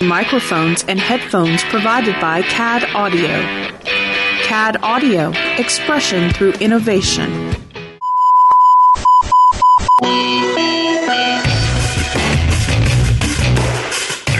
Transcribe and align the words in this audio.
Microphones 0.00 0.84
and 0.88 1.00
headphones 1.00 1.62
provided 1.64 2.20
by 2.20 2.42
CAD 2.42 2.84
Audio. 2.94 3.28
CAD 4.44 4.76
Audio, 4.82 5.32
expression 5.56 6.30
through 6.32 6.52
innovation. 6.54 7.30
Do 7.30 7.62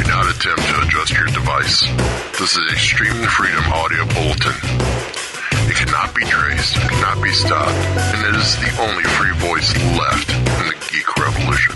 not 0.04 0.28
attempt 0.28 0.62
to 0.68 0.82
adjust 0.82 1.12
your 1.16 1.26
device. 1.26 1.88
This 2.38 2.56
is 2.56 2.72
Extreme 2.72 3.24
Freedom 3.24 3.64
Audio 3.72 4.04
Bulletin. 4.12 4.52
It 5.70 5.76
cannot 5.76 6.14
be 6.14 6.24
traced, 6.24 6.76
it 6.76 6.82
cannot 6.82 7.22
be 7.22 7.30
stopped, 7.32 7.72
and 7.72 8.26
it 8.26 8.38
is 8.38 8.56
the 8.56 8.82
only 8.82 9.04
free 9.04 9.32
voice 9.38 9.74
left 9.96 10.30
in 10.30 10.68
the 10.68 10.76
geek 10.92 11.16
revolution. 11.16 11.75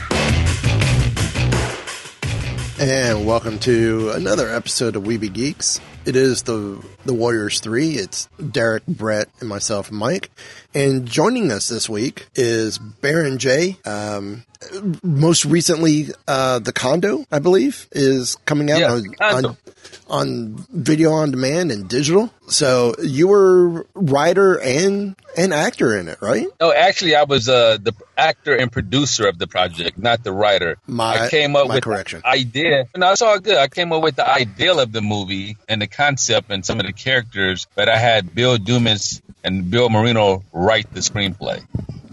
And 2.80 3.26
welcome 3.26 3.58
to 3.58 4.10
another 4.14 4.48
episode 4.48 4.96
of 4.96 5.02
Weeby 5.02 5.30
Geeks. 5.34 5.82
It 6.06 6.16
is 6.16 6.42
the 6.44 6.82
the 7.04 7.12
Warriors 7.12 7.60
Three. 7.60 7.90
It's 7.92 8.26
Derek, 8.50 8.86
Brett, 8.86 9.28
and 9.40 9.48
myself, 9.48 9.92
Mike. 9.92 10.30
And 10.74 11.06
joining 11.06 11.52
us 11.52 11.68
this 11.68 11.88
week 11.88 12.26
is 12.34 12.78
Baron 12.78 13.38
J. 13.38 13.76
Um, 13.84 14.44
most 15.02 15.44
recently, 15.44 16.08
uh, 16.28 16.58
the 16.58 16.72
Condo, 16.72 17.24
I 17.32 17.38
believe, 17.38 17.86
is 17.92 18.36
coming 18.44 18.70
out 18.70 18.80
Yeah, 18.80 18.92
on, 18.92 19.44
on 19.46 19.56
on 20.08 20.66
video 20.70 21.12
on 21.12 21.30
demand 21.30 21.70
and 21.72 21.88
digital. 21.88 22.30
So 22.48 22.94
you 23.02 23.28
were 23.28 23.86
writer 23.94 24.60
and 24.60 25.16
and 25.36 25.54
actor 25.54 25.96
in 25.96 26.08
it, 26.08 26.18
right? 26.20 26.46
No, 26.60 26.72
actually, 26.72 27.14
I 27.14 27.22
was 27.22 27.48
uh, 27.48 27.78
the 27.80 27.94
actor 28.18 28.54
and 28.54 28.70
producer 28.70 29.26
of 29.28 29.38
the 29.38 29.46
project, 29.46 29.96
not 29.98 30.24
the 30.24 30.32
writer. 30.32 30.76
My- 30.86 31.24
I 31.24 31.28
came 31.28 31.56
up 31.56 31.68
with 31.68 31.82
correction. 31.82 32.20
the 32.20 32.28
idea. 32.28 32.86
No, 32.96 33.12
it's 33.12 33.22
all 33.22 33.38
good. 33.38 33.56
I 33.56 33.68
came 33.68 33.92
up 33.92 34.02
with 34.02 34.16
the 34.16 34.28
ideal 34.28 34.78
of 34.80 34.92
the 34.92 35.00
movie 35.00 35.56
and 35.68 35.80
the 35.80 35.86
concept 35.90 36.50
and 36.50 36.64
some 36.64 36.80
of 36.80 36.86
the 36.86 36.92
characters, 36.92 37.66
but 37.74 37.88
I 37.88 37.96
had 37.96 38.34
Bill 38.34 38.56
Dumas 38.58 39.22
and 39.44 39.70
Bill 39.70 39.88
Marino 39.88 40.44
write 40.52 40.92
the 40.92 41.00
screenplay. 41.00 41.64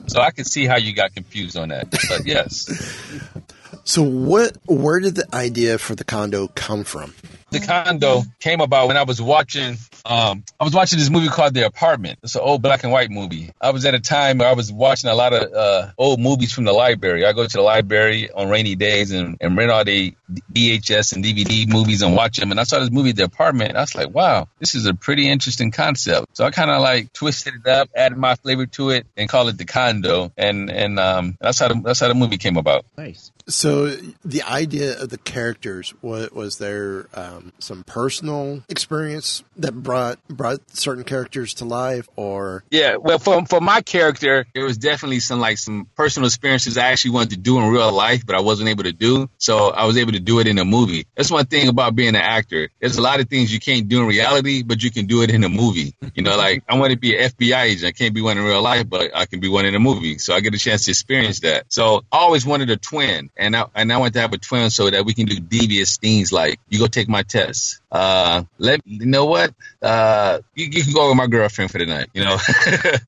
So 0.07 0.21
I 0.21 0.31
could 0.31 0.47
see 0.47 0.65
how 0.65 0.77
you 0.77 0.93
got 0.93 1.13
confused 1.13 1.57
on 1.57 1.69
that. 1.69 1.91
But 1.91 2.25
yes, 2.25 2.67
So 3.87 4.03
what? 4.03 4.57
Where 4.65 4.99
did 4.99 5.15
the 5.15 5.33
idea 5.33 5.77
for 5.77 5.95
the 5.95 6.03
condo 6.03 6.49
come 6.49 6.83
from? 6.83 7.13
the 7.49 7.59
condo 7.61 8.23
came 8.39 8.59
about 8.59 8.87
when 8.87 8.97
I 8.97 9.03
was 9.03 9.21
watching. 9.21 9.77
Um, 10.05 10.43
I 10.59 10.63
was 10.63 10.73
watching 10.73 10.99
this 10.99 11.09
movie 11.09 11.27
called 11.27 11.53
The 11.53 11.65
Apartment. 11.65 12.19
It's 12.23 12.35
an 12.35 12.41
old 12.41 12.61
black 12.61 12.83
and 12.83 12.91
white 12.91 13.09
movie. 13.09 13.51
I 13.59 13.71
was 13.71 13.85
at 13.85 13.93
a 13.93 13.99
time 13.99 14.39
where 14.39 14.47
I 14.47 14.53
was 14.53 14.71
watching 14.71 15.09
a 15.09 15.15
lot 15.15 15.33
of 15.33 15.53
uh, 15.53 15.91
old 15.97 16.19
movies 16.19 16.53
from 16.53 16.65
the 16.65 16.73
library. 16.73 17.25
I 17.25 17.33
go 17.33 17.45
to 17.45 17.57
the 17.57 17.61
library 17.61 18.29
on 18.31 18.49
rainy 18.49 18.75
days 18.75 19.11
and, 19.11 19.37
and 19.39 19.57
rent 19.57 19.71
all 19.71 19.83
the 19.83 20.13
VHS 20.53 21.15
and 21.15 21.23
DVD 21.23 21.67
movies 21.67 22.01
and 22.01 22.15
watch 22.15 22.37
them. 22.37 22.51
And 22.51 22.59
I 22.59 22.63
saw 22.63 22.79
this 22.79 22.91
movie, 22.91 23.13
The 23.13 23.23
Apartment. 23.23 23.69
And 23.69 23.77
I 23.77 23.81
was 23.81 23.95
like, 23.95 24.13
wow, 24.13 24.47
this 24.59 24.75
is 24.75 24.85
a 24.85 24.93
pretty 24.93 25.29
interesting 25.29 25.71
concept. 25.71 26.35
So 26.35 26.45
I 26.45 26.51
kind 26.51 26.71
of 26.71 26.81
like 26.81 27.13
twisted 27.13 27.55
it 27.55 27.67
up, 27.67 27.89
added 27.95 28.17
my 28.17 28.35
flavor 28.35 28.65
to 28.65 28.89
it, 28.89 29.07
and 29.15 29.29
called 29.29 29.49
it 29.49 29.57
The 29.57 29.65
Condo. 29.65 30.31
And 30.37 30.69
and 30.69 30.99
um, 30.99 31.37
that's 31.39 31.59
how 31.59 31.69
the, 31.69 31.81
that's 31.81 31.99
how 31.99 32.07
the 32.09 32.15
movie 32.15 32.37
came 32.37 32.57
about. 32.57 32.85
Nice. 32.97 33.31
So 33.47 33.87
the 34.25 34.43
idea 34.43 35.01
of 35.01 35.09
the 35.09 35.17
characters 35.17 35.93
was, 36.01 36.31
was 36.31 36.57
there 36.57 37.07
um, 37.13 37.53
some 37.59 37.83
personal 37.83 38.63
experience 38.69 39.43
that 39.57 39.73
brought 39.73 40.19
brought 40.27 40.59
certain 40.75 41.03
characters 41.03 41.53
to 41.55 41.65
life, 41.65 42.07
or 42.15 42.63
Yeah, 42.69 42.97
well, 42.97 43.19
for 43.19 43.45
for 43.45 43.61
my 43.61 43.81
character, 43.81 44.45
there 44.53 44.65
was 44.65 44.77
definitely 44.77 45.19
some 45.19 45.39
like 45.39 45.57
some 45.57 45.87
personal 45.95 46.27
experiences 46.27 46.77
I 46.77 46.91
actually 46.91 47.11
wanted 47.11 47.29
to 47.31 47.37
do 47.37 47.57
in 47.59 47.69
real 47.69 47.91
life, 47.91 48.25
but 48.25 48.35
I 48.35 48.41
wasn't 48.41 48.69
able 48.69 48.83
to 48.83 48.93
do. 48.93 49.29
So 49.37 49.69
I 49.69 49.85
was 49.85 49.97
able 49.97 50.11
to 50.11 50.19
do 50.19 50.39
it 50.39 50.47
in 50.47 50.59
a 50.59 50.65
movie. 50.65 51.07
That's 51.15 51.31
one 51.31 51.45
thing 51.45 51.69
about 51.69 51.95
being 51.95 52.09
an 52.09 52.15
actor. 52.15 52.69
There's 52.79 52.97
a 52.97 53.01
lot 53.01 53.19
of 53.19 53.29
things 53.29 53.53
you 53.53 53.59
can't 53.59 53.87
do 53.87 54.01
in 54.01 54.07
reality, 54.07 54.63
but 54.63 54.83
you 54.83 54.91
can 54.91 55.05
do 55.05 55.21
it 55.21 55.29
in 55.29 55.43
a 55.43 55.49
movie. 55.49 55.95
You 56.15 56.23
know, 56.23 56.35
like 56.35 56.63
I 56.67 56.77
want 56.77 56.91
to 56.91 56.97
be 56.97 57.17
an 57.17 57.29
FBI 57.29 57.63
agent. 57.63 57.87
I 57.87 57.91
can't 57.91 58.13
be 58.13 58.21
one 58.21 58.37
in 58.37 58.43
real 58.43 58.61
life, 58.61 58.89
but 58.89 59.15
I 59.15 59.25
can 59.25 59.39
be 59.39 59.47
one 59.47 59.65
in 59.65 59.75
a 59.75 59.79
movie. 59.79 60.17
So 60.17 60.33
I 60.33 60.41
get 60.41 60.53
a 60.53 60.57
chance 60.57 60.85
to 60.85 60.91
experience 60.91 61.41
that. 61.41 61.65
So 61.69 62.03
I 62.11 62.17
always 62.17 62.45
wanted 62.45 62.69
a 62.69 62.77
twin, 62.77 63.29
and 63.37 63.55
I 63.55 63.65
and 63.75 63.91
I 63.91 63.97
want 63.97 64.13
to 64.13 64.21
have 64.21 64.33
a 64.33 64.37
twin 64.37 64.69
so 64.69 64.89
that 64.89 65.05
we 65.05 65.13
can 65.13 65.25
do 65.25 65.39
devious 65.39 65.97
things 65.97 66.31
like 66.31 66.59
you 66.69 66.79
go 66.79 66.87
take 66.87 67.07
my 67.07 67.23
test. 67.23 67.79
Uh, 67.91 68.43
let 68.57 68.81
you 68.85 69.05
know 69.05 69.25
what? 69.25 69.53
Uh, 69.81 70.39
you, 70.55 70.67
you 70.71 70.83
can 70.83 70.93
go 70.93 71.09
with 71.09 71.17
my 71.17 71.27
girlfriend 71.27 71.69
for 71.69 71.77
the 71.77 71.85
night. 71.85 72.09
You 72.13 72.25
know, 72.25 72.37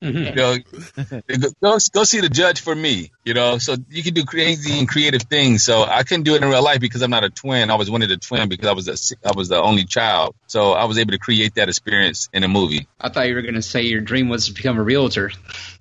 you 0.00 0.34
know, 0.34 0.56
go 1.60 1.78
go 1.92 2.04
see 2.04 2.20
the 2.20 2.28
judge 2.30 2.60
for 2.60 2.74
me. 2.74 3.10
You 3.24 3.34
know, 3.34 3.58
so 3.58 3.76
you 3.88 4.02
can 4.02 4.14
do 4.14 4.24
crazy 4.24 4.78
and 4.78 4.88
creative 4.88 5.22
things. 5.22 5.64
So 5.64 5.82
I 5.82 6.04
couldn't 6.04 6.22
do 6.22 6.34
it 6.34 6.42
in 6.42 6.48
real 6.48 6.62
life 6.62 6.80
because 6.80 7.02
I'm 7.02 7.10
not 7.10 7.24
a 7.24 7.30
twin. 7.30 7.70
I 7.70 7.74
was 7.74 7.90
wanted 7.90 8.10
a 8.12 8.16
twin 8.16 8.48
because 8.48 8.68
I 8.68 8.72
was 8.72 8.88
a, 8.88 9.28
I 9.28 9.32
was 9.36 9.48
the 9.48 9.60
only 9.60 9.84
child. 9.84 10.34
So 10.46 10.72
I 10.72 10.84
was 10.84 10.98
able 10.98 11.12
to 11.12 11.18
create 11.18 11.56
that 11.56 11.68
experience 11.68 12.28
in 12.32 12.44
a 12.44 12.48
movie. 12.48 12.86
I 13.00 13.08
thought 13.08 13.28
you 13.28 13.34
were 13.34 13.42
going 13.42 13.54
to 13.54 13.62
say 13.62 13.82
your 13.82 14.00
dream 14.00 14.28
was 14.28 14.46
to 14.46 14.52
become 14.52 14.78
a 14.78 14.82
realtor. 14.82 15.32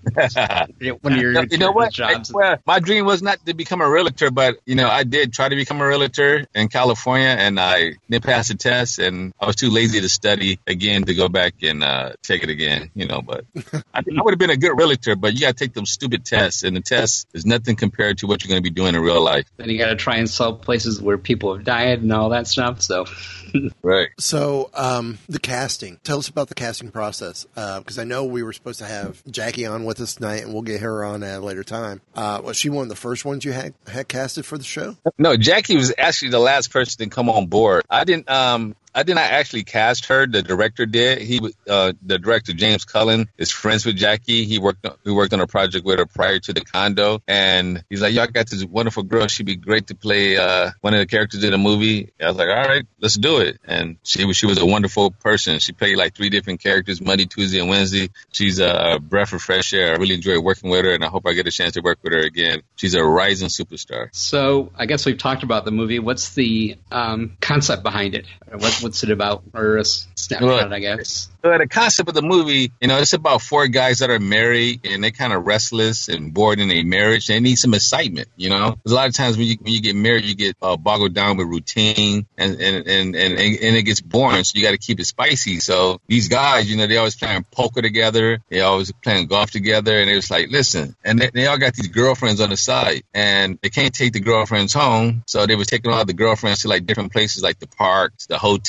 One 0.13 1.13
of 1.13 1.19
your 1.19 1.43
you 1.45 1.57
know 1.57 1.71
what? 1.71 1.91
jobs. 1.91 2.31
Well, 2.31 2.57
my 2.65 2.79
dream 2.79 3.05
was 3.05 3.21
not 3.21 3.45
to 3.45 3.53
become 3.53 3.81
a 3.81 3.89
realtor, 3.89 4.31
but 4.31 4.57
you 4.65 4.75
know, 4.75 4.87
I 4.87 5.03
did 5.03 5.33
try 5.33 5.49
to 5.49 5.55
become 5.55 5.81
a 5.81 5.87
realtor 5.87 6.47
in 6.55 6.67
California, 6.69 7.27
and 7.27 7.59
I 7.59 7.93
didn't 8.09 8.23
pass 8.23 8.47
the 8.47 8.55
test, 8.55 8.99
and 8.99 9.33
I 9.39 9.45
was 9.45 9.55
too 9.55 9.69
lazy 9.69 10.01
to 10.01 10.09
study 10.09 10.59
again 10.65 10.88
to 10.89 11.15
go 11.15 11.29
back 11.29 11.55
and 11.61 11.83
uh, 11.83 12.13
take 12.21 12.43
it 12.43 12.49
again. 12.49 12.91
You 12.93 13.07
know, 13.07 13.21
but 13.21 13.45
I, 13.93 14.01
think 14.01 14.19
I 14.19 14.23
would 14.23 14.31
have 14.33 14.39
been 14.39 14.49
a 14.49 14.57
good 14.57 14.77
realtor, 14.77 15.15
but 15.15 15.33
you 15.33 15.41
got 15.41 15.57
to 15.57 15.65
take 15.65 15.73
them 15.73 15.85
stupid 15.85 16.25
tests, 16.25 16.63
and 16.63 16.75
the 16.75 16.81
test 16.81 17.27
is 17.33 17.45
nothing 17.45 17.75
compared 17.75 18.19
to 18.19 18.27
what 18.27 18.43
you're 18.43 18.49
going 18.49 18.61
to 18.63 18.69
be 18.69 18.73
doing 18.73 18.95
in 18.95 19.01
real 19.01 19.23
life. 19.23 19.45
Then 19.57 19.69
you 19.69 19.77
got 19.77 19.89
to 19.89 19.95
try 19.95 20.17
and 20.17 20.29
sell 20.29 20.53
places 20.53 21.01
where 21.01 21.17
people 21.17 21.55
have 21.55 21.63
died 21.63 22.01
and 22.01 22.11
all 22.11 22.29
that 22.29 22.47
stuff. 22.47 22.81
So 22.81 23.05
Right. 23.81 24.09
so 24.19 24.69
um, 24.73 25.19
the 25.27 25.39
casting. 25.39 25.99
Tell 26.03 26.19
us 26.19 26.27
about 26.27 26.47
the 26.49 26.55
casting 26.55 26.91
process, 26.91 27.45
because 27.55 27.97
I 27.97 28.03
know 28.03 28.25
we 28.25 28.43
were 28.43 28.53
supposed 28.53 28.79
to 28.79 28.85
have 28.85 29.23
Jackie 29.29 29.65
on 29.65 29.85
with 29.85 29.99
us 29.99 30.15
tonight, 30.15 30.43
and 30.43 30.53
we'll 30.53 30.61
get 30.61 30.81
her 30.81 31.03
on 31.03 31.23
at 31.23 31.39
a 31.39 31.41
later 31.41 31.63
time. 31.63 32.01
Uh, 32.15 32.41
was 32.43 32.57
she 32.57 32.69
one 32.69 32.83
of 32.83 32.89
the 32.89 32.95
first 32.95 33.25
ones 33.25 33.45
you 33.45 33.51
had 33.51 33.73
had 33.87 34.07
casted 34.07 34.45
for 34.45 34.57
the 34.57 34.63
show? 34.63 34.97
No, 35.17 35.35
Jackie 35.37 35.75
was 35.75 35.93
actually 35.97 36.31
the 36.31 36.39
last 36.39 36.71
person 36.71 37.03
to 37.03 37.13
come 37.13 37.29
on 37.29 37.47
board. 37.47 37.83
I 37.89 38.03
didn't. 38.03 38.29
Um, 38.29 38.75
I 38.93 39.03
did 39.03 39.15
not 39.15 39.31
actually 39.31 39.63
cast 39.63 40.07
her. 40.07 40.25
The 40.25 40.41
director 40.41 40.85
did. 40.85 41.21
He, 41.21 41.39
uh, 41.67 41.93
the 42.01 42.17
director 42.17 42.53
James 42.53 42.85
Cullen 42.85 43.29
is 43.37 43.51
friends 43.51 43.85
with 43.85 43.95
Jackie. 43.95 44.45
He 44.45 44.59
worked. 44.59 44.85
We 45.03 45.11
worked 45.11 45.33
on 45.33 45.39
a 45.39 45.47
project 45.47 45.85
with 45.85 45.99
her 45.99 46.05
prior 46.05 46.39
to 46.39 46.53
the 46.53 46.61
condo, 46.61 47.21
and 47.27 47.83
he's 47.89 48.01
like, 48.01 48.13
"Y'all 48.13 48.27
got 48.27 48.49
this 48.49 48.63
wonderful 48.65 49.03
girl. 49.03 49.27
She'd 49.27 49.45
be 49.45 49.55
great 49.55 49.87
to 49.87 49.95
play 49.95 50.37
uh, 50.37 50.71
one 50.81 50.93
of 50.93 50.99
the 50.99 51.05
characters 51.05 51.43
in 51.43 51.51
the 51.51 51.57
movie." 51.57 52.11
I 52.21 52.27
was 52.27 52.37
like, 52.37 52.49
"All 52.49 52.65
right, 52.65 52.85
let's 52.99 53.15
do 53.15 53.39
it." 53.39 53.59
And 53.65 53.97
she 54.03 54.25
was 54.25 54.37
she 54.37 54.45
was 54.45 54.59
a 54.59 54.65
wonderful 54.65 55.11
person. 55.11 55.59
She 55.59 55.71
played 55.71 55.97
like 55.97 56.15
three 56.15 56.29
different 56.29 56.61
characters: 56.61 57.01
Monday, 57.01 57.25
Tuesday, 57.25 57.59
and 57.59 57.69
Wednesday. 57.69 58.09
She's 58.31 58.59
a 58.59 58.99
breath 59.01 59.33
of 59.33 59.41
fresh 59.41 59.73
air. 59.73 59.93
I 59.93 59.97
really 59.97 60.15
enjoy 60.15 60.39
working 60.39 60.69
with 60.69 60.85
her, 60.85 60.93
and 60.93 61.03
I 61.03 61.07
hope 61.07 61.27
I 61.27 61.33
get 61.33 61.47
a 61.47 61.51
chance 61.51 61.73
to 61.73 61.81
work 61.81 61.99
with 62.03 62.13
her 62.13 62.19
again. 62.19 62.61
She's 62.75 62.95
a 62.95 63.03
rising 63.03 63.49
superstar. 63.49 64.09
So 64.11 64.71
I 64.75 64.85
guess 64.85 65.05
we've 65.05 65.17
talked 65.17 65.43
about 65.43 65.65
the 65.65 65.71
movie. 65.71 65.99
What's 65.99 66.33
the 66.33 66.77
um, 66.91 67.37
concept 67.41 67.83
behind 67.83 68.15
it? 68.15 68.25
Or 68.51 68.57
What, 68.57 68.78
what's 68.81 69.03
it 69.03 69.11
about? 69.11 69.43
Or 69.53 69.77
a 69.77 69.85
snapshot, 69.85 70.73
I 70.73 70.79
guess. 70.79 71.29
So 71.43 71.57
the 71.57 71.67
concept 71.67 72.09
of 72.09 72.15
the 72.15 72.21
movie, 72.21 72.71
you 72.81 72.87
know, 72.89 72.97
it's 72.97 73.13
about 73.13 73.41
four 73.41 73.67
guys 73.67 73.99
that 73.99 74.09
are 74.09 74.19
married 74.19 74.81
and 74.83 75.01
they're 75.03 75.11
kind 75.11 75.31
of 75.31 75.45
restless 75.47 76.09
and 76.09 76.33
bored 76.33 76.59
in 76.59 76.67
their 76.67 76.83
marriage. 76.83 77.27
They 77.27 77.39
need 77.39 77.55
some 77.55 77.73
excitement, 77.73 78.27
you 78.35 78.49
know. 78.49 78.71
'Cause 78.83 78.91
a 78.91 78.95
lot 78.95 79.07
of 79.07 79.13
times 79.13 79.37
when 79.37 79.47
you 79.47 79.55
when 79.61 79.73
you 79.73 79.81
get 79.81 79.95
married, 79.95 80.25
you 80.25 80.35
get 80.35 80.57
uh, 80.61 80.75
boggled 80.75 81.13
down 81.13 81.37
with 81.37 81.47
routine 81.47 82.25
and 82.37 82.59
and 82.59 82.87
and 82.87 83.15
and, 83.15 83.33
and 83.39 83.75
it 83.77 83.83
gets 83.83 84.01
boring. 84.01 84.43
So 84.43 84.57
you 84.57 84.63
got 84.63 84.71
to 84.71 84.77
keep 84.77 84.99
it 84.99 85.05
spicy. 85.05 85.59
So 85.61 86.01
these 86.07 86.27
guys, 86.27 86.69
you 86.69 86.75
know, 86.77 86.87
they 86.87 86.97
always 86.97 87.15
playing 87.15 87.45
poker 87.51 87.81
together. 87.81 88.39
They 88.49 88.59
always 88.61 88.91
playing 88.91 89.27
golf 89.27 89.51
together, 89.51 89.97
and 89.99 90.09
it 90.09 90.15
was 90.15 90.29
like, 90.29 90.49
listen, 90.49 90.95
and 91.05 91.19
they, 91.19 91.29
they 91.33 91.47
all 91.47 91.57
got 91.57 91.73
these 91.73 91.87
girlfriends 91.87 92.41
on 92.41 92.49
the 92.49 92.57
side, 92.57 93.03
and 93.13 93.57
they 93.61 93.69
can't 93.69 93.93
take 93.93 94.11
the 94.13 94.19
girlfriends 94.19 94.73
home, 94.73 95.23
so 95.25 95.45
they 95.45 95.55
were 95.55 95.65
taking 95.65 95.91
all 95.91 96.03
the 96.05 96.13
girlfriends 96.13 96.61
to 96.63 96.67
like 96.67 96.85
different 96.85 97.11
places, 97.13 97.41
like 97.43 97.59
the 97.59 97.67
parks, 97.67 98.25
the 98.27 98.37
hotel, 98.37 98.68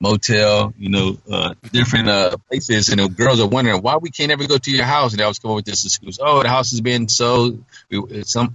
motel, 0.00 0.72
you 0.78 0.88
know, 0.90 1.16
uh, 1.30 1.54
different 1.72 2.08
uh, 2.08 2.36
places. 2.48 2.88
And 2.88 3.00
the 3.00 3.08
girls 3.08 3.40
are 3.40 3.48
wondering 3.48 3.82
why 3.82 3.96
we 3.96 4.10
can't 4.10 4.32
ever 4.32 4.46
go 4.46 4.58
to 4.58 4.70
your 4.70 4.84
house. 4.84 5.12
And 5.12 5.22
I 5.22 5.28
was 5.28 5.38
coming 5.38 5.56
with 5.56 5.64
this 5.64 5.84
excuse: 5.84 6.18
"Oh, 6.20 6.42
the 6.42 6.48
house 6.48 6.70
has 6.70 6.80
been 6.80 7.08
sold. 7.08 7.64
We, 7.90 8.22
some 8.24 8.54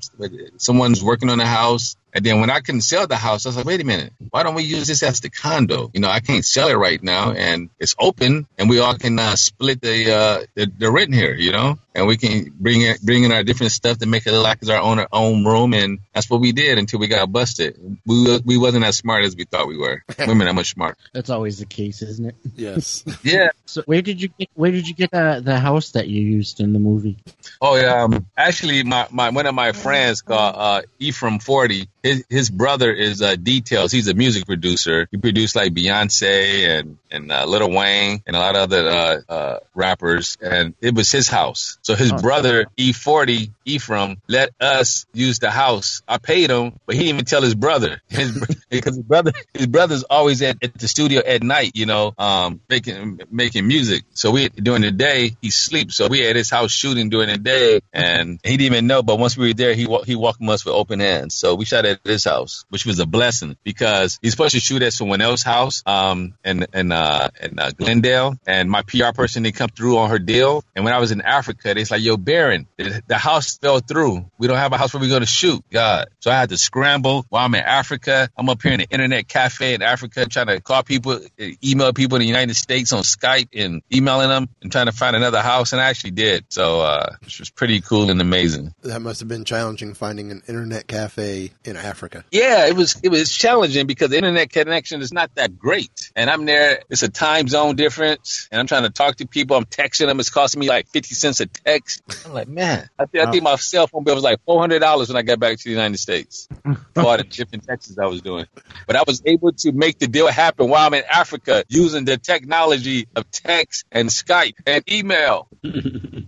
someone's 0.57 1.03
working 1.03 1.29
on 1.29 1.37
the 1.37 1.45
house." 1.45 1.95
And 2.15 2.23
then 2.23 2.39
when 2.39 2.51
I 2.51 2.59
couldn't 2.59 2.81
sell 2.81 3.07
the 3.07 3.15
house, 3.15 3.45
I 3.45 3.49
was 3.49 3.57
like, 3.57 3.65
wait 3.65 3.81
a 3.81 3.83
minute, 3.83 4.13
why 4.29 4.43
don't 4.43 4.53
we 4.53 4.63
use 4.63 4.87
this 4.87 5.01
as 5.01 5.19
the 5.19 5.31
condo? 5.31 5.89
You 5.93 5.99
know, 5.99 6.09
I 6.09 6.19
can't 6.19 6.45
sell 6.45 6.67
it 6.67 6.75
right 6.75 7.01
now 7.01 7.31
and 7.31 7.71
it's 7.79 7.95
open 7.97 8.45
and 8.57 8.69
we 8.69 8.79
all 8.79 8.95
can 8.95 9.17
uh, 9.17 9.35
split 9.35 9.81
the, 9.81 10.15
uh, 10.15 10.45
the, 10.53 10.71
the 10.77 10.91
rent 10.91 11.13
here, 11.13 11.33
you 11.33 11.51
know, 11.51 11.79
and 11.95 12.05
we 12.05 12.17
can 12.17 12.53
bring 12.55 12.81
in, 12.81 12.97
bring 13.01 13.23
in 13.23 13.31
our 13.31 13.43
different 13.43 13.71
stuff 13.71 13.97
to 13.97 14.05
make 14.05 14.27
it 14.27 14.31
like 14.31 14.59
it's 14.61 14.69
our 14.69 14.79
own, 14.79 14.99
our 14.99 15.07
own 15.11 15.43
room 15.43 15.73
and 15.73 15.99
that's 16.13 16.29
what 16.29 16.41
we 16.41 16.51
did 16.51 16.77
until 16.77 16.99
we 16.99 17.07
got 17.07 17.31
busted. 17.31 17.99
We 18.05 18.39
we 18.45 18.57
wasn't 18.57 18.85
as 18.85 18.97
smart 18.97 19.25
as 19.25 19.35
we 19.35 19.45
thought 19.45 19.67
we 19.67 19.77
were. 19.77 20.03
Women 20.19 20.47
are 20.47 20.53
much 20.53 20.71
smart. 20.71 20.97
That's 21.13 21.29
always 21.29 21.59
the 21.59 21.65
case, 21.65 22.01
isn't 22.01 22.25
it? 22.25 22.35
Yes. 22.55 23.03
Yeah. 23.23 23.49
So 23.65 23.83
where 23.85 24.01
did 24.01 24.21
you 24.21 24.27
get 24.27 24.49
where 24.53 24.71
did 24.71 24.87
you 24.87 24.93
get 24.93 25.11
the, 25.11 25.41
the 25.43 25.57
house 25.57 25.91
that 25.91 26.07
you 26.07 26.21
used 26.21 26.59
in 26.59 26.73
the 26.73 26.79
movie? 26.79 27.17
Oh 27.61 27.75
yeah. 27.75 28.03
Um, 28.03 28.27
actually, 28.35 28.83
my, 28.83 29.07
my 29.11 29.29
one 29.29 29.45
of 29.45 29.55
my 29.55 29.71
friends 29.71 30.21
called 30.21 30.55
uh, 30.57 30.81
Ephraim 30.99 31.39
Forty. 31.39 31.87
His 32.01 32.25
his 32.29 32.49
brother 32.49 32.91
is 32.91 33.21
uh, 33.21 33.35
Details. 33.35 33.91
He's 33.91 34.09
a 34.09 34.13
music 34.13 34.45
producer. 34.45 35.07
He 35.09 35.17
produced 35.17 35.55
like 35.55 35.73
Beyonce 35.73 36.67
and 36.67 36.97
and 37.13 37.31
uh, 37.31 37.45
Lil 37.45 37.71
Wayne 37.71 38.21
and 38.27 38.35
a 38.35 38.39
lot 38.39 38.55
of 38.55 38.61
other 38.63 38.89
uh, 38.89 39.21
uh, 39.31 39.59
rappers. 39.75 40.37
And 40.41 40.73
it 40.81 40.93
was 40.95 41.11
his 41.11 41.27
house. 41.29 41.77
So 41.83 41.95
his 41.95 42.11
Oh. 42.11 42.17
brother 42.17 42.65
E 42.77 42.91
Forty 42.93 43.51
Ephraim 43.65 44.17
let 44.27 44.49
us 44.59 45.05
use 45.13 45.39
the 45.39 45.49
house. 45.49 46.01
I 46.07 46.17
paid 46.17 46.49
him, 46.49 46.73
but 46.85 46.95
he 46.95 47.03
didn't 47.03 47.15
even 47.15 47.25
tell 47.25 47.41
his 47.41 47.55
brother. 47.55 48.01
His, 48.09 48.31
because 48.69 48.95
his 48.95 49.05
brother 49.05 49.31
his 49.53 49.67
brother's 49.67 50.03
always 50.03 50.41
at, 50.41 50.57
at 50.63 50.73
the 50.77 50.87
studio 50.87 51.21
at 51.25 51.41
night. 51.43 51.71
You 51.75 51.85
know, 51.85 52.13
um, 52.17 52.59
making 52.69 53.21
making 53.31 53.67
music. 53.67 54.03
So 54.13 54.31
we 54.31 54.49
during 54.49 54.81
the 54.81 54.91
day 54.91 55.35
he 55.41 55.49
sleeps. 55.51 55.95
So 55.95 56.07
we 56.07 56.27
at 56.27 56.35
his 56.35 56.49
house 56.49 56.71
shooting 56.71 57.09
during 57.09 57.29
the 57.29 57.37
day, 57.37 57.79
and 57.93 58.39
he 58.43 58.57
didn't 58.57 58.65
even 58.73 58.87
know. 58.87 59.01
But 59.03 59.19
once 59.19 59.37
we 59.37 59.47
were 59.49 59.53
there, 59.53 59.73
he 59.73 59.87
he 60.05 60.15
welcomed 60.15 60.49
us 60.49 60.65
with 60.65 60.73
open 60.73 60.99
hands. 60.99 61.35
So 61.35 61.55
we 61.55 61.65
shot 61.65 61.85
at 61.85 61.99
his 62.03 62.23
house, 62.25 62.65
which 62.69 62.85
was 62.85 62.99
a 62.99 63.05
blessing 63.05 63.55
because 63.63 64.19
he's 64.21 64.31
supposed 64.31 64.53
to 64.53 64.59
shoot 64.59 64.81
at 64.81 64.93
someone 64.93 65.21
else's 65.21 65.45
house, 65.45 65.83
um, 65.85 66.33
in 66.43 66.65
in 66.73 66.91
uh, 66.91 67.02
in 67.41 67.59
uh, 67.59 67.71
Glendale, 67.71 68.35
and 68.45 68.69
my 68.69 68.81
PR 68.83 69.11
person 69.13 69.43
they 69.43 69.51
come 69.51 69.69
through 69.69 69.97
on 69.97 70.09
her 70.09 70.19
deal. 70.19 70.63
And 70.75 70.85
when 70.85 70.93
I 70.93 70.99
was 70.99 71.11
in 71.11 71.21
Africa, 71.21 71.73
they's 71.73 71.91
like, 71.91 72.01
"Yo, 72.01 72.17
Baron, 72.17 72.67
the, 72.77 73.01
the 73.07 73.17
house 73.17 73.57
fell 73.57 73.79
through. 73.79 74.25
We 74.37 74.47
don't 74.47 74.57
have 74.57 74.73
a 74.73 74.77
house 74.77 74.93
where 74.93 75.01
we're 75.01 75.09
going 75.09 75.21
to 75.21 75.27
shoot." 75.27 75.63
God, 75.71 76.07
so 76.19 76.31
I 76.31 76.35
had 76.35 76.49
to 76.49 76.57
scramble 76.57 77.25
while 77.29 77.45
I'm 77.45 77.55
in 77.55 77.63
Africa. 77.63 78.29
I'm 78.37 78.49
up 78.49 78.61
here 78.61 78.73
in 78.73 78.79
the 78.79 78.89
internet 78.89 79.27
cafe 79.27 79.73
in 79.73 79.81
Africa 79.81 80.25
trying 80.25 80.47
to 80.47 80.61
call 80.61 80.83
people, 80.83 81.13
uh, 81.13 81.45
email 81.63 81.93
people 81.93 82.17
in 82.17 82.21
the 82.21 82.27
United 82.27 82.55
States 82.55 82.93
on 82.93 83.03
Skype 83.03 83.49
and 83.53 83.81
emailing 83.93 84.29
them 84.29 84.49
and 84.61 84.71
trying 84.71 84.87
to 84.87 84.91
find 84.91 85.15
another 85.15 85.41
house. 85.41 85.73
And 85.73 85.81
I 85.81 85.89
actually 85.89 86.11
did. 86.11 86.45
So, 86.49 86.81
uh, 86.81 87.15
which 87.21 87.39
was 87.39 87.49
pretty 87.49 87.81
cool 87.81 88.09
and 88.09 88.21
amazing. 88.21 88.73
That 88.81 89.01
must 89.01 89.19
have 89.19 89.29
been 89.29 89.45
challenging 89.45 89.93
finding 89.93 90.31
an 90.31 90.43
internet 90.47 90.87
cafe 90.87 91.51
in 91.63 91.77
Africa. 91.77 92.23
Yeah, 92.31 92.67
it 92.67 92.75
was 92.75 92.99
it 93.03 93.09
was 93.09 93.31
challenging 93.31 93.87
because 93.87 94.09
the 94.09 94.17
internet 94.17 94.51
connection 94.51 95.01
is 95.01 95.11
not 95.11 95.33
that 95.35 95.57
great, 95.57 96.11
and 96.15 96.29
I'm 96.29 96.45
there. 96.45 96.81
It's 96.93 97.01
a 97.01 97.09
time 97.09 97.47
zone 97.47 97.75
difference, 97.75 98.47
and 98.51 98.59
I'm 98.59 98.67
trying 98.67 98.83
to 98.83 98.91
talk 98.91 99.15
to 99.15 99.25
people. 99.25 99.57
I'm 99.57 99.65
texting 99.65 100.05
them. 100.05 100.19
It's 100.19 100.29
costing 100.29 100.59
me 100.59 100.69
like 100.69 100.87
fifty 100.89 101.15
cents 101.15 101.39
a 101.39 101.47
text. 101.47 102.03
I'm 102.23 102.33
like, 102.33 102.47
man, 102.47 102.87
I 102.99 103.05
think, 103.07 103.27
I 103.27 103.31
think 103.31 103.43
my 103.43 103.55
cell 103.55 103.87
phone 103.87 104.03
bill 104.03 104.13
was 104.13 104.23
like 104.23 104.39
four 104.45 104.59
hundred 104.59 104.77
dollars 104.77 105.09
when 105.09 105.17
I 105.17 105.23
got 105.23 105.39
back 105.39 105.57
to 105.57 105.63
the 105.63 105.71
United 105.71 105.97
States 105.97 106.47
for 106.93 107.01
all 107.01 107.17
the 107.17 107.23
different 107.23 107.65
texts 107.65 107.97
I 107.97 108.05
was 108.05 108.21
doing. 108.21 108.45
But 108.85 108.95
I 108.95 109.01
was 109.07 109.23
able 109.25 109.53
to 109.53 109.71
make 109.71 109.97
the 109.97 110.05
deal 110.05 110.27
happen 110.27 110.69
while 110.69 110.85
I'm 110.85 110.93
in 110.93 111.03
Africa 111.11 111.63
using 111.67 112.05
the 112.05 112.17
technology 112.17 113.07
of 113.15 113.31
text 113.31 113.85
and 113.91 114.09
Skype 114.09 114.53
and 114.67 114.83
email. 114.87 115.47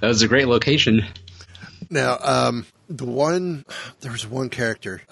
That 0.00 0.08
was 0.08 0.22
a 0.22 0.28
great 0.28 0.48
location. 0.48 1.04
Now, 1.90 2.18
um, 2.20 2.66
the 2.88 3.04
one 3.04 3.64
there 4.00 4.10
was 4.12 4.26
one 4.26 4.48
character. 4.48 5.02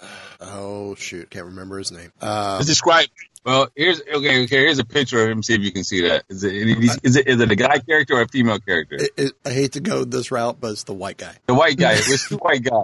Oh 0.41 0.95
shoot, 0.97 1.31
can't 1.31 1.47
remember 1.47 1.79
his 1.79 1.93
name. 1.93 2.13
Uh, 2.21 2.63
Describe. 2.63 3.09
Well, 3.45 3.69
here's 3.75 4.01
okay. 4.03 4.45
Okay, 4.45 4.47
here's 4.49 4.79
a 4.79 4.85
picture 4.85 5.25
of 5.25 5.31
him. 5.31 5.43
See 5.43 5.55
if 5.55 5.63
you 5.63 5.73
can 5.73 5.83
see 5.83 6.03
that. 6.09 6.25
Is 6.29 6.45
it 6.45 6.53
is 7.03 7.17
it 7.17 7.27
is 7.27 7.41
it 7.41 7.51
a 7.51 7.57
guy 7.57 7.79
character 7.79 8.15
or 8.17 8.23
a 8.23 8.29
female 8.29 8.59
character? 8.59 8.97
it, 8.97 9.11
it, 9.17 9.33
I 9.47 9.51
hate 9.51 9.73
to 9.73 9.81
go 9.81 10.05
this 10.05 10.31
route, 10.31 10.59
but 10.61 10.73
it's 10.73 10.85
the 10.85 10.93
white 10.93 11.17
guy 11.17 11.35
The 11.47 11.55
white 11.55 11.79
guy. 11.79 11.93
It's 11.95 12.29
the 12.29 12.37
white 12.43 12.63
guy. 12.63 12.83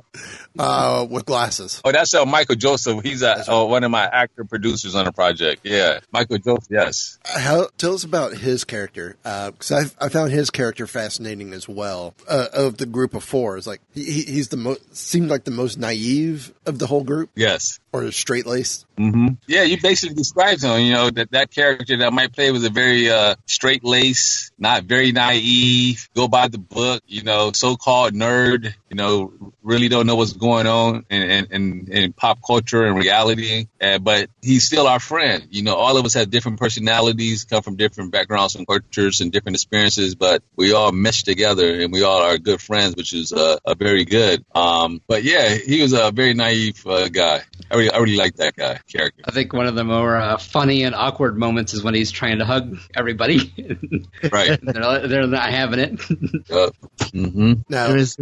uh, 0.58 1.06
with 1.08 1.26
glasses. 1.26 1.80
Oh, 1.84 1.92
that's 1.92 2.14
uh, 2.14 2.24
Michael 2.24 2.54
Joseph. 2.56 3.02
He's 3.02 3.22
uh, 3.22 3.44
oh, 3.48 3.66
one 3.66 3.84
of 3.84 3.90
my 3.90 4.04
actor 4.04 4.44
producers 4.44 4.94
on 4.94 5.04
the 5.04 5.12
project. 5.12 5.60
Yeah, 5.64 6.00
Michael 6.10 6.38
Joseph. 6.38 6.68
Yes. 6.70 7.18
How 7.24 7.68
tell 7.76 7.94
us 7.94 8.04
about 8.04 8.32
his 8.36 8.64
character? 8.64 9.16
Because 9.22 9.72
I 10.00 10.06
I 10.06 10.08
found 10.08 10.32
his 10.32 10.50
character 10.50 10.86
fascinating 10.86 11.52
as 11.52 11.68
well. 11.68 12.14
Uh, 12.28 12.46
of 12.54 12.78
the 12.78 12.86
group 12.86 13.14
of 13.14 13.22
four, 13.22 13.58
it's 13.58 13.66
like 13.66 13.80
he, 13.92 14.04
he- 14.04 14.22
he's 14.32 14.48
the 14.48 14.56
most 14.56 14.96
seemed 14.96 15.28
like 15.28 15.44
the 15.44 15.50
most 15.50 15.78
naive 15.78 16.52
of 16.64 16.78
the 16.78 16.86
whole 16.86 17.04
group, 17.04 17.28
Yes. 17.34 17.78
Or 17.96 18.12
straight 18.12 18.46
laced. 18.46 18.86
hmm 18.96 19.28
Yeah, 19.46 19.62
you 19.62 19.80
basically 19.80 20.14
described 20.14 20.62
him. 20.62 20.80
You 20.80 20.92
know 20.92 21.10
that 21.10 21.30
that 21.32 21.50
character 21.50 21.96
that 21.98 22.12
Mike 22.12 22.32
played 22.32 22.52
was 22.52 22.64
a 22.64 22.70
very 22.70 23.10
uh, 23.10 23.36
straight 23.46 23.84
lace, 23.84 24.50
not 24.58 24.84
very 24.84 25.12
naive, 25.12 26.08
go 26.14 26.28
by 26.28 26.48
the 26.48 26.58
book. 26.58 27.02
You 27.06 27.22
know, 27.22 27.52
so 27.52 27.76
called 27.76 28.14
nerd. 28.14 28.74
You 28.90 28.96
know, 28.96 29.32
really 29.62 29.88
don't 29.88 30.06
know 30.06 30.16
what's 30.16 30.32
going 30.32 30.66
on 30.66 31.04
in 31.10 31.22
in, 31.22 31.46
in, 31.50 31.92
in 31.92 32.12
pop 32.12 32.38
culture 32.46 32.84
and 32.84 32.96
reality. 32.96 33.66
Uh, 33.80 33.98
but 33.98 34.30
he's 34.42 34.64
still 34.64 34.86
our 34.86 35.00
friend. 35.00 35.48
You 35.50 35.62
know, 35.62 35.74
all 35.74 35.96
of 35.96 36.04
us 36.04 36.14
have 36.14 36.30
different 36.30 36.58
personalities, 36.58 37.44
come 37.44 37.62
from 37.62 37.76
different 37.76 38.12
backgrounds 38.12 38.54
and 38.54 38.66
cultures 38.66 39.20
and 39.20 39.32
different 39.32 39.56
experiences, 39.56 40.14
but 40.14 40.42
we 40.54 40.72
all 40.72 40.92
mesh 40.92 41.24
together 41.24 41.80
and 41.80 41.92
we 41.92 42.02
all 42.02 42.22
are 42.22 42.38
good 42.38 42.60
friends, 42.60 42.96
which 42.96 43.12
is 43.12 43.32
uh, 43.32 43.58
a 43.64 43.74
very 43.74 44.04
good. 44.04 44.44
Um, 44.54 45.00
but 45.06 45.24
yeah, 45.24 45.48
he 45.54 45.82
was 45.82 45.92
a 45.92 46.10
very 46.12 46.34
naive 46.34 46.86
uh, 46.86 47.08
guy. 47.08 47.42
I 47.70 47.74
really, 47.76 47.90
I 47.90 47.98
really 47.98 48.16
like 48.16 48.36
that 48.36 48.54
guy 48.54 48.78
character. 48.90 49.22
I 49.24 49.32
think 49.32 49.52
one 49.52 49.66
of 49.66 49.74
the 49.74 49.84
more 49.84 50.16
uh, 50.16 50.36
funny 50.38 50.84
and 50.84 50.94
awkward 50.94 51.36
moments 51.36 51.74
is 51.74 51.82
when 51.82 51.94
he's 51.94 52.10
trying 52.12 52.38
to 52.38 52.44
hug 52.44 52.76
everybody. 52.94 53.52
Right. 54.32 54.58
they're, 54.60 55.08
they're 55.08 55.26
not 55.26 55.50
having 55.50 55.78
it. 55.78 56.00
Uh, 56.50 56.70
hmm 57.12 57.54
Now, 57.68 57.90
It 57.90 57.94
was 57.94 58.16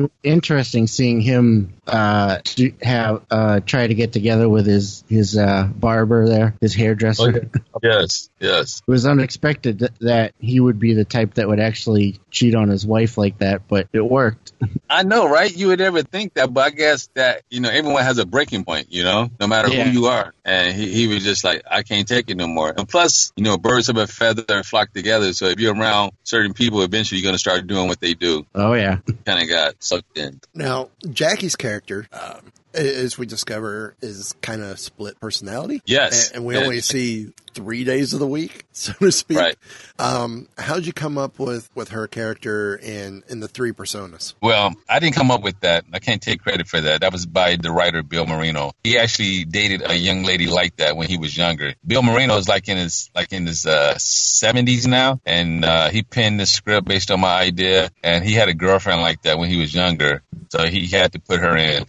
interesting 0.54 0.86
seeing 0.86 1.20
him 1.20 1.74
uh, 1.88 2.38
to 2.44 2.72
have 2.80 3.22
uh, 3.28 3.58
try 3.60 3.86
to 3.86 3.94
get 3.94 4.12
together 4.12 4.48
with 4.48 4.66
his 4.66 5.02
his 5.08 5.36
uh, 5.36 5.64
barber 5.74 6.28
there, 6.28 6.54
his 6.60 6.74
hairdresser. 6.74 7.50
Oh. 7.52 7.60
Yes, 7.82 8.30
yes. 8.40 8.80
It 8.86 8.90
was 8.90 9.04
unexpected 9.04 9.80
that, 9.80 9.98
that 9.98 10.34
he 10.38 10.58
would 10.58 10.78
be 10.78 10.94
the 10.94 11.04
type 11.04 11.34
that 11.34 11.46
would 11.48 11.60
actually 11.60 12.18
cheat 12.30 12.54
on 12.54 12.70
his 12.70 12.86
wife 12.86 13.18
like 13.18 13.38
that, 13.38 13.68
but 13.68 13.88
it 13.92 14.00
worked. 14.00 14.52
I 14.88 15.02
know, 15.02 15.28
right? 15.28 15.54
You 15.54 15.66
would 15.66 15.80
never 15.80 16.02
think 16.02 16.34
that, 16.34 16.54
but 16.54 16.64
I 16.64 16.70
guess 16.70 17.10
that, 17.12 17.42
you 17.50 17.60
know, 17.60 17.68
everyone 17.68 18.02
has 18.04 18.16
a 18.18 18.24
breaking 18.24 18.64
point, 18.64 18.86
you 18.90 19.02
know, 19.02 19.28
no 19.38 19.46
matter 19.48 19.68
Yeah. 19.68 19.84
who 19.84 19.90
you 19.90 20.06
are. 20.06 20.32
And 20.46 20.74
he, 20.74 20.92
he 20.92 21.08
was 21.08 21.24
just 21.24 21.44
like, 21.44 21.62
I 21.70 21.82
can't 21.82 22.08
take 22.08 22.30
it 22.30 22.36
no 22.38 22.46
more. 22.46 22.72
And 22.74 22.88
plus, 22.88 23.32
you 23.36 23.44
know, 23.44 23.58
birds 23.58 23.90
of 23.90 23.98
a 23.98 24.06
feather 24.06 24.62
flock 24.62 24.92
together. 24.94 25.34
So 25.34 25.46
if 25.46 25.60
you're 25.60 25.74
around 25.74 26.12
certain 26.22 26.54
people, 26.54 26.80
eventually 26.82 27.20
you're 27.20 27.26
going 27.28 27.34
to 27.34 27.38
start 27.40 27.66
doing 27.66 27.88
what 27.88 28.00
they 28.00 28.14
do. 28.14 28.46
Oh 28.54 28.72
yeah, 28.72 28.98
Kind 29.26 29.42
of 29.42 29.48
got 29.48 29.82
sucked 29.82 30.16
in. 30.16 30.40
Now 30.52 30.90
Jackie's 31.08 31.56
character, 31.56 32.06
um, 32.12 32.52
as 32.74 33.18
we 33.18 33.26
discover, 33.26 33.94
is 34.00 34.34
kind 34.42 34.62
of 34.62 34.78
split 34.78 35.18
personality. 35.20 35.82
Yes. 35.86 36.28
and, 36.28 36.38
and 36.38 36.46
we 36.46 36.56
only 36.56 36.80
see 36.80 37.32
three 37.54 37.84
days 37.84 38.12
of 38.12 38.20
the 38.20 38.26
week, 38.26 38.64
so 38.72 38.92
to 38.94 39.12
speak. 39.12 39.38
Right. 39.38 39.56
Um, 39.98 40.48
how'd 40.58 40.84
you 40.84 40.92
come 40.92 41.16
up 41.16 41.38
with 41.38 41.70
with 41.74 41.90
her 41.90 42.06
character 42.08 42.74
and 42.82 43.22
and 43.28 43.42
the 43.42 43.48
three 43.48 43.72
personas? 43.72 44.34
Well, 44.42 44.74
I 44.88 44.98
didn't 44.98 45.14
come 45.14 45.30
up 45.30 45.42
with 45.42 45.58
that. 45.60 45.84
I 45.92 46.00
can't 46.00 46.20
take 46.20 46.42
credit 46.42 46.66
for 46.66 46.80
that. 46.80 47.00
That 47.00 47.12
was 47.12 47.26
by 47.26 47.56
the 47.56 47.70
writer 47.70 48.02
Bill 48.02 48.26
Marino. 48.26 48.72
He 48.82 48.98
actually 48.98 49.44
dated 49.44 49.82
a 49.88 49.96
young 49.96 50.24
lady 50.24 50.46
like 50.46 50.76
that 50.76 50.96
when 50.96 51.08
he 51.08 51.16
was 51.16 51.36
younger. 51.36 51.74
Bill 51.86 52.02
Marino 52.02 52.36
is 52.36 52.48
like 52.48 52.68
in 52.68 52.76
his 52.76 53.10
like 53.14 53.32
in 53.32 53.46
his 53.46 53.66
uh, 53.66 53.94
70s 53.96 54.86
now, 54.86 55.20
and 55.24 55.64
uh, 55.64 55.90
he 55.90 56.02
penned 56.02 56.40
the 56.40 56.46
script 56.46 56.86
based 56.86 57.10
on 57.10 57.20
my 57.20 57.40
idea. 57.40 57.90
And 58.02 58.24
he 58.24 58.32
had 58.32 58.48
a 58.48 58.54
girlfriend 58.54 59.00
like 59.00 59.22
that 59.22 59.38
when 59.38 59.48
he 59.48 59.56
was 59.56 59.74
younger, 59.74 60.22
so 60.48 60.66
he 60.66 60.86
had 60.86 61.12
to 61.12 61.20
put 61.20 61.40
her 61.40 61.56
in, 61.56 61.86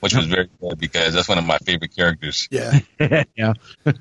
which 0.00 0.14
was 0.14 0.23
very 0.26 0.48
good 0.60 0.78
because 0.78 1.14
that's 1.14 1.28
one 1.28 1.38
of 1.38 1.44
my 1.46 1.58
favorite 1.58 1.94
characters. 1.94 2.48
Yeah, 2.50 2.80
yeah. 3.36 3.52
I, 3.86 3.98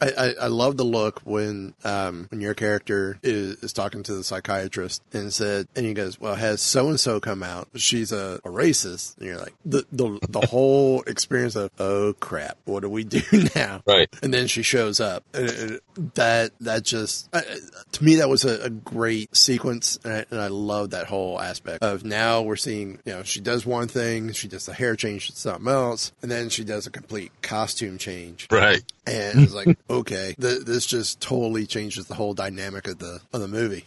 I, 0.00 0.34
I 0.42 0.46
love 0.46 0.76
the 0.76 0.84
look 0.84 1.20
when 1.24 1.74
um, 1.84 2.26
when 2.30 2.40
your 2.40 2.54
character 2.54 3.18
is, 3.22 3.56
is 3.62 3.72
talking 3.72 4.02
to 4.04 4.14
the 4.14 4.24
psychiatrist 4.24 5.02
and 5.12 5.32
said, 5.32 5.68
and 5.76 5.86
he 5.86 5.94
goes, 5.94 6.20
"Well, 6.20 6.34
has 6.34 6.60
so 6.60 6.88
and 6.88 6.98
so 7.00 7.20
come 7.20 7.42
out? 7.42 7.68
She's 7.76 8.12
a, 8.12 8.40
a 8.44 8.48
racist." 8.48 9.16
And 9.18 9.26
you're 9.26 9.38
like, 9.38 9.54
the 9.64 9.84
the 9.92 10.18
the 10.28 10.40
whole 10.48 11.02
experience 11.02 11.56
of, 11.56 11.70
"Oh 11.78 12.14
crap, 12.20 12.58
what 12.64 12.80
do 12.80 12.88
we 12.90 13.04
do 13.04 13.22
now?" 13.54 13.82
Right. 13.86 14.08
And 14.22 14.32
then 14.32 14.46
she 14.46 14.62
shows 14.62 15.00
up. 15.00 15.24
And 15.34 15.48
it- 15.48 15.82
that 16.14 16.52
that 16.60 16.84
just 16.84 17.28
uh, 17.32 17.42
to 17.92 18.04
me 18.04 18.16
that 18.16 18.28
was 18.28 18.44
a, 18.44 18.64
a 18.64 18.70
great 18.70 19.34
sequence, 19.36 19.98
and 20.04 20.12
I, 20.12 20.26
and 20.30 20.40
I 20.40 20.48
love 20.48 20.90
that 20.90 21.06
whole 21.06 21.40
aspect 21.40 21.82
of 21.82 22.04
now 22.04 22.42
we're 22.42 22.56
seeing 22.56 22.98
you 23.04 23.12
know 23.12 23.22
she 23.22 23.40
does 23.40 23.64
one 23.66 23.88
thing, 23.88 24.32
she 24.32 24.48
does 24.48 24.66
the 24.66 24.74
hair 24.74 24.96
change 24.96 25.32
something 25.32 25.68
else, 25.68 26.12
and 26.22 26.30
then 26.30 26.48
she 26.48 26.64
does 26.64 26.86
a 26.86 26.90
complete 26.90 27.32
costume 27.42 27.98
change 27.98 28.46
Right. 28.50 28.82
And 29.06 29.40
it's 29.40 29.54
like 29.54 29.78
okay 29.90 30.34
th- 30.40 30.64
this 30.64 30.86
just 30.86 31.20
totally 31.20 31.66
changes 31.66 32.06
the 32.06 32.14
whole 32.14 32.34
dynamic 32.34 32.86
of 32.86 32.98
the 32.98 33.20
of 33.32 33.40
the 33.40 33.48
movie 33.48 33.84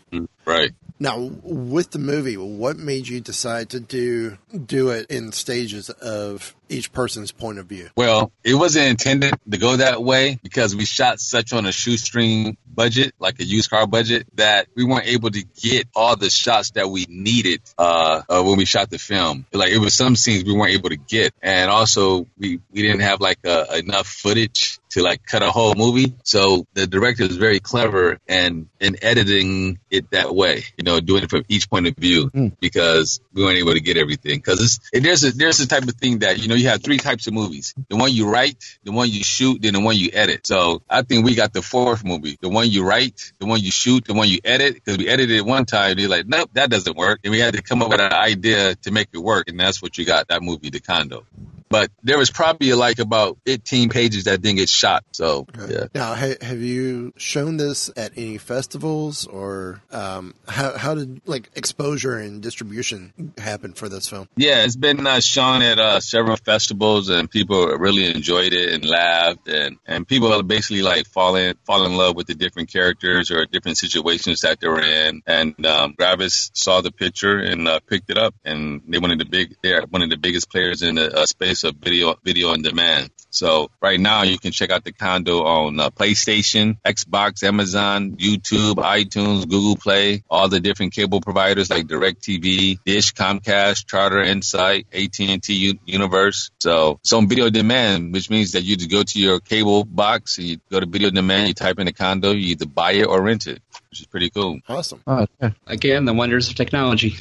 Right. 0.49 0.71
Now, 0.99 1.29
with 1.43 1.91
the 1.91 1.99
movie, 1.99 2.35
what 2.35 2.77
made 2.77 3.07
you 3.07 3.21
decide 3.21 3.69
to 3.69 3.79
do 3.79 4.37
do 4.65 4.89
it 4.89 5.11
in 5.11 5.31
stages 5.31 5.91
of 5.91 6.55
each 6.67 6.91
person's 6.91 7.31
point 7.31 7.59
of 7.59 7.67
view? 7.67 7.89
Well, 7.95 8.31
it 8.43 8.55
wasn't 8.55 8.87
intended 8.87 9.35
to 9.49 9.57
go 9.59 9.77
that 9.77 10.03
way 10.03 10.39
because 10.41 10.75
we 10.75 10.85
shot 10.85 11.19
such 11.19 11.53
on 11.53 11.67
a 11.67 11.71
shoestring 11.71 12.57
budget, 12.67 13.13
like 13.19 13.39
a 13.39 13.45
used 13.45 13.69
car 13.69 13.85
budget, 13.85 14.25
that 14.35 14.67
we 14.75 14.83
weren't 14.83 15.05
able 15.05 15.29
to 15.29 15.43
get 15.61 15.87
all 15.95 16.15
the 16.15 16.31
shots 16.31 16.71
that 16.71 16.89
we 16.89 17.05
needed 17.07 17.61
uh, 17.77 18.23
uh, 18.27 18.41
when 18.41 18.57
we 18.57 18.65
shot 18.65 18.89
the 18.89 18.97
film. 18.97 19.45
Like 19.53 19.71
it 19.71 19.77
was 19.77 19.93
some 19.93 20.15
scenes 20.15 20.45
we 20.45 20.53
weren't 20.53 20.73
able 20.73 20.89
to 20.89 20.97
get, 20.97 21.33
and 21.43 21.69
also 21.69 22.25
we 22.39 22.59
we 22.71 22.81
didn't 22.81 23.01
have 23.01 23.21
like 23.21 23.45
uh, 23.45 23.65
enough 23.77 24.07
footage 24.07 24.78
to 24.91 25.03
like 25.03 25.25
cut 25.25 25.43
a 25.43 25.51
whole 25.51 25.75
movie. 25.75 26.13
So 26.23 26.65
the 26.73 26.87
director 26.87 27.23
is 27.23 27.37
very 27.37 27.59
clever 27.59 28.19
and 28.27 28.67
in 28.79 28.97
editing 29.03 29.79
it 29.89 30.09
that 30.11 30.33
way, 30.33 30.63
you 30.77 30.83
know, 30.83 30.99
doing 30.99 31.23
it 31.23 31.29
from 31.29 31.43
each 31.47 31.69
point 31.69 31.87
of 31.87 31.95
view 31.95 32.29
Mm. 32.29 32.51
because 32.59 33.19
we 33.33 33.43
weren't 33.43 33.57
able 33.57 33.73
to 33.73 33.79
get 33.79 33.97
everything. 33.97 34.37
Because 34.39 34.79
there's 34.93 35.23
a 35.23 35.31
there's 35.31 35.59
a 35.59 35.67
type 35.67 35.83
of 35.83 35.95
thing 35.95 36.19
that 36.19 36.39
you 36.39 36.47
know 36.47 36.55
you 36.55 36.67
have 36.69 36.83
three 36.83 36.97
types 36.97 37.27
of 37.27 37.33
movies: 37.33 37.73
the 37.89 37.95
one 37.95 38.11
you 38.11 38.29
write, 38.29 38.63
the 38.83 38.91
one 38.91 39.09
you 39.09 39.23
shoot, 39.23 39.61
then 39.61 39.73
the 39.73 39.79
one 39.79 39.95
you 39.95 40.09
edit. 40.13 40.45
So 40.45 40.81
I 40.89 41.01
think 41.03 41.25
we 41.25 41.35
got 41.35 41.53
the 41.53 41.61
fourth 41.61 42.03
movie: 42.03 42.37
the 42.41 42.49
one 42.49 42.69
you 42.69 42.83
write, 42.83 43.31
the 43.39 43.45
one 43.45 43.61
you 43.61 43.71
shoot, 43.71 44.05
the 44.05 44.13
one 44.13 44.27
you 44.27 44.39
edit. 44.43 44.75
Because 44.75 44.97
we 44.97 45.07
edited 45.07 45.37
it 45.37 45.45
one 45.45 45.65
time, 45.65 45.95
they're 45.97 46.07
like, 46.09 46.27
nope, 46.27 46.49
that 46.53 46.69
doesn't 46.69 46.97
work, 46.97 47.19
and 47.23 47.31
we 47.31 47.39
had 47.39 47.53
to 47.53 47.61
come 47.61 47.81
up 47.81 47.89
with 47.89 48.01
an 48.01 48.13
idea 48.13 48.75
to 48.75 48.91
make 48.91 49.09
it 49.13 49.19
work, 49.19 49.49
and 49.49 49.59
that's 49.59 49.81
what 49.81 49.97
you 49.97 50.05
got 50.05 50.27
that 50.29 50.41
movie, 50.41 50.69
The 50.69 50.79
Condo. 50.79 51.25
But 51.69 51.91
there 52.01 52.17
was 52.17 52.31
probably 52.31 52.73
like 52.73 52.97
about 52.97 53.37
15 53.45 53.89
pages 53.89 54.23
that 54.23 54.41
didn't 54.41 54.57
get 54.57 54.69
shot. 54.69 55.03
So 55.11 55.45
yeah. 55.67 55.85
Now, 55.93 56.15
ha- 56.15 56.37
have 56.41 56.61
you 56.61 57.13
shown 57.17 57.57
this 57.57 57.91
at 57.95 58.13
any 58.17 58.37
festivals, 58.39 59.27
or 59.27 59.81
um, 59.91 60.33
how 60.47 60.77
how 60.77 60.95
did 60.95 61.21
like 61.25 61.49
exposure 61.55 62.17
and 62.17 62.41
distribution 62.41 63.33
happen 63.37 63.73
for 63.73 63.87
this 63.87 64.07
film? 64.07 64.27
Yeah, 64.35 64.63
it's 64.63 64.75
been 64.75 65.05
uh, 65.05 65.19
shown 65.19 65.61
at 65.61 65.77
uh, 65.79 65.99
several 65.99 66.37
festivals, 66.37 67.09
and 67.09 67.29
people 67.29 67.67
really 67.67 68.09
enjoyed 68.09 68.53
it 68.53 68.73
and 68.73 68.85
laughed, 68.85 69.47
and 69.47 69.77
and 69.85 70.07
people 70.07 70.33
are 70.33 70.41
basically 70.41 70.81
like 70.81 71.05
fall 71.07 71.35
in 71.35 71.55
fall 71.65 71.85
in 71.85 71.95
love 71.95 72.15
with 72.15 72.27
the 72.27 72.35
different 72.35 72.71
characters 72.71 73.29
or 73.29 73.45
different 73.45 73.77
situations 73.77 74.41
that 74.41 74.59
they're 74.59 74.79
in. 74.79 75.21
And 75.27 75.65
um, 75.65 75.93
Gravitas 75.93 76.49
saw 76.53 76.81
the 76.81 76.91
picture 76.91 77.37
and 77.37 77.67
uh, 77.67 77.79
picked 77.87 78.09
it 78.09 78.17
up, 78.17 78.33
and 78.43 78.81
they 78.87 78.97
of 78.97 79.19
the 79.19 79.25
big 79.25 79.55
they're 79.61 79.83
one 79.89 80.01
of 80.01 80.09
the 80.09 80.17
biggest 80.17 80.49
players 80.49 80.81
in 80.81 80.95
the 80.95 81.15
uh, 81.15 81.25
of 81.63 81.75
video 81.75 82.15
video 82.23 82.49
on 82.49 82.61
demand. 82.61 83.11
So 83.31 83.69
right 83.81 83.99
now 83.99 84.23
you 84.23 84.39
can 84.39 84.51
check 84.51 84.71
out 84.71 84.83
the 84.83 84.91
condo 84.91 85.43
on 85.43 85.79
uh, 85.79 85.91
PlayStation, 85.91 86.77
Xbox, 86.83 87.43
Amazon, 87.43 88.13
YouTube, 88.13 88.75
iTunes, 88.75 89.47
Google 89.47 89.75
Play, 89.75 90.23
all 90.29 90.49
the 90.49 90.59
different 90.59 90.93
cable 90.93 91.21
providers 91.21 91.69
like 91.69 91.85
DirecTV, 91.85 92.79
Dish, 92.83 93.13
Comcast, 93.13 93.85
Charter, 93.85 94.21
Insight, 94.21 94.87
AT&T 94.91 95.53
U- 95.53 95.79
Universe. 95.85 96.49
So 96.59 96.99
it's 97.01 97.13
on 97.13 97.27
video 97.27 97.49
demand, 97.49 98.13
which 98.13 98.29
means 98.29 98.53
that 98.53 98.63
you 98.63 98.75
just 98.75 98.89
go 98.89 99.03
to 99.03 99.19
your 99.19 99.39
cable 99.39 99.83
box 99.83 100.39
and 100.39 100.47
you 100.47 100.57
go 100.71 100.79
to 100.79 100.87
video 100.87 101.11
demand, 101.11 101.49
you 101.49 101.53
type 101.53 101.77
in 101.79 101.85
the 101.85 101.93
condo, 101.93 102.31
you 102.31 102.49
either 102.49 102.65
buy 102.65 102.93
it 102.93 103.05
or 103.05 103.21
rent 103.21 103.45
it, 103.45 103.61
which 103.89 104.01
is 104.01 104.05
pretty 104.05 104.29
cool. 104.29 104.59
Awesome. 104.67 105.01
Oh, 105.07 105.25
okay. 105.41 105.55
Again, 105.67 106.05
the 106.05 106.13
wonders 106.13 106.49
of 106.49 106.55
technology. 106.55 107.15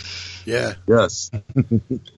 Yeah. 0.49 0.75
Yes. 0.87 1.31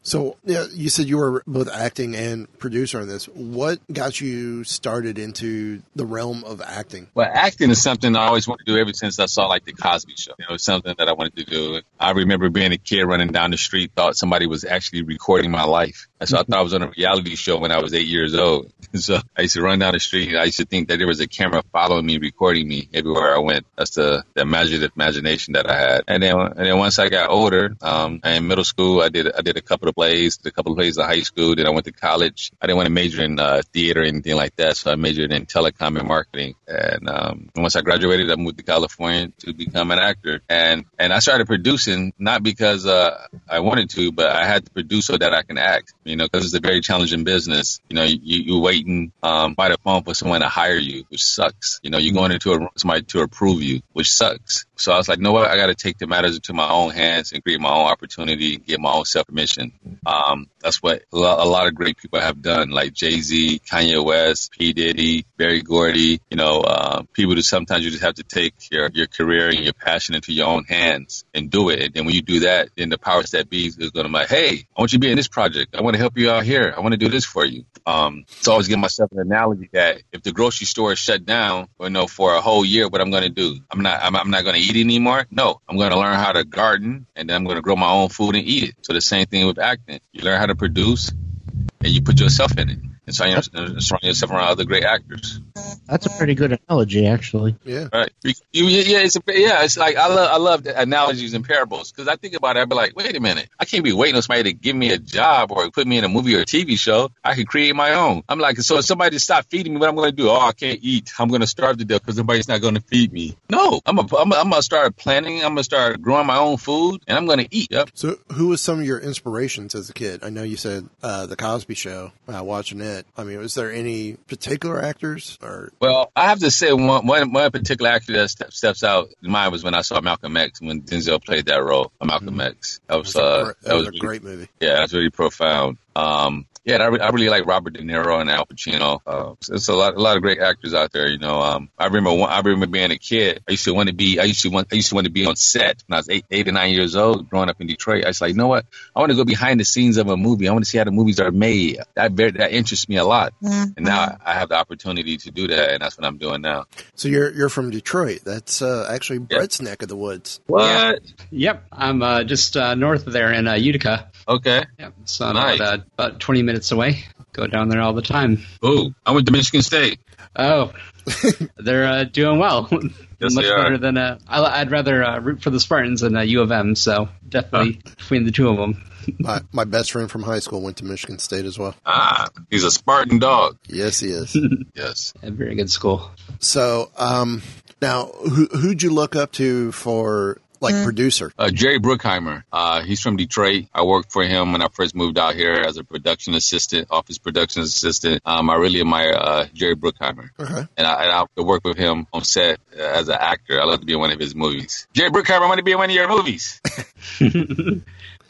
So, 0.03 0.37
yeah, 0.45 0.67
you 0.73 0.89
said 0.89 1.07
you 1.07 1.19
were 1.19 1.43
both 1.47 1.69
acting 1.71 2.17
and 2.17 2.51
producer 2.59 3.01
on 3.01 3.07
this. 3.07 3.27
What 3.27 3.79
got 3.93 4.21
you 4.21 4.65
started 4.65 5.19
into 5.19 5.83
the 5.95 6.05
realm 6.05 6.43
of 6.43 6.61
acting? 6.61 7.07
Well, 7.15 7.31
acting 7.33 7.71
is 7.71 7.81
something 7.81 8.17
I 8.17 8.27
always 8.27 8.49
wanted 8.49 8.65
to 8.67 8.73
do 8.73 8.79
ever 8.79 8.93
since 8.93 9.21
I 9.21 9.27
saw 9.27 9.47
like 9.47 9.67
the 9.67 9.73
Cosby 9.73 10.15
Show. 10.17 10.33
You 10.39 10.47
know, 10.49 10.55
it's 10.55 10.65
something 10.65 10.95
that 10.99 11.09
I 11.09 11.13
wanted 11.13 11.37
to 11.37 11.45
do. 11.45 11.81
I 11.99 12.11
remember 12.13 12.49
being 12.49 12.73
a 12.73 12.79
kid 12.79 13.05
running 13.05 13.29
down 13.29 13.53
the 13.53 13.59
street, 13.59 13.93
thought 13.95 14.17
somebody 14.17 14.47
was 14.47 14.65
actually 14.65 15.03
recording 15.03 15.51
my 15.51 15.65
life. 15.65 16.09
So 16.25 16.39
I 16.39 16.43
thought 16.43 16.59
I 16.59 16.63
was 16.63 16.75
on 16.75 16.83
a 16.83 16.89
reality 16.97 17.37
show 17.37 17.59
when 17.59 17.71
I 17.71 17.81
was 17.81 17.95
eight 17.95 18.09
years 18.09 18.35
old. 18.35 18.73
So 18.93 19.21
I 19.39 19.43
used 19.43 19.55
to 19.55 19.63
run 19.63 19.79
down 19.79 19.93
the 19.93 20.01
street. 20.01 20.35
I 20.35 20.45
used 20.45 20.59
to 20.59 20.65
think 20.65 20.89
that 20.89 20.97
there 20.99 21.07
was 21.07 21.21
a 21.21 21.29
camera 21.29 21.63
following 21.71 22.05
me, 22.05 22.19
recording 22.19 22.67
me 22.67 22.89
everywhere 22.93 23.37
I 23.37 23.39
went. 23.39 23.65
That's 23.77 23.95
the, 23.95 24.25
the 24.35 24.43
imaginative 24.43 24.93
imagination 24.97 25.55
that 25.55 25.69
I 25.69 25.77
had. 25.77 26.03
And 26.09 26.23
then, 26.23 26.37
and 26.39 26.67
then 26.67 26.79
once 26.79 26.99
I 26.99 27.09
got 27.09 27.31
older, 27.31 27.77
um, 27.83 28.21
in 28.25 28.47
middle 28.47 28.65
school, 28.65 29.01
I 29.01 29.09
did, 29.09 29.33
I 29.33 29.43
did 29.43 29.57
a 29.57 29.61
couple 29.61 29.89
of 29.89 29.95
plays, 29.95 30.39
a 30.45 30.51
couple 30.51 30.73
of 30.73 30.79
plays 30.79 30.97
in 30.97 31.05
high 31.05 31.21
school. 31.21 31.55
Then 31.55 31.67
I 31.67 31.71
went 31.71 31.87
to 31.87 31.93
college. 31.93 32.53
I 32.61 32.67
didn't 32.67 32.77
want 32.77 32.87
to 32.87 32.93
major 32.93 33.23
in, 33.23 33.39
uh, 33.39 33.63
theater 33.73 34.03
or 34.03 34.05
anything 34.05 34.37
like 34.37 34.57
that. 34.57 34.77
So 34.77 34.93
I 34.93 34.97
majored 34.97 35.33
in 35.33 35.47
telecom 35.47 35.99
and 35.99 36.09
marketing. 36.09 36.55
And, 36.67 37.09
um, 37.09 37.51
once 37.57 37.77
I 37.77 37.83
graduated, 37.83 38.31
I 38.31 38.37
moved 38.37 38.59
to 38.59 38.65
California 38.65 39.33
to 39.41 39.53
become 39.53 39.91
an 39.91 39.99
actor. 39.99 40.43
And, 40.49 40.85
and 40.99 41.13
I 41.13 41.19
started 41.19 41.47
producing 41.47 42.13
not 42.19 42.43
because, 42.43 42.87
uh, 42.87 43.27
I 43.49 43.61
wanted 43.61 43.91
to, 43.91 44.13
but 44.13 44.31
I 44.31 44.47
had 44.47 44.65
to 44.67 44.71
produce 44.71 45.07
so 45.07 45.17
that 45.17 45.35
I 45.35 45.43
can 45.43 45.59
act, 45.59 45.93
you 46.05 46.17
know, 46.17 46.25
because 46.25 46.45
it's 46.45 46.55
a 46.55 46.61
very 46.61 46.81
challenging 46.81 47.25
business. 47.25 47.81
You 47.89 47.97
know, 47.97 48.05
you, 48.05 48.43
you're 48.43 48.61
waiting, 48.61 49.13
um, 49.23 49.55
by 49.55 49.69
the 49.69 49.79
phone 49.79 50.03
for 50.03 50.15
someone 50.15 50.41
to 50.41 50.49
hire 50.49 50.77
you, 50.77 51.05
which 51.09 51.25
sucks. 51.25 51.81
You 51.83 51.91
know, 51.91 51.99
you're 51.99 52.15
going 52.15 52.33
into 52.33 52.53
a, 52.53 52.69
somebody 52.77 53.03
to 53.03 53.21
approve 53.21 53.63
you, 53.63 53.83
which 53.93 54.11
sucks. 54.21 54.67
So 54.81 54.93
I 54.93 54.97
was 54.97 55.09
like, 55.09 55.19
no, 55.19 55.33
what? 55.33 55.49
I 55.49 55.57
got 55.57 55.67
to 55.67 55.75
take 55.75 55.99
the 55.99 56.07
matters 56.07 56.37
into 56.37 56.55
my 56.55 56.71
own 56.71 56.91
hands 56.91 57.33
and 57.33 57.43
create 57.43 57.61
my 57.61 57.71
own 57.71 57.87
opportunity, 57.87 58.57
get 58.57 58.81
my 58.81 58.93
own 58.93 59.05
self 59.05 59.27
permission. 59.27 59.73
Um, 60.07 60.49
that's 60.61 60.83
what 60.83 61.03
a 61.13 61.17
lot, 61.17 61.67
of 61.67 61.75
great 61.75 61.99
people 61.99 62.21
have 62.21 62.41
done, 62.41 62.71
like 62.71 62.95
Jay 62.95 63.21
Z, 63.21 63.61
Kanye 63.61 64.03
West, 64.05 64.53
P 64.53 64.73
Diddy, 64.73 65.27
Berry 65.37 65.61
Gordy. 65.61 66.21
You 66.31 66.37
know, 66.37 66.61
uh, 66.61 67.03
people 67.13 67.35
who 67.35 67.43
sometimes 67.43 67.85
you 67.85 67.91
just 67.91 68.03
have 68.03 68.15
to 68.15 68.23
take 68.23 68.55
your 68.71 68.91
your 68.93 69.07
career 69.07 69.49
and 69.49 69.61
your 69.61 69.73
passion 69.73 70.15
into 70.15 70.33
your 70.33 70.49
own 70.49 70.65
hands 70.65 71.25
and 71.35 71.51
do 71.51 71.69
it. 71.69 71.93
And 71.97 72.07
when 72.07 72.15
you 72.15 72.23
do 72.23 72.41
that, 72.41 72.71
then 72.77 72.89
the 72.89 72.99
powers 72.99 73.33
that 73.33 73.51
be 73.51 73.67
is 73.67 73.77
going 73.77 74.07
to 74.07 74.09
be 74.09 74.13
like, 74.13 74.29
hey, 74.29 74.67
I 74.77 74.81
want 74.81 74.93
you 74.93 74.99
to 74.99 75.01
be 75.01 75.11
in 75.11 75.17
this 75.17 75.29
project. 75.29 75.77
I 75.77 75.83
want 75.83 75.95
to 75.95 76.01
help 76.01 76.17
you 76.17 76.31
out 76.31 76.45
here. 76.45 76.73
I 76.77 76.81
want 76.81 76.93
to 76.93 76.99
do 76.99 77.09
this 77.09 77.25
for 77.25 77.45
you. 77.45 77.65
Um, 77.87 78.25
so 78.29 78.53
I 78.53 78.55
always 78.55 78.69
give 78.69 78.79
myself 78.79 79.13
an 79.13 79.19
analogy 79.19 79.69
that 79.73 80.03
if 80.13 80.23
the 80.23 80.33
grocery 80.33 80.67
store 80.67 80.93
is 80.93 80.99
shut 80.99 81.25
down, 81.25 81.69
you 81.81 81.91
know, 81.91 82.07
for 82.07 82.35
a 82.35 82.41
whole 82.41 82.65
year, 82.65 82.89
what 82.89 83.01
I'm 83.01 83.11
going 83.11 83.25
to 83.25 83.29
do? 83.29 83.59
I'm 83.71 83.83
not, 83.83 84.01
I'm, 84.03 84.17
I'm 84.17 84.31
not 84.31 84.45
going 84.45 84.57
to 84.57 84.61
eat 84.61 84.70
anymore. 84.77 85.27
No, 85.31 85.61
I'm 85.69 85.77
going 85.77 85.91
to 85.91 85.99
learn 85.99 86.15
how 86.15 86.33
to 86.33 86.45
garden 86.45 87.07
and 87.17 87.29
then 87.29 87.37
I'm 87.37 87.45
going 87.45 87.57
to 87.57 87.63
grow 87.63 87.77
my 87.77 87.91
own 87.91 88.09
food 88.09 88.37
and 88.37 88.45
eat 88.45 88.65
it. 88.65 88.75
So 88.83 88.93
the 88.93 89.01
same 89.01 89.27
thing 89.27 89.47
with 89.47 89.59
acting. 89.59 90.01
You 90.13 90.23
learn 90.23 90.39
how 90.39 90.47
to 90.47 90.55
produce 90.55 91.11
and 91.11 91.93
you 91.93 92.03
put 92.03 92.21
yourself 92.21 92.57
in 92.59 92.71
it. 92.71 92.79
And 93.07 93.15
so 93.17 93.25
you 93.25 93.41
surround 93.81 94.03
yourself 94.03 94.31
around 94.31 94.49
other 94.49 94.65
great 94.65 94.85
actors. 94.85 95.41
That's 95.89 96.07
a 96.07 96.11
pretty 96.11 96.35
good 96.35 96.59
analogy, 96.69 97.07
actually. 97.07 97.57
Yeah. 97.65 97.89
Right. 97.93 98.11
You, 98.23 98.33
you- 98.53 98.67
yeah, 98.83 98.99
it's 99.01 99.17
a, 99.17 99.21
yeah, 99.27 99.65
it's 99.65 99.77
like 99.77 99.97
I 99.97 100.07
love 100.09 100.31
I 100.31 100.37
love 100.37 100.63
the 100.63 100.79
analogies 100.81 101.35
and 101.35 101.45
parables 101.45 101.91
because 101.91 102.09
I 102.09 102.17
think 102.17 102.35
about 102.35 102.57
it. 102.57 102.61
I'd 102.61 102.69
be 102.69 102.75
like, 102.77 102.95
wait 102.97 103.17
a 103.17 103.21
minute, 103.21 103.49
I 103.59 103.65
can't 103.65 103.83
be 103.85 103.93
waiting 103.93 104.17
on 104.17 104.23
somebody 104.23 104.53
to 104.53 104.57
give 104.57 104.77
me 104.77 104.93
a 104.93 104.99
job 104.99 105.51
or 105.51 105.71
put 105.71 105.87
me 105.87 105.99
in 105.99 106.05
a 106.05 106.09
movie 106.09 106.37
or 106.37 106.41
a 106.41 106.45
TV 106.45 106.79
show. 106.79 107.11
I 107.25 107.35
can 107.35 107.47
create 107.47 107.75
my 107.75 107.95
own. 107.95 108.23
I'm 108.29 108.39
like, 108.39 108.59
so 108.59 108.79
if 108.79 108.85
somebody 108.85 109.19
stop 109.19 109.47
feeding 109.47 109.75
me, 109.75 109.81
what 109.81 109.89
I'm 109.89 109.97
going 109.97 110.11
to 110.11 110.17
do? 110.17 110.29
Oh, 110.29 110.39
I 110.41 110.53
can't 110.53 110.79
eat. 110.83 111.13
I'm 111.19 111.29
going 111.29 111.41
to 111.41 111.47
starve 111.47 111.79
to 111.79 111.85
death 111.85 112.03
because 112.03 112.17
somebody's 112.17 112.49
not 112.49 112.61
going 112.61 112.75
to 112.75 112.81
feed 112.81 113.13
me. 113.13 113.37
No, 113.51 113.81
I'm 113.87 113.97
gonna 113.97 114.17
I'm, 114.17 114.33
I'm 114.33 114.51
going 114.51 114.61
to 114.61 114.63
start 114.63 114.97
planning. 114.97 115.39
I'm 115.39 115.51
going 115.55 115.57
to 115.57 115.65
start 115.65 116.01
growing 116.01 116.27
my 116.27 116.37
own 116.37 116.57
food 116.59 117.03
and 117.09 117.17
I'm 117.19 117.27
going 117.27 117.39
to 117.41 117.49
eat. 117.51 117.69
Yep. 117.71 117.91
So, 117.95 118.17
who 118.33 118.49
was 118.49 118.61
some 118.61 118.79
of 118.81 118.87
your 118.87 118.99
inspirations 118.99 119.75
as 119.75 119.91
a 119.91 119.93
kid? 119.93 120.23
I 120.23 120.31
know 120.31 120.43
you 120.43 120.57
said 120.57 120.89
uh, 121.03 121.27
the 121.27 121.37
Cosby 121.37 121.75
Show. 121.75 122.13
Uh, 122.29 122.43
watching 122.45 122.81
it, 122.81 123.00
I 123.17 123.25
mean, 123.25 123.39
was 123.39 123.55
there 123.55 123.73
any 123.73 124.15
particular 124.15 124.83
actors 124.83 125.39
or? 125.43 125.71
Well, 125.81 126.11
I 126.15 126.27
have 126.29 126.41
to 126.41 126.51
say 126.51 126.73
one 126.73 127.07
one, 127.07 127.33
one 127.33 127.51
particular 127.51 127.91
actor 127.91 128.13
that 128.15 128.29
step, 128.31 128.53
steps 128.53 128.85
out 128.85 129.09
in 129.23 129.31
mind 129.31 129.53
was 129.53 129.63
when 129.65 129.75
I 129.75 129.83
saw 129.83 130.01
Malcolm 130.01 130.37
X 130.37 130.61
when 130.61 130.83
Denzel 130.83 131.23
played 131.25 131.47
that 131.47 131.63
role 131.63 131.93
of 132.01 132.07
Malcolm 132.07 132.41
X. 132.41 132.81
That 132.87 132.99
was 132.99 133.15
uh, 133.17 133.53
that 133.63 133.75
was 133.75 133.87
a 133.87 133.91
really- 133.91 133.99
great 133.99 134.23
movie. 134.23 134.49
Yeah, 134.61 134.77
that's 134.77 134.93
really 134.93 135.11
profound. 135.11 135.79
Um, 135.97 136.47
yeah, 136.65 136.77
I, 136.77 136.87
re- 136.87 137.01
I 137.01 137.09
really 137.09 137.29
like 137.29 137.47
Robert 137.47 137.73
De 137.75 137.81
Niro 137.83 138.21
and 138.21 138.31
Al 138.31 138.45
Pacino. 138.47 139.01
Uh, 139.07 139.35
there's 139.49 139.69
a 139.69 139.75
lot, 139.75 139.95
a 139.95 140.01
lot 140.01 140.17
of 140.17 140.23
great 140.23 140.39
actors 140.41 140.75
out 140.75 140.93
there. 140.93 141.09
You 141.09 141.19
know, 141.19 141.41
um, 141.41 141.71
I 141.79 141.87
remember, 141.87 142.13
one, 142.13 142.31
I 142.31 142.41
remember 142.41 142.67
being 142.67 142.91
a 142.91 142.99
kid. 142.99 143.43
I 143.49 143.53
used 143.53 143.65
to 143.65 143.73
want 143.75 143.89
to 143.89 143.95
be, 143.95 144.21
I 144.21 144.25
used 144.25 144.43
to 144.43 144.51
want, 144.51 144.69
I 144.71 144.77
used 144.77 144.91
to 144.91 144.95
want 144.95 145.07
to 145.07 145.11
be 145.13 145.25
on 145.27 145.37
set 145.37 145.83
when 145.87 145.97
I 145.97 145.99
was 146.01 146.09
eight, 146.11 146.27
eight 146.31 146.47
or 146.49 146.53
nine 146.53 146.73
years 146.75 146.97
old, 146.97 147.31
growing 147.31 147.49
up 147.49 147.61
in 147.61 147.67
Detroit. 147.67 148.05
I 148.05 148.09
was 148.09 148.21
like, 148.21 148.31
you 148.31 148.37
know 148.37 148.49
what? 148.49 148.67
I 148.95 149.01
want 149.01 149.11
to 149.11 149.17
go 149.17 149.25
behind 149.25 149.59
the 149.59 149.65
scenes 149.65 149.97
of 149.97 150.09
a 150.09 150.17
movie. 150.17 150.49
I 150.49 150.53
want 150.53 150.65
to 150.65 150.71
see 150.71 150.79
how 150.79 150.85
the 150.85 150.91
movies 150.91 151.19
are 151.19 151.31
made. 151.31 151.79
That 151.95 152.13
very, 152.13 152.33
that 152.33 152.53
interests 152.53 152.89
me 152.89 152.97
a 152.97 153.05
lot. 153.05 153.33
And 153.41 153.75
now 153.81 154.19
I 154.25 154.35
have 154.35 154.51
the 154.51 154.57
opportunity 154.57 155.17
to 155.17 155.31
do 155.31 155.49
that, 155.49 155.71
and 155.71 155.83
that's 155.83 155.97
what 155.97 156.07
I'm 156.07 156.19
doing 156.19 156.43
now. 156.43 156.67
So 156.95 157.09
you're 157.09 157.33
you're 157.33 157.49
from 157.49 157.71
Detroit. 157.71 158.21
That's 158.25 158.61
uh, 158.63 158.87
actually 158.91 159.19
Brett's 159.21 159.61
neck 159.63 159.83
of 159.83 159.89
the 159.89 159.97
woods. 159.97 160.41
What? 160.47 161.01
Yep, 161.31 161.65
I'm 161.73 162.03
uh, 162.03 162.25
just 162.25 162.57
uh, 162.57 162.75
north 162.75 163.07
of 163.07 163.13
there 163.13 163.33
in 163.33 163.49
uh, 163.49 163.55
Utica. 163.55 164.11
Okay. 164.29 164.65
Yep, 164.79 164.95
so 165.05 165.27
I'm 165.27 165.35
Nice. 165.35 165.57
about, 165.59 165.79
uh, 165.81 165.83
about 165.95 166.21
20 166.21 166.43
minutes 166.43 166.50
away. 166.73 167.05
Go 167.33 167.47
down 167.47 167.69
there 167.69 167.81
all 167.81 167.93
the 167.93 168.03
time. 168.03 168.43
Oh, 168.63 168.93
I 169.07 169.13
went 169.13 169.27
to 169.27 169.33
Michigan 169.33 169.63
State. 169.63 170.01
Oh, 170.37 170.73
they're 171.57 171.87
uh, 171.87 172.05
doing 172.05 172.39
well. 172.39 172.69
Yes, 173.23 173.35
Much 173.35 173.45
they 173.45 173.51
are. 173.51 173.63
better 173.65 173.77
than 173.77 173.99
uh, 173.99 174.19
I, 174.27 174.43
I'd 174.63 174.71
rather 174.71 175.05
uh, 175.05 175.21
root 175.21 175.43
for 175.43 175.51
the 175.51 175.61
Spartans 175.61 176.01
than 176.01 176.17
uh, 176.17 176.23
U 176.23 176.41
of 176.41 176.51
M. 176.51 176.75
So 176.75 177.11
definitely 177.29 177.73
between 177.99 178.25
the 178.25 178.31
two 178.31 178.49
of 178.49 178.57
them. 178.57 178.83
my 179.19 179.43
my 179.53 179.65
best 179.65 179.93
friend 179.93 180.11
from 180.11 180.23
high 180.23 180.39
school 180.39 180.63
went 180.63 180.79
to 180.79 180.87
Michigan 180.87 181.19
State 181.19 181.45
as 181.45 181.59
well. 181.59 181.75
Ah, 181.85 182.29
he's 182.49 182.65
a 182.65 182.71
Spartan 182.71 183.19
dog. 183.19 183.59
Yes, 183.67 184.01
he 184.01 184.09
is. 184.09 184.35
Yes. 184.75 185.13
A 185.23 185.31
very 185.31 185.55
good 185.55 185.71
school. 185.71 186.11
so, 186.39 186.91
um, 186.97 187.43
now 187.83 188.07
who 188.07 188.47
who'd 188.47 188.83
you 188.83 188.89
look 188.89 189.15
up 189.17 189.33
to 189.33 189.71
for 189.73 190.39
like 190.61 190.75
producer? 190.85 191.33
Uh, 191.39 191.51
Jerry 191.51 191.79
Bruckheimer. 191.79 192.43
Uh, 192.53 192.83
he's 192.83 193.01
from 193.01 193.17
Detroit. 193.17 193.67
I 193.75 193.83
worked 193.85 194.13
for 194.13 194.25
him 194.25 194.53
when 194.53 194.63
I 194.63 194.69
first 194.69 194.95
moved 194.95 195.19
out 195.19 195.35
here 195.35 195.53
as 195.55 195.77
a 195.77 195.85
production 195.85 196.35
assistant, 196.35 196.89
office 196.91 197.19
production 197.19 197.63
assistant. 197.63 198.23
Um, 198.25 198.51
I 198.51 198.57
really 198.57 198.81
admire 198.81 199.13
uh, 199.17 199.47
Jerry 199.55 199.77
Bruckheimer, 199.77 200.31
Okay. 200.39 200.67
and 200.77 200.87
I, 200.87 201.03
and 201.03 201.11
I 201.13 201.19
have 201.19 201.29
to 201.37 201.43
work 201.43 201.65
with 201.65 201.77
him 201.77 202.07
on 202.13 202.25
set 202.25 202.59
uh, 202.79 202.83
as 202.83 203.09
an 203.09 203.17
actor. 203.19 203.61
I 203.61 203.65
love 203.65 203.81
to 203.81 203.87
be 203.87 203.93
in 203.95 203.99
one 204.01 204.11
of 204.11 204.19
his 204.19 204.35
movies. 204.35 204.87
Jerry 204.93 205.11
Bruckheimer, 205.11 205.43
I 205.43 205.47
want 205.49 205.59
to 205.59 205.65
be 205.65 205.73
in 205.73 205.79
one 205.79 205.91
of 205.91 205.97
your 205.97 206.09
movies. 206.09 206.61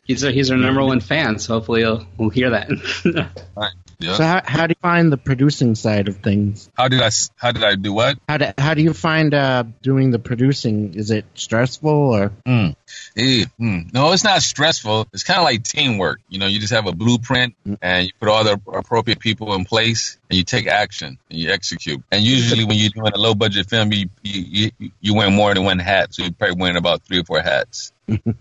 He's 0.06 0.24
our, 0.24 0.30
he's 0.32 0.50
our 0.50 0.56
number 0.56 0.82
one 0.82 0.98
fan, 0.98 1.38
so 1.38 1.54
hopefully 1.54 1.82
he'll, 1.82 2.04
we'll 2.16 2.30
hear 2.30 2.50
that. 2.50 2.68
Yeah. 4.02 4.14
So 4.16 4.24
how, 4.24 4.40
how 4.46 4.66
do 4.66 4.70
you 4.70 4.80
find 4.80 5.12
the 5.12 5.18
producing 5.18 5.74
side 5.74 6.08
of 6.08 6.16
things? 6.22 6.70
how 6.74 6.88
did 6.88 7.02
I? 7.02 7.08
s- 7.08 7.30
How 7.36 7.52
did 7.52 7.62
I 7.62 7.74
do 7.74 7.92
what? 7.92 8.18
How 8.30 8.38
do, 8.38 8.46
how 8.56 8.72
do 8.72 8.80
you 8.82 8.94
find 8.94 9.34
uh, 9.34 9.64
doing 9.82 10.10
the 10.10 10.18
producing? 10.18 10.94
Is 10.94 11.10
it 11.10 11.26
stressful 11.34 11.90
or? 11.90 12.32
Eh, 12.46 13.44
mm. 13.60 13.92
No, 13.92 14.10
it's 14.12 14.24
not 14.24 14.40
stressful. 14.40 15.06
It's 15.12 15.22
kind 15.22 15.38
of 15.38 15.44
like 15.44 15.64
teamwork. 15.64 16.20
You 16.30 16.38
know, 16.38 16.46
you 16.46 16.60
just 16.60 16.72
have 16.72 16.86
a 16.86 16.92
blueprint 16.92 17.54
and 17.82 18.06
you 18.06 18.12
put 18.18 18.30
all 18.30 18.42
the 18.42 18.58
appropriate 18.72 19.18
people 19.18 19.52
in 19.52 19.66
place 19.66 20.16
and 20.30 20.38
you 20.38 20.44
take 20.44 20.66
action 20.66 21.18
and 21.28 21.38
you 21.38 21.50
execute. 21.50 22.02
And 22.10 22.24
usually 22.24 22.64
when 22.64 22.78
you're 22.78 22.88
doing 22.88 23.12
a 23.12 23.18
low 23.18 23.34
budget 23.34 23.68
film, 23.68 23.92
you, 23.92 24.08
you, 24.22 24.70
you, 24.78 24.90
you 25.02 25.14
wear 25.14 25.30
more 25.30 25.52
than 25.52 25.64
one 25.64 25.78
hat. 25.78 26.14
So 26.14 26.22
you're 26.22 26.32
probably 26.32 26.56
wearing 26.58 26.78
about 26.78 27.02
three 27.02 27.20
or 27.20 27.24
four 27.24 27.40
hats. 27.42 27.92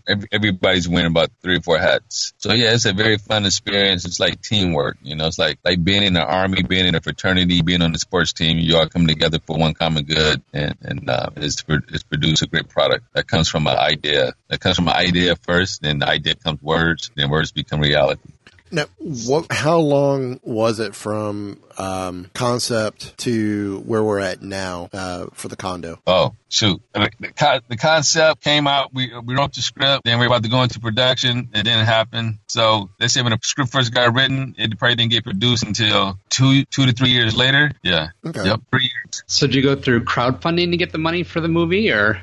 Every, 0.08 0.28
everybody's 0.32 0.88
wearing 0.88 1.12
about 1.12 1.30
three 1.42 1.58
or 1.58 1.62
four 1.62 1.78
hats. 1.78 2.34
So 2.38 2.54
yeah, 2.54 2.74
it's 2.74 2.86
a 2.86 2.94
very 2.94 3.18
fun 3.18 3.46
experience. 3.46 4.06
It's 4.06 4.20
like 4.20 4.42
teamwork. 4.42 4.98
You 5.02 5.16
know, 5.16 5.28
it's 5.28 5.40
like, 5.40 5.60
like 5.64 5.84
being 5.84 6.04
in 6.04 6.14
the 6.14 6.24
army, 6.24 6.64
being 6.64 6.86
in 6.86 6.96
a 6.96 7.02
fraternity, 7.02 7.62
being 7.62 7.82
on 7.82 7.92
the 7.92 8.00
sports 8.00 8.34
team. 8.34 8.58
You 8.58 8.78
all 8.78 8.88
come 8.88 9.08
together 9.08 9.40
for 9.46 9.58
one 9.58 9.74
common 9.74 10.04
good 10.04 10.42
and, 10.54 10.76
and, 10.82 11.10
uh, 11.10 11.30
it's, 11.36 11.64
it's 11.68 12.04
produce 12.04 12.42
a 12.42 12.48
great 12.48 12.70
product 12.70 13.06
that 13.14 13.28
comes 13.28 13.48
from 13.48 13.68
an 13.68 13.78
idea. 13.78 14.34
That 14.48 14.60
comes 14.60 14.78
from 14.78 14.88
an 14.88 14.96
idea 14.96 15.36
first, 15.36 15.82
then 15.82 16.00
the 16.00 16.08
idea 16.08 16.36
comes 16.36 16.62
words, 16.62 17.12
then 17.16 17.30
words 17.30 17.52
become 17.52 17.80
reality. 17.80 18.30
Now, 18.72 18.86
what? 18.98 19.52
How 19.52 19.80
long 19.80 20.40
was 20.44 20.80
it 20.80 20.94
from 20.94 21.60
um, 21.78 22.30
concept 22.34 23.18
to 23.20 23.80
where 23.80 24.04
we're 24.04 24.20
at 24.20 24.42
now 24.42 24.90
uh, 24.94 25.28
for 25.34 25.48
the 25.48 25.56
condo? 25.56 26.00
Oh, 26.06 26.36
shoot. 26.50 26.82
The, 26.94 27.10
the, 27.20 27.28
co- 27.30 27.60
the 27.68 27.78
concept 27.78 28.42
came 28.44 28.68
out. 28.68 28.94
We, 28.94 29.12
we 29.26 29.36
wrote 29.36 29.54
the 29.54 29.62
script. 29.62 30.04
Then 30.06 30.20
we 30.20 30.28
were 30.28 30.34
about 30.34 30.44
to 30.44 30.50
go 30.50 30.62
into 30.62 30.80
production. 30.80 31.50
It 31.54 31.64
didn't 31.64 31.86
happen. 31.86 32.40
So 32.48 32.90
they 33.00 33.08
say 33.08 33.22
when 33.22 33.32
the 33.32 33.40
script 33.42 33.72
first 33.72 33.94
got 33.94 34.14
written, 34.14 34.56
it 34.58 34.78
probably 34.78 34.96
didn't 34.96 35.12
get 35.12 35.24
produced 35.24 35.64
until 35.64 36.20
two 36.30 36.66
two 36.66 36.86
to 36.86 36.92
three 36.92 37.10
years 37.10 37.36
later. 37.36 37.72
Yeah. 37.84 38.10
Okay. 38.26 38.46
Yep. 38.46 38.62
Three 38.72 38.84
years. 38.84 39.24
so 39.28 39.48
did 39.48 39.56
you 39.56 39.64
go 39.64 39.76
through 39.76 40.04
crowdfunding 40.04 40.72
to 40.72 40.78
get 40.78 40.92
the 40.92 40.98
money 40.98 41.24
for 41.24 41.40
the 41.40 41.48
movie, 41.48 41.92
or 41.92 42.22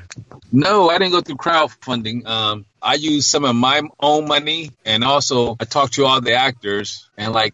No, 0.51 0.89
I 0.89 0.97
didn't 0.97 1.11
go 1.11 1.21
through 1.21 1.35
crowdfunding. 1.37 2.25
Um, 2.25 2.65
I 2.87 2.93
used 2.93 3.29
some 3.29 3.43
of 3.43 3.53
my 3.53 3.81
own 3.99 4.29
money, 4.29 4.71
and 4.85 5.03
also 5.03 5.57
I 5.59 5.65
talked 5.65 5.95
to 5.95 6.05
all 6.05 6.21
the 6.21 6.35
actors, 6.35 7.09
and 7.17 7.33
like 7.33 7.53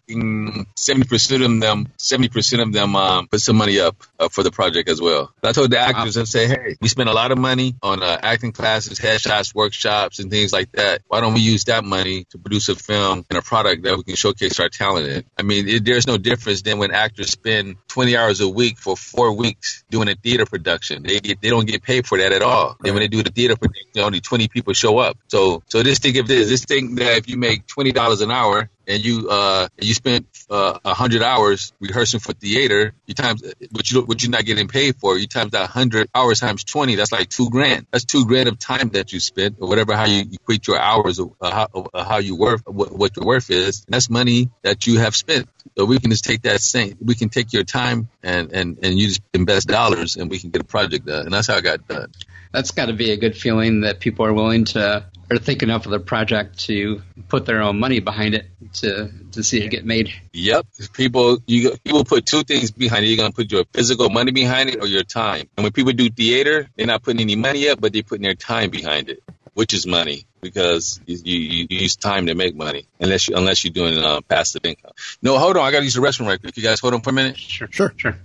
seventy 0.76 1.08
percent 1.08 1.42
of 1.42 1.60
them, 1.60 1.88
seventy 1.98 2.28
percent 2.28 2.62
of 2.62 2.72
them 2.72 2.94
um, 2.94 3.26
put 3.26 3.40
some 3.40 3.56
money 3.56 3.80
up 3.80 3.96
uh, 4.20 4.28
for 4.28 4.44
the 4.44 4.52
project 4.52 4.88
as 4.88 5.00
well. 5.00 5.32
I 5.42 5.50
told 5.50 5.72
the 5.72 5.78
actors, 5.80 6.16
I 6.16 6.22
say, 6.22 6.46
hey, 6.46 6.76
we 6.80 6.86
spent 6.86 7.08
a 7.08 7.12
lot 7.12 7.32
of 7.32 7.38
money 7.38 7.74
on 7.82 8.00
uh, 8.00 8.16
acting 8.22 8.52
classes, 8.52 9.00
headshots, 9.00 9.52
workshops, 9.52 10.20
and 10.20 10.30
things 10.30 10.52
like 10.52 10.70
that. 10.72 11.02
Why 11.08 11.20
don't 11.20 11.34
we 11.34 11.40
use 11.40 11.64
that 11.64 11.84
money 11.84 12.26
to 12.30 12.38
produce 12.38 12.68
a 12.68 12.76
film 12.76 13.26
and 13.28 13.36
a 13.36 13.42
product 13.42 13.82
that 13.82 13.96
we 13.96 14.04
can 14.04 14.14
showcase 14.14 14.60
our 14.60 14.68
talent 14.68 15.08
in? 15.08 15.24
I 15.36 15.42
mean, 15.42 15.66
it, 15.66 15.84
there's 15.84 16.06
no 16.06 16.16
difference 16.16 16.62
than 16.62 16.78
when 16.78 16.92
actors 16.92 17.30
spend 17.30 17.74
twenty 17.88 18.16
hours 18.16 18.40
a 18.40 18.48
week 18.48 18.78
for 18.78 18.96
four 18.96 19.32
weeks 19.32 19.82
doing 19.90 20.08
a 20.08 20.14
theater 20.14 20.46
production. 20.46 21.02
They 21.02 21.18
get, 21.18 21.40
they 21.40 21.50
don't 21.50 21.66
get 21.66 21.82
paid 21.82 22.06
for 22.06 22.18
that 22.18 22.30
at 22.30 22.42
all. 22.42 22.76
And 22.84 22.94
when 22.94 23.02
they 23.02 23.08
do 23.08 23.24
the 23.24 23.32
theater 23.32 23.56
production, 23.56 24.00
only 24.00 24.20
twenty 24.20 24.46
people 24.46 24.74
show 24.74 24.98
up. 24.98 25.18
So 25.28 25.62
so 25.68 25.82
this 25.82 25.98
think 25.98 26.16
of 26.16 26.26
this, 26.26 26.48
this 26.48 26.64
think 26.64 26.98
that 26.98 27.16
if 27.18 27.28
you 27.28 27.36
make 27.36 27.66
twenty 27.66 27.92
dollars 27.92 28.20
an 28.20 28.30
hour 28.30 28.68
and 28.86 29.04
you 29.04 29.28
uh 29.30 29.68
you 29.80 29.94
spent 29.94 30.26
uh, 30.50 30.78
hundred 30.84 31.22
hours 31.22 31.72
rehearsing 31.80 32.20
for 32.20 32.34
theater, 32.34 32.92
you 33.06 33.14
times 33.14 33.42
what 33.72 33.90
you 33.90 34.02
what 34.02 34.22
you're 34.22 34.30
not 34.30 34.44
getting 34.44 34.68
paid 34.68 34.96
for, 34.96 35.16
you 35.18 35.26
times 35.26 35.52
that 35.52 35.70
hundred 35.70 36.08
hours 36.14 36.40
times 36.40 36.62
twenty, 36.64 36.94
that's 36.96 37.10
like 37.10 37.30
two 37.30 37.48
grand. 37.50 37.86
That's 37.90 38.04
two 38.04 38.26
grand 38.26 38.48
of 38.48 38.58
time 38.58 38.90
that 38.90 39.12
you 39.12 39.20
spent, 39.20 39.56
or 39.60 39.68
whatever 39.68 39.96
how 39.96 40.04
you 40.04 40.24
equate 40.32 40.66
your 40.66 40.78
hours, 40.78 41.18
or 41.18 41.32
uh, 41.40 41.50
how, 41.50 41.90
uh, 41.94 42.04
how 42.04 42.18
you 42.18 42.36
worth, 42.36 42.62
what, 42.66 42.92
what 42.92 43.16
your 43.16 43.24
worth 43.24 43.50
is. 43.50 43.84
And 43.86 43.94
that's 43.94 44.10
money 44.10 44.50
that 44.62 44.86
you 44.86 44.98
have 44.98 45.16
spent. 45.16 45.48
So 45.76 45.86
we 45.86 45.98
can 45.98 46.10
just 46.10 46.24
take 46.24 46.42
that 46.42 46.60
same, 46.60 46.96
we 47.00 47.14
can 47.14 47.30
take 47.30 47.52
your 47.52 47.64
time 47.64 48.08
and 48.22 48.52
and 48.52 48.78
and 48.82 48.98
you 48.98 49.08
just 49.08 49.22
invest 49.32 49.68
dollars, 49.68 50.16
and 50.16 50.30
we 50.30 50.38
can 50.38 50.50
get 50.50 50.60
a 50.60 50.64
project 50.64 51.06
done. 51.06 51.24
And 51.24 51.32
that's 51.32 51.48
how 51.48 51.56
I 51.56 51.60
got 51.62 51.88
done. 51.88 52.12
That's 52.54 52.70
got 52.70 52.86
to 52.86 52.92
be 52.92 53.10
a 53.10 53.16
good 53.16 53.36
feeling 53.36 53.80
that 53.80 53.98
people 53.98 54.24
are 54.24 54.32
willing 54.32 54.64
to 54.64 55.04
or 55.30 55.38
think 55.38 55.62
enough 55.62 55.86
of 55.86 55.90
the 55.90 55.98
project 55.98 56.58
to 56.60 57.02
put 57.28 57.46
their 57.46 57.62
own 57.62 57.80
money 57.80 57.98
behind 57.98 58.34
it 58.34 58.46
to 58.74 59.10
to 59.32 59.42
see 59.42 59.60
it 59.62 59.70
get 59.70 59.84
made. 59.84 60.12
Yep. 60.32 60.66
People 60.92 61.38
you 61.46 61.76
people 61.84 62.04
put 62.04 62.26
two 62.26 62.44
things 62.44 62.70
behind 62.70 63.04
it. 63.04 63.08
You're 63.08 63.16
gonna 63.16 63.32
put 63.32 63.50
your 63.50 63.64
physical 63.72 64.08
money 64.08 64.30
behind 64.30 64.68
it 64.70 64.80
or 64.80 64.86
your 64.86 65.02
time. 65.02 65.48
And 65.56 65.64
when 65.64 65.72
people 65.72 65.92
do 65.92 66.08
theater, 66.10 66.68
they're 66.76 66.86
not 66.86 67.02
putting 67.02 67.20
any 67.20 67.36
money 67.36 67.68
up, 67.68 67.80
but 67.80 67.92
they're 67.92 68.02
putting 68.02 68.22
their 68.22 68.34
time 68.34 68.70
behind 68.70 69.08
it, 69.08 69.22
which 69.54 69.74
is 69.74 69.86
money 69.86 70.26
because 70.40 71.00
you, 71.06 71.16
you, 71.24 71.66
you 71.70 71.78
use 71.80 71.96
time 71.96 72.26
to 72.26 72.34
make 72.34 72.54
money 72.54 72.86
unless 73.00 73.28
you 73.28 73.36
unless 73.36 73.64
you're 73.64 73.72
doing 73.72 73.98
uh, 73.98 74.20
passive 74.20 74.64
income. 74.64 74.92
No, 75.22 75.38
hold 75.38 75.56
on. 75.56 75.64
I 75.64 75.72
gotta 75.72 75.84
use 75.84 75.94
the 75.94 76.00
restroom 76.02 76.26
right 76.26 76.40
quick. 76.40 76.56
You 76.56 76.62
guys 76.62 76.78
hold 76.80 76.94
on 76.94 77.00
for 77.00 77.10
a 77.10 77.14
minute. 77.14 77.38
Sure, 77.38 77.68
Sure. 77.70 77.92
sure. 77.96 78.16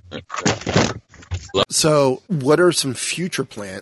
So, 1.69 2.21
what 2.27 2.59
are 2.59 2.71
some 2.71 2.93
future 2.93 3.43
plan? 3.43 3.81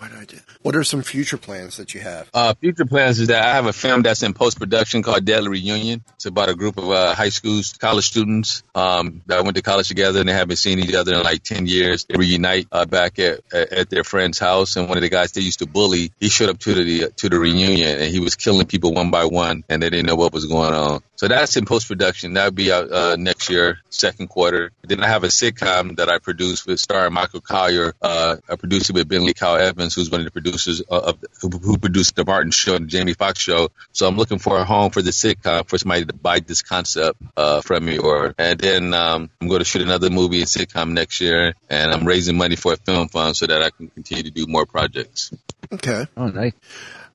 What 0.00 0.12
I 0.12 0.24
do? 0.24 0.38
What 0.62 0.76
are 0.76 0.82
some 0.82 1.02
future 1.02 1.36
plans 1.36 1.76
that 1.76 1.92
you 1.92 2.00
have? 2.00 2.30
Uh, 2.32 2.54
future 2.54 2.86
plans 2.86 3.20
is 3.20 3.28
that 3.28 3.44
I 3.44 3.52
have 3.52 3.66
a 3.66 3.72
film 3.74 4.00
that's 4.00 4.22
in 4.22 4.32
post 4.32 4.58
production 4.58 5.02
called 5.02 5.26
Deadly 5.26 5.50
Reunion. 5.50 6.02
It's 6.14 6.24
about 6.24 6.48
a 6.48 6.54
group 6.54 6.78
of 6.78 6.88
uh, 6.90 7.14
high 7.14 7.28
school 7.28 7.60
college 7.78 8.06
students 8.06 8.62
um, 8.74 9.20
that 9.26 9.44
went 9.44 9.56
to 9.56 9.62
college 9.62 9.88
together 9.88 10.20
and 10.20 10.26
they 10.26 10.32
haven't 10.32 10.56
seen 10.56 10.78
each 10.78 10.94
other 10.94 11.12
in 11.12 11.22
like 11.22 11.42
ten 11.42 11.66
years. 11.66 12.06
They 12.06 12.16
reunite 12.16 12.68
uh, 12.72 12.86
back 12.86 13.18
at, 13.18 13.40
at 13.52 13.90
their 13.90 14.02
friend's 14.02 14.38
house, 14.38 14.76
and 14.76 14.88
one 14.88 14.96
of 14.96 15.02
the 15.02 15.10
guys 15.10 15.32
they 15.32 15.42
used 15.42 15.58
to 15.58 15.66
bully, 15.66 16.12
he 16.18 16.30
showed 16.30 16.48
up 16.48 16.58
to 16.60 16.72
the 16.72 17.10
to 17.16 17.28
the 17.28 17.38
reunion 17.38 18.00
and 18.00 18.10
he 18.10 18.20
was 18.20 18.36
killing 18.36 18.66
people 18.66 18.94
one 18.94 19.10
by 19.10 19.26
one, 19.26 19.64
and 19.68 19.82
they 19.82 19.90
didn't 19.90 20.06
know 20.06 20.16
what 20.16 20.32
was 20.32 20.46
going 20.46 20.72
on. 20.72 21.02
So 21.16 21.28
that's 21.28 21.58
in 21.58 21.66
post 21.66 21.86
production. 21.86 22.32
That'll 22.32 22.52
be 22.52 22.72
out 22.72 22.90
uh, 22.90 23.16
next 23.16 23.50
year, 23.50 23.80
second 23.90 24.28
quarter. 24.28 24.72
Then 24.82 25.04
I 25.04 25.08
have 25.08 25.24
a 25.24 25.26
sitcom 25.26 25.96
that 25.96 26.08
I 26.08 26.16
produce 26.18 26.64
with 26.64 26.80
starring 26.80 27.12
Michael 27.12 27.42
Collier. 27.42 27.92
Uh, 28.00 28.36
I 28.48 28.56
produce 28.56 28.88
it 28.88 28.94
with 28.94 29.06
Bentley 29.06 29.34
Kyle 29.34 29.56
Evans, 29.56 29.89
who's 29.94 30.10
one 30.10 30.20
of 30.20 30.24
the 30.24 30.30
producers 30.30 30.82
uh, 30.90 30.98
of 30.98 31.24
who, 31.40 31.48
who 31.48 31.78
produced 31.78 32.16
the 32.16 32.24
Martin 32.24 32.50
Show 32.50 32.74
and 32.74 32.86
the 32.86 32.88
Jamie 32.88 33.14
Foxx 33.14 33.40
Show. 33.40 33.70
So 33.92 34.06
I'm 34.06 34.16
looking 34.16 34.38
for 34.38 34.58
a 34.58 34.64
home 34.64 34.90
for 34.90 35.02
the 35.02 35.10
sitcom 35.10 35.68
for 35.68 35.78
somebody 35.78 36.04
to 36.04 36.12
buy 36.12 36.40
this 36.40 36.62
concept 36.62 37.20
uh, 37.36 37.60
from 37.60 37.84
me. 37.84 37.98
Or 37.98 38.34
and 38.38 38.58
then 38.58 38.94
um, 38.94 39.30
I'm 39.40 39.48
going 39.48 39.60
to 39.60 39.64
shoot 39.64 39.82
another 39.82 40.10
movie 40.10 40.40
and 40.40 40.48
sitcom 40.48 40.92
next 40.92 41.20
year, 41.20 41.54
and 41.68 41.92
I'm 41.92 42.06
raising 42.06 42.36
money 42.36 42.56
for 42.56 42.74
a 42.74 42.76
film 42.76 43.08
fund 43.08 43.36
so 43.36 43.46
that 43.46 43.62
I 43.62 43.70
can 43.70 43.88
continue 43.88 44.24
to 44.24 44.30
do 44.30 44.46
more 44.46 44.66
projects. 44.66 45.32
Okay. 45.72 46.06
Oh, 46.16 46.28
nice. 46.28 46.52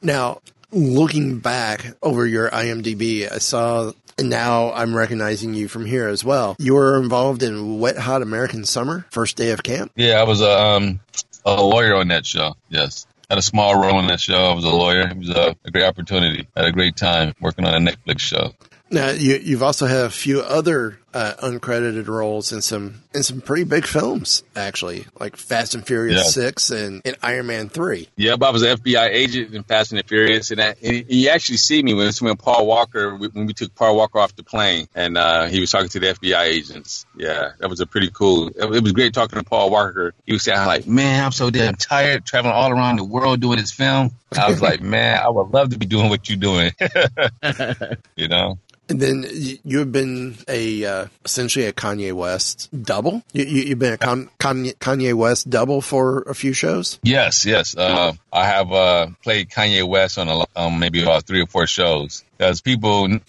Now, 0.01 0.41
looking 0.71 1.39
back 1.39 1.95
over 2.01 2.25
your 2.25 2.49
IMDb, 2.49 3.31
I 3.31 3.39
saw, 3.39 3.91
and 4.17 4.29
now 4.29 4.71
I'm 4.73 4.95
recognizing 4.95 5.53
you 5.53 5.67
from 5.67 5.85
here 5.85 6.07
as 6.07 6.23
well. 6.23 6.55
You 6.59 6.75
were 6.75 7.01
involved 7.01 7.43
in 7.43 7.79
Wet 7.79 7.97
Hot 7.97 8.21
American 8.21 8.65
Summer, 8.65 9.05
first 9.11 9.35
day 9.37 9.51
of 9.51 9.63
camp. 9.63 9.91
Yeah, 9.95 10.19
I 10.19 10.23
was 10.23 10.41
a 10.41 10.59
um, 10.59 10.99
a 11.45 11.61
lawyer 11.61 11.95
on 11.95 12.09
that 12.09 12.25
show. 12.25 12.55
Yes. 12.69 13.05
Had 13.29 13.37
a 13.37 13.41
small 13.41 13.79
role 13.79 13.99
in 13.99 14.07
that 14.07 14.19
show. 14.19 14.51
I 14.51 14.53
was 14.53 14.65
a 14.65 14.69
lawyer. 14.69 15.07
It 15.07 15.17
was 15.17 15.29
a, 15.29 15.55
a 15.63 15.71
great 15.71 15.85
opportunity. 15.85 16.47
Had 16.55 16.65
a 16.65 16.71
great 16.71 16.95
time 16.95 17.33
working 17.39 17.65
on 17.65 17.73
a 17.73 17.91
Netflix 17.91 18.19
show. 18.19 18.53
Now, 18.91 19.09
you, 19.09 19.37
you've 19.37 19.63
also 19.63 19.87
had 19.87 20.05
a 20.05 20.09
few 20.09 20.41
other 20.41 20.99
uh, 21.15 21.33
uncredited 21.43 22.09
roles 22.09 22.51
in 22.51 22.61
some 22.61 23.01
in 23.13 23.23
some 23.23 23.39
pretty 23.39 23.63
big 23.63 23.87
films, 23.87 24.43
actually, 24.53 25.05
like 25.17 25.37
Fast 25.37 25.73
and 25.73 25.87
Furious 25.87 26.17
Yeah. 26.17 26.23
Six 26.23 26.71
and, 26.71 27.01
and 27.05 27.15
Iron 27.23 27.47
Man 27.47 27.69
Three. 27.69 28.09
Yeah, 28.17 28.35
but 28.35 28.47
I 28.47 28.51
was 28.51 28.63
an 28.63 28.77
FBI 28.77 29.11
agent 29.11 29.55
in 29.55 29.63
Fast 29.63 29.93
and 29.93 30.05
Furious, 30.05 30.51
and, 30.51 30.61
I, 30.61 30.75
and 30.83 31.05
you 31.07 31.29
actually 31.29 31.55
see 31.55 31.81
me 31.81 31.93
when 31.93 32.11
when 32.19 32.35
Paul 32.35 32.67
Walker 32.67 33.15
when 33.15 33.45
we 33.45 33.53
took 33.53 33.73
Paul 33.75 33.95
Walker 33.95 34.19
off 34.19 34.35
the 34.35 34.43
plane, 34.43 34.87
and 34.93 35.17
uh, 35.17 35.45
he 35.45 35.61
was 35.61 35.71
talking 35.71 35.87
to 35.87 35.99
the 36.01 36.07
FBI 36.07 36.41
agents. 36.41 37.05
Yeah, 37.15 37.51
that 37.59 37.69
was 37.69 37.79
a 37.79 37.85
pretty 37.85 38.09
cool. 38.13 38.49
It, 38.49 38.75
it 38.75 38.83
was 38.83 38.91
great 38.91 39.13
talking 39.13 39.39
to 39.39 39.45
Paul 39.45 39.69
Walker. 39.69 40.13
He 40.25 40.33
was 40.33 40.43
saying 40.43 40.67
like, 40.67 40.85
"Man, 40.85 41.23
I'm 41.23 41.31
so 41.31 41.49
damn 41.49 41.75
tired 41.75 42.25
traveling 42.25 42.53
all 42.53 42.71
around 42.71 42.97
the 42.97 43.05
world 43.05 43.39
doing 43.39 43.59
this 43.59 43.71
film." 43.71 44.11
I 44.37 44.49
was 44.49 44.61
like, 44.61 44.81
"Man, 44.95 45.17
I 45.17 45.29
would 45.29 45.51
love 45.51 45.69
to 45.69 45.77
be 45.77 45.85
doing 45.85 46.09
what 46.09 46.27
you're 46.27 46.37
doing." 46.37 46.73
you 48.17 48.27
know. 48.27 48.57
And 48.87 48.99
then 48.99 49.25
you 49.63 49.79
have 49.79 49.91
been 49.91 50.35
a 50.47 50.85
uh, 50.85 51.05
essentially 51.23 51.65
a 51.65 51.73
Kanye 51.73 52.13
West 52.13 52.69
double. 52.83 53.23
You, 53.33 53.45
you've 53.45 53.79
been 53.79 53.93
a 53.93 53.97
Con- 53.97 54.29
Kanye, 54.39 54.75
Kanye 54.75 55.13
West 55.13 55.49
double 55.49 55.81
for 55.81 56.21
a 56.23 56.35
few 56.35 56.53
shows. 56.53 56.99
Yes, 57.01 57.45
yes. 57.45 57.75
Uh, 57.75 58.13
I 58.31 58.45
have 58.45 58.71
uh, 58.71 59.07
played 59.23 59.49
Kanye 59.49 59.87
West 59.87 60.19
on 60.19 60.29
a, 60.29 60.45
um, 60.55 60.77
maybe 60.77 61.01
about 61.01 61.23
three 61.23 61.41
or 61.41 61.47
four 61.47 61.67
shows 61.67 62.23
because 62.37 62.61
people. 62.61 63.05
It, 63.05 63.21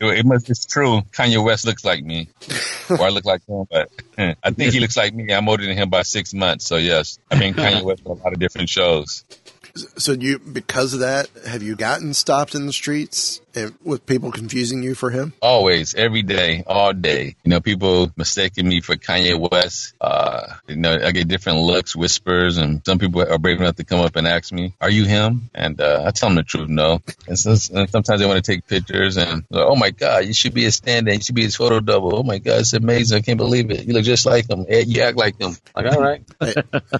it 0.00 0.26
must. 0.26 0.50
It's 0.50 0.66
true. 0.66 1.02
Kanye 1.12 1.44
West 1.44 1.64
looks 1.64 1.84
like 1.84 2.04
me, 2.04 2.28
or 2.90 3.02
I 3.02 3.08
look 3.10 3.24
like 3.24 3.44
him, 3.46 3.66
but 3.70 3.90
I 4.18 4.50
think 4.50 4.72
he 4.72 4.80
looks 4.80 4.96
like 4.96 5.14
me. 5.14 5.32
I'm 5.32 5.48
older 5.48 5.64
than 5.64 5.76
him 5.76 5.90
by 5.90 6.02
six 6.02 6.34
months. 6.34 6.66
So 6.66 6.76
yes, 6.76 7.18
I've 7.30 7.38
been 7.38 7.54
Kanye 7.54 7.82
West 7.82 8.02
on 8.04 8.18
a 8.18 8.22
lot 8.22 8.32
of 8.32 8.38
different 8.38 8.68
shows. 8.68 9.24
So 9.96 10.12
you, 10.12 10.38
because 10.38 10.94
of 10.94 11.00
that, 11.00 11.28
have 11.46 11.62
you 11.62 11.76
gotten 11.76 12.14
stopped 12.14 12.54
in 12.54 12.66
the 12.66 12.72
streets 12.72 13.40
with 13.82 14.06
people 14.06 14.30
confusing 14.32 14.82
you 14.82 14.94
for 14.94 15.10
him? 15.10 15.32
Always, 15.40 15.94
every 15.94 16.22
day, 16.22 16.64
all 16.66 16.92
day. 16.92 17.36
You 17.44 17.50
know, 17.50 17.60
people 17.60 18.12
mistaking 18.16 18.68
me 18.68 18.80
for 18.80 18.96
Kanye 18.96 19.38
West. 19.50 19.94
Uh, 20.00 20.54
you 20.66 20.76
know, 20.76 20.98
I 21.02 21.12
get 21.12 21.28
different 21.28 21.60
looks, 21.60 21.96
whispers, 21.96 22.56
and 22.56 22.84
some 22.84 22.98
people 22.98 23.22
are 23.22 23.38
brave 23.38 23.60
enough 23.60 23.76
to 23.76 23.84
come 23.84 24.00
up 24.00 24.16
and 24.16 24.26
ask 24.26 24.52
me, 24.52 24.74
"Are 24.80 24.90
you 24.90 25.04
him?" 25.04 25.50
And 25.54 25.80
uh, 25.80 26.04
I 26.06 26.10
tell 26.10 26.28
them 26.28 26.36
the 26.36 26.42
truth, 26.42 26.68
no. 26.68 27.00
And, 27.26 27.38
so, 27.38 27.50
and 27.76 27.90
sometimes 27.90 28.20
they 28.20 28.26
want 28.26 28.42
to 28.44 28.52
take 28.52 28.66
pictures 28.66 29.16
and, 29.16 29.44
like, 29.50 29.66
oh 29.66 29.76
my 29.76 29.90
God, 29.90 30.24
you 30.24 30.34
should 30.34 30.54
be 30.54 30.66
a 30.66 30.72
stand-in, 30.72 31.14
you 31.14 31.20
should 31.20 31.34
be 31.34 31.42
his 31.42 31.56
photo 31.56 31.80
double. 31.80 32.16
Oh 32.16 32.22
my 32.22 32.38
God, 32.38 32.60
it's 32.60 32.72
amazing, 32.72 33.18
I 33.18 33.20
can't 33.22 33.38
believe 33.38 33.70
it. 33.70 33.86
You 33.86 33.94
look 33.94 34.04
just 34.04 34.26
like 34.26 34.48
him. 34.48 34.66
You 34.68 35.02
act 35.02 35.16
like 35.16 35.40
him. 35.40 35.56
Like, 35.74 35.86
all 35.86 36.00
right. 36.00 36.22
Hey, 36.40 36.54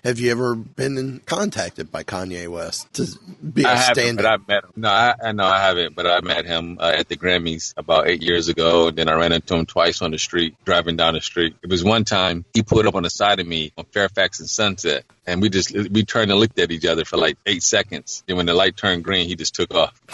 have 0.04 0.18
you 0.18 0.32
ever 0.32 0.56
been 0.56 0.98
in, 0.98 1.20
contacted 1.20 1.92
by 1.92 2.02
Kanye 2.02 2.48
West 2.48 2.92
to 2.94 3.06
be 3.40 3.62
a 3.62 3.68
haven't, 3.68 3.94
stand-in? 3.94 4.16
but 4.16 4.26
I 4.26 4.36
met 4.36 4.64
him. 4.64 4.70
No, 4.76 4.88
I, 4.90 5.14
I 5.22 5.32
know 5.32 5.44
I 5.44 5.60
haven't, 5.60 5.94
but 5.94 6.06
I 6.06 6.20
met 6.20 6.44
him 6.48 6.78
uh, 6.80 6.92
at 6.96 7.08
the 7.08 7.16
Grammys 7.16 7.74
about 7.76 8.08
eight 8.08 8.22
years 8.22 8.48
ago. 8.48 8.88
And 8.88 8.98
then 8.98 9.08
I 9.08 9.14
ran 9.14 9.32
into 9.32 9.54
him 9.54 9.66
twice 9.66 10.02
on 10.02 10.10
the 10.10 10.18
street, 10.18 10.56
driving 10.64 10.96
down 10.96 11.14
the 11.14 11.20
street. 11.20 11.54
It 11.62 11.70
was 11.70 11.84
one 11.84 12.04
time 12.04 12.44
he 12.52 12.62
pulled 12.62 12.86
up 12.86 12.96
on 12.96 13.04
the 13.04 13.10
side 13.10 13.38
of 13.38 13.46
me 13.46 13.72
on 13.78 13.84
Fairfax 13.84 14.40
and 14.40 14.50
Sunset, 14.50 15.04
and 15.26 15.40
we 15.40 15.50
just 15.50 15.72
we 15.72 16.04
turned 16.04 16.30
and 16.30 16.40
looked 16.40 16.58
at 16.58 16.72
each 16.72 16.86
other 16.86 17.04
for 17.04 17.16
like 17.16 17.36
eight 17.46 17.62
seconds. 17.62 18.24
And 18.26 18.36
when 18.36 18.46
the 18.46 18.54
light 18.54 18.76
turned 18.76 19.04
green, 19.04 19.28
he 19.28 19.36
just 19.36 19.54
took 19.54 19.74
off. 19.74 20.00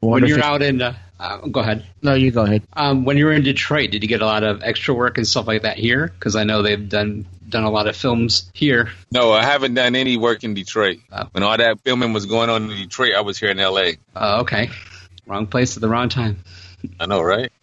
When 0.00 0.26
you're 0.26 0.42
out 0.42 0.62
in, 0.62 0.80
uh, 0.80 0.94
uh, 1.20 1.38
go 1.38 1.60
ahead. 1.60 1.84
No, 2.02 2.14
you 2.14 2.30
go 2.30 2.42
ahead. 2.42 2.62
Um, 2.72 3.04
when 3.04 3.16
you 3.16 3.26
were 3.26 3.32
in 3.32 3.42
Detroit, 3.42 3.90
did 3.90 4.02
you 4.02 4.08
get 4.08 4.22
a 4.22 4.26
lot 4.26 4.42
of 4.42 4.62
extra 4.62 4.94
work 4.94 5.18
and 5.18 5.26
stuff 5.26 5.46
like 5.46 5.62
that 5.62 5.76
here? 5.76 6.08
Because 6.08 6.36
I 6.36 6.44
know 6.44 6.62
they've 6.62 6.88
done 6.88 7.26
done 7.54 7.62
a 7.62 7.70
lot 7.70 7.86
of 7.86 7.96
films 7.96 8.50
here. 8.52 8.90
No, 9.12 9.32
I 9.32 9.44
haven't 9.44 9.74
done 9.74 9.94
any 9.94 10.16
work 10.16 10.42
in 10.42 10.54
Detroit. 10.54 10.98
Oh. 11.12 11.28
When 11.30 11.44
all 11.44 11.56
that 11.56 11.80
filming 11.80 12.12
was 12.12 12.26
going 12.26 12.50
on 12.50 12.68
in 12.68 12.76
Detroit, 12.76 13.14
I 13.16 13.20
was 13.20 13.38
here 13.38 13.50
in 13.50 13.60
L.A. 13.60 13.96
Uh, 14.14 14.40
okay, 14.40 14.70
wrong 15.24 15.46
place 15.46 15.76
at 15.76 15.80
the 15.80 15.88
wrong 15.88 16.08
time. 16.08 16.42
I 16.98 17.06
know, 17.06 17.22
right? 17.22 17.52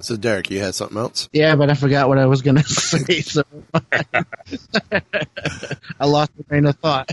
So 0.00 0.16
Derek, 0.16 0.50
you 0.50 0.60
had 0.60 0.74
something 0.74 0.96
else? 0.98 1.28
Yeah, 1.32 1.56
but 1.56 1.70
I 1.70 1.74
forgot 1.74 2.08
what 2.08 2.18
I 2.18 2.26
was 2.26 2.42
going 2.42 2.56
to 2.62 2.62
say. 2.64 3.20
So 3.20 3.42
I 6.00 6.06
lost 6.06 6.36
the 6.36 6.44
train 6.44 6.66
of 6.66 6.76
thought. 6.76 7.10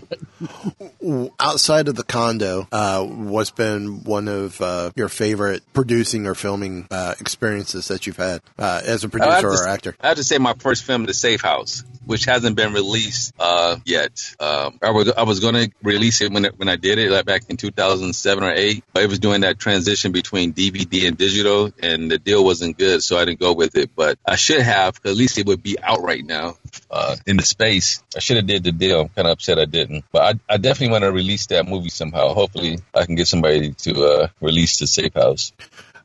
Outside 1.39 1.87
of 1.87 1.95
the 1.95 2.03
condo, 2.03 2.67
uh, 2.71 3.03
what's 3.03 3.51
been 3.51 4.03
one 4.03 4.27
of 4.27 4.59
uh, 4.61 4.91
your 4.95 5.09
favorite 5.09 5.63
producing 5.73 6.27
or 6.27 6.35
filming 6.35 6.87
uh, 6.91 7.15
experiences 7.19 7.87
that 7.87 8.05
you've 8.07 8.17
had 8.17 8.41
uh, 8.57 8.81
as 8.83 9.03
a 9.03 9.07
have 9.07 9.11
producer 9.11 9.41
to- 9.41 9.47
or 9.47 9.67
actor? 9.67 9.95
I 10.01 10.09
have 10.09 10.17
to 10.17 10.23
say 10.23 10.37
my 10.37 10.53
first 10.53 10.83
film, 10.83 11.05
The 11.05 11.13
Safe 11.13 11.41
House, 11.41 11.83
which 12.05 12.25
hasn't 12.25 12.55
been 12.55 12.73
released 12.73 13.33
uh, 13.39 13.77
yet. 13.85 14.19
Um, 14.39 14.79
I 14.81 14.91
was 14.91 15.11
I 15.11 15.23
was 15.23 15.39
going 15.39 15.55
to 15.55 15.71
release 15.81 16.21
it 16.21 16.31
when 16.31 16.45
it, 16.45 16.57
when 16.57 16.69
I 16.69 16.75
did 16.75 16.99
it 16.99 17.11
like 17.11 17.25
back 17.25 17.43
in 17.49 17.57
2007 17.57 18.43
or 18.43 18.51
eight, 18.51 18.83
but 18.93 19.03
it 19.03 19.09
was 19.09 19.19
doing 19.19 19.41
that 19.41 19.59
transition 19.59 20.11
between 20.11 20.53
DVD 20.53 21.07
and 21.07 21.17
digital, 21.17 21.71
and 21.81 22.11
the 22.11 22.17
deal 22.19 22.43
wasn't 22.55 22.77
good, 22.77 23.03
so 23.03 23.17
I 23.17 23.25
didn't 23.25 23.39
go 23.39 23.53
with 23.53 23.75
it. 23.75 23.91
But 23.95 24.17
I 24.25 24.35
should 24.35 24.61
have, 24.61 24.99
at 25.03 25.15
least 25.15 25.37
it 25.37 25.45
would 25.47 25.61
be 25.61 25.77
out 25.81 26.01
right 26.01 26.23
now 26.23 26.57
uh, 26.89 27.15
in 27.27 27.37
the 27.37 27.43
space. 27.43 28.01
I 28.15 28.19
should 28.19 28.37
have 28.37 28.47
did 28.47 28.63
the 28.63 28.71
deal. 28.71 29.01
I'm 29.01 29.09
kind 29.09 29.27
of 29.27 29.33
upset 29.33 29.59
I 29.59 29.65
didn't, 29.65 30.05
but 30.11 30.21
I, 30.49 30.53
I 30.53 30.57
definitely 30.57 30.93
want 30.93 31.03
to 31.03 31.11
release 31.11 31.47
that 31.47 31.67
movie 31.67 31.89
somehow. 31.89 32.33
Hopefully, 32.33 32.79
I 32.93 33.05
can 33.05 33.15
get 33.15 33.27
somebody 33.27 33.73
to 33.73 34.05
uh, 34.05 34.27
release 34.39 34.79
The 34.79 34.87
Safe 34.87 35.13
House. 35.13 35.51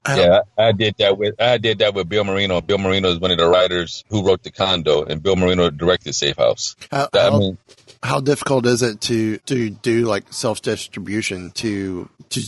Yeah, 0.09 0.41
I 0.57 0.69
I 0.69 0.73
did 0.73 0.95
that 0.99 1.19
with 1.19 1.41
I 1.41 1.59
did 1.59 1.81
that 1.81 1.95
with 1.95 2.09
Bill 2.09 2.25
Marino. 2.25 2.61
Bill 2.63 2.79
Marino 2.79 3.11
is 3.11 3.19
one 3.19 3.33
of 3.33 3.39
the 3.39 3.47
writers 3.47 4.03
who 4.09 4.27
wrote 4.27 4.43
The 4.43 4.51
Condo, 4.51 5.05
and 5.05 5.23
Bill 5.23 5.37
Marino 5.37 5.69
directed 5.69 6.15
Safe 6.15 6.37
House. 6.39 6.75
How, 6.91 7.09
I 7.13 7.31
mean, 7.39 7.59
how 8.03 8.21
difficult 8.21 8.67
is 8.67 8.83
it 8.83 9.01
to 9.03 9.39
to 9.39 9.71
do 9.71 10.07
like 10.07 10.33
self 10.33 10.63
distribution 10.63 11.51
to 11.53 12.09
to 12.31 12.43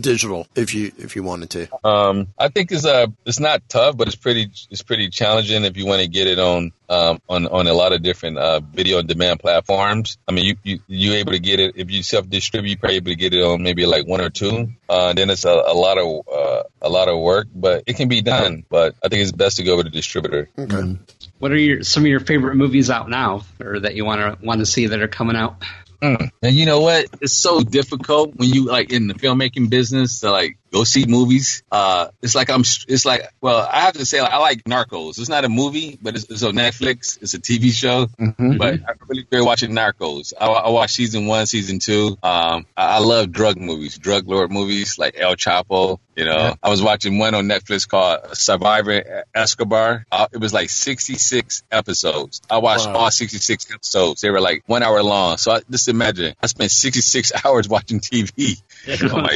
digital 0.00 0.46
if 0.56 0.74
you 0.74 0.90
if 0.98 1.14
you 1.14 1.22
wanted 1.22 1.50
to? 1.50 1.68
um, 1.86 2.28
I 2.38 2.48
think 2.48 2.72
it's 2.72 2.84
uh 2.84 3.06
it's 3.24 3.38
not 3.38 3.68
tough, 3.68 3.96
but 3.96 4.08
it's 4.08 4.16
pretty 4.16 4.50
it's 4.70 4.82
pretty 4.82 5.08
challenging 5.08 5.64
if 5.64 5.76
you 5.76 5.86
want 5.86 6.02
to 6.02 6.08
get 6.08 6.26
it 6.26 6.38
on 6.38 6.72
um 6.88 7.20
on 7.28 7.46
on 7.46 7.66
a 7.66 7.72
lot 7.72 7.92
of 7.92 8.02
different 8.02 8.38
uh 8.38 8.60
video 8.60 8.98
on 8.98 9.06
demand 9.06 9.40
platforms. 9.40 10.18
I 10.26 10.32
mean, 10.32 10.44
you 10.44 10.56
you 10.64 10.80
you 10.88 11.12
able 11.14 11.32
to 11.32 11.38
get 11.38 11.60
it 11.60 11.74
if 11.76 11.90
you 11.90 12.02
self 12.02 12.28
distribute, 12.28 12.70
you're 12.70 12.78
probably 12.78 12.96
able 12.96 13.12
to 13.12 13.16
get 13.16 13.32
it 13.32 13.42
on 13.42 13.62
maybe 13.62 13.86
like 13.86 14.06
one 14.06 14.20
or 14.20 14.30
two. 14.30 14.72
Uh, 14.88 15.12
then 15.12 15.30
it's 15.30 15.44
a, 15.44 15.50
a 15.50 15.74
lot 15.74 15.98
of 15.98 16.28
uh, 16.28 16.62
a 16.82 16.88
lot 16.88 17.08
of 17.08 17.20
work, 17.20 17.46
but 17.54 17.84
it 17.86 17.96
can 17.96 18.08
be 18.08 18.22
done. 18.22 18.64
But 18.68 18.96
I 19.04 19.08
think 19.08 19.22
it's 19.22 19.32
best 19.32 19.58
to 19.58 19.62
go 19.62 19.76
with 19.76 19.86
a 19.86 19.90
distributor. 19.90 20.48
Okay. 20.58 20.98
What 21.38 21.52
are 21.52 21.56
your 21.56 21.82
some 21.82 22.02
of 22.02 22.08
your 22.08 22.20
favorite 22.20 22.56
movies 22.56 22.90
out 22.90 23.08
now, 23.08 23.42
or 23.60 23.80
that 23.80 23.94
you 23.94 24.04
want 24.04 24.40
to 24.40 24.44
want 24.44 24.60
to 24.60 24.66
see 24.66 24.86
that 24.86 25.00
are 25.00 25.08
coming 25.08 25.36
out? 25.36 25.62
Mm. 26.02 26.30
And 26.42 26.54
you 26.54 26.66
know 26.66 26.80
what? 26.80 27.06
It's 27.20 27.34
so 27.34 27.60
difficult 27.60 28.36
when 28.36 28.50
you 28.50 28.66
like 28.66 28.92
in 28.92 29.06
the 29.06 29.14
filmmaking 29.14 29.70
business 29.70 30.20
to 30.20 30.30
like 30.30 30.58
go 30.76 30.84
see 30.84 31.06
movies. 31.06 31.62
Uh, 31.72 32.08
it's 32.22 32.34
like 32.34 32.50
I'm. 32.50 32.60
It's 32.88 33.04
like 33.04 33.22
well, 33.40 33.66
I 33.70 33.80
have 33.80 33.94
to 33.94 34.04
say 34.06 34.20
like, 34.20 34.32
I 34.32 34.38
like 34.38 34.64
Narcos. 34.64 35.18
It's 35.18 35.28
not 35.28 35.44
a 35.44 35.48
movie, 35.48 35.98
but 36.00 36.14
it's, 36.16 36.30
it's 36.30 36.42
on 36.42 36.54
Netflix. 36.54 37.20
It's 37.22 37.34
a 37.34 37.38
TV 37.38 37.72
show. 37.72 38.08
But 38.18 38.80
I 38.88 38.92
really 39.08 39.26
enjoy 39.30 39.44
watching 39.44 39.70
Narcos. 39.72 40.32
I, 40.38 40.46
I 40.46 40.70
watched 40.70 40.94
season 40.94 41.26
one, 41.26 41.46
season 41.46 41.78
two. 41.78 42.16
Um, 42.22 42.66
I, 42.76 42.96
I 42.96 42.98
love 42.98 43.32
drug 43.32 43.58
movies, 43.58 43.98
drug 43.98 44.28
lord 44.28 44.50
movies 44.50 44.98
like 44.98 45.14
El 45.18 45.36
Chapo. 45.36 45.98
You 46.16 46.24
know, 46.24 46.54
I 46.62 46.70
was 46.70 46.82
watching 46.82 47.18
one 47.18 47.34
on 47.34 47.44
Netflix 47.44 47.86
called 47.86 48.34
Surviving 48.36 49.24
Escobar. 49.34 50.06
Uh, 50.10 50.26
it 50.32 50.38
was 50.38 50.52
like 50.54 50.70
66 50.70 51.62
episodes. 51.70 52.40
I 52.48 52.56
watched 52.58 52.86
Wow. 52.86 52.94
all 52.96 53.10
66 53.10 53.70
episodes. 53.70 54.22
They 54.22 54.30
were 54.30 54.40
like 54.40 54.62
one 54.66 54.82
hour 54.82 55.02
long. 55.02 55.36
So 55.36 55.52
I, 55.52 55.60
just 55.70 55.88
imagine, 55.88 56.34
I 56.42 56.46
spent 56.46 56.70
66 56.70 57.32
hours 57.44 57.68
watching 57.68 58.00
TV. 58.00 58.60
Oh 58.88 59.26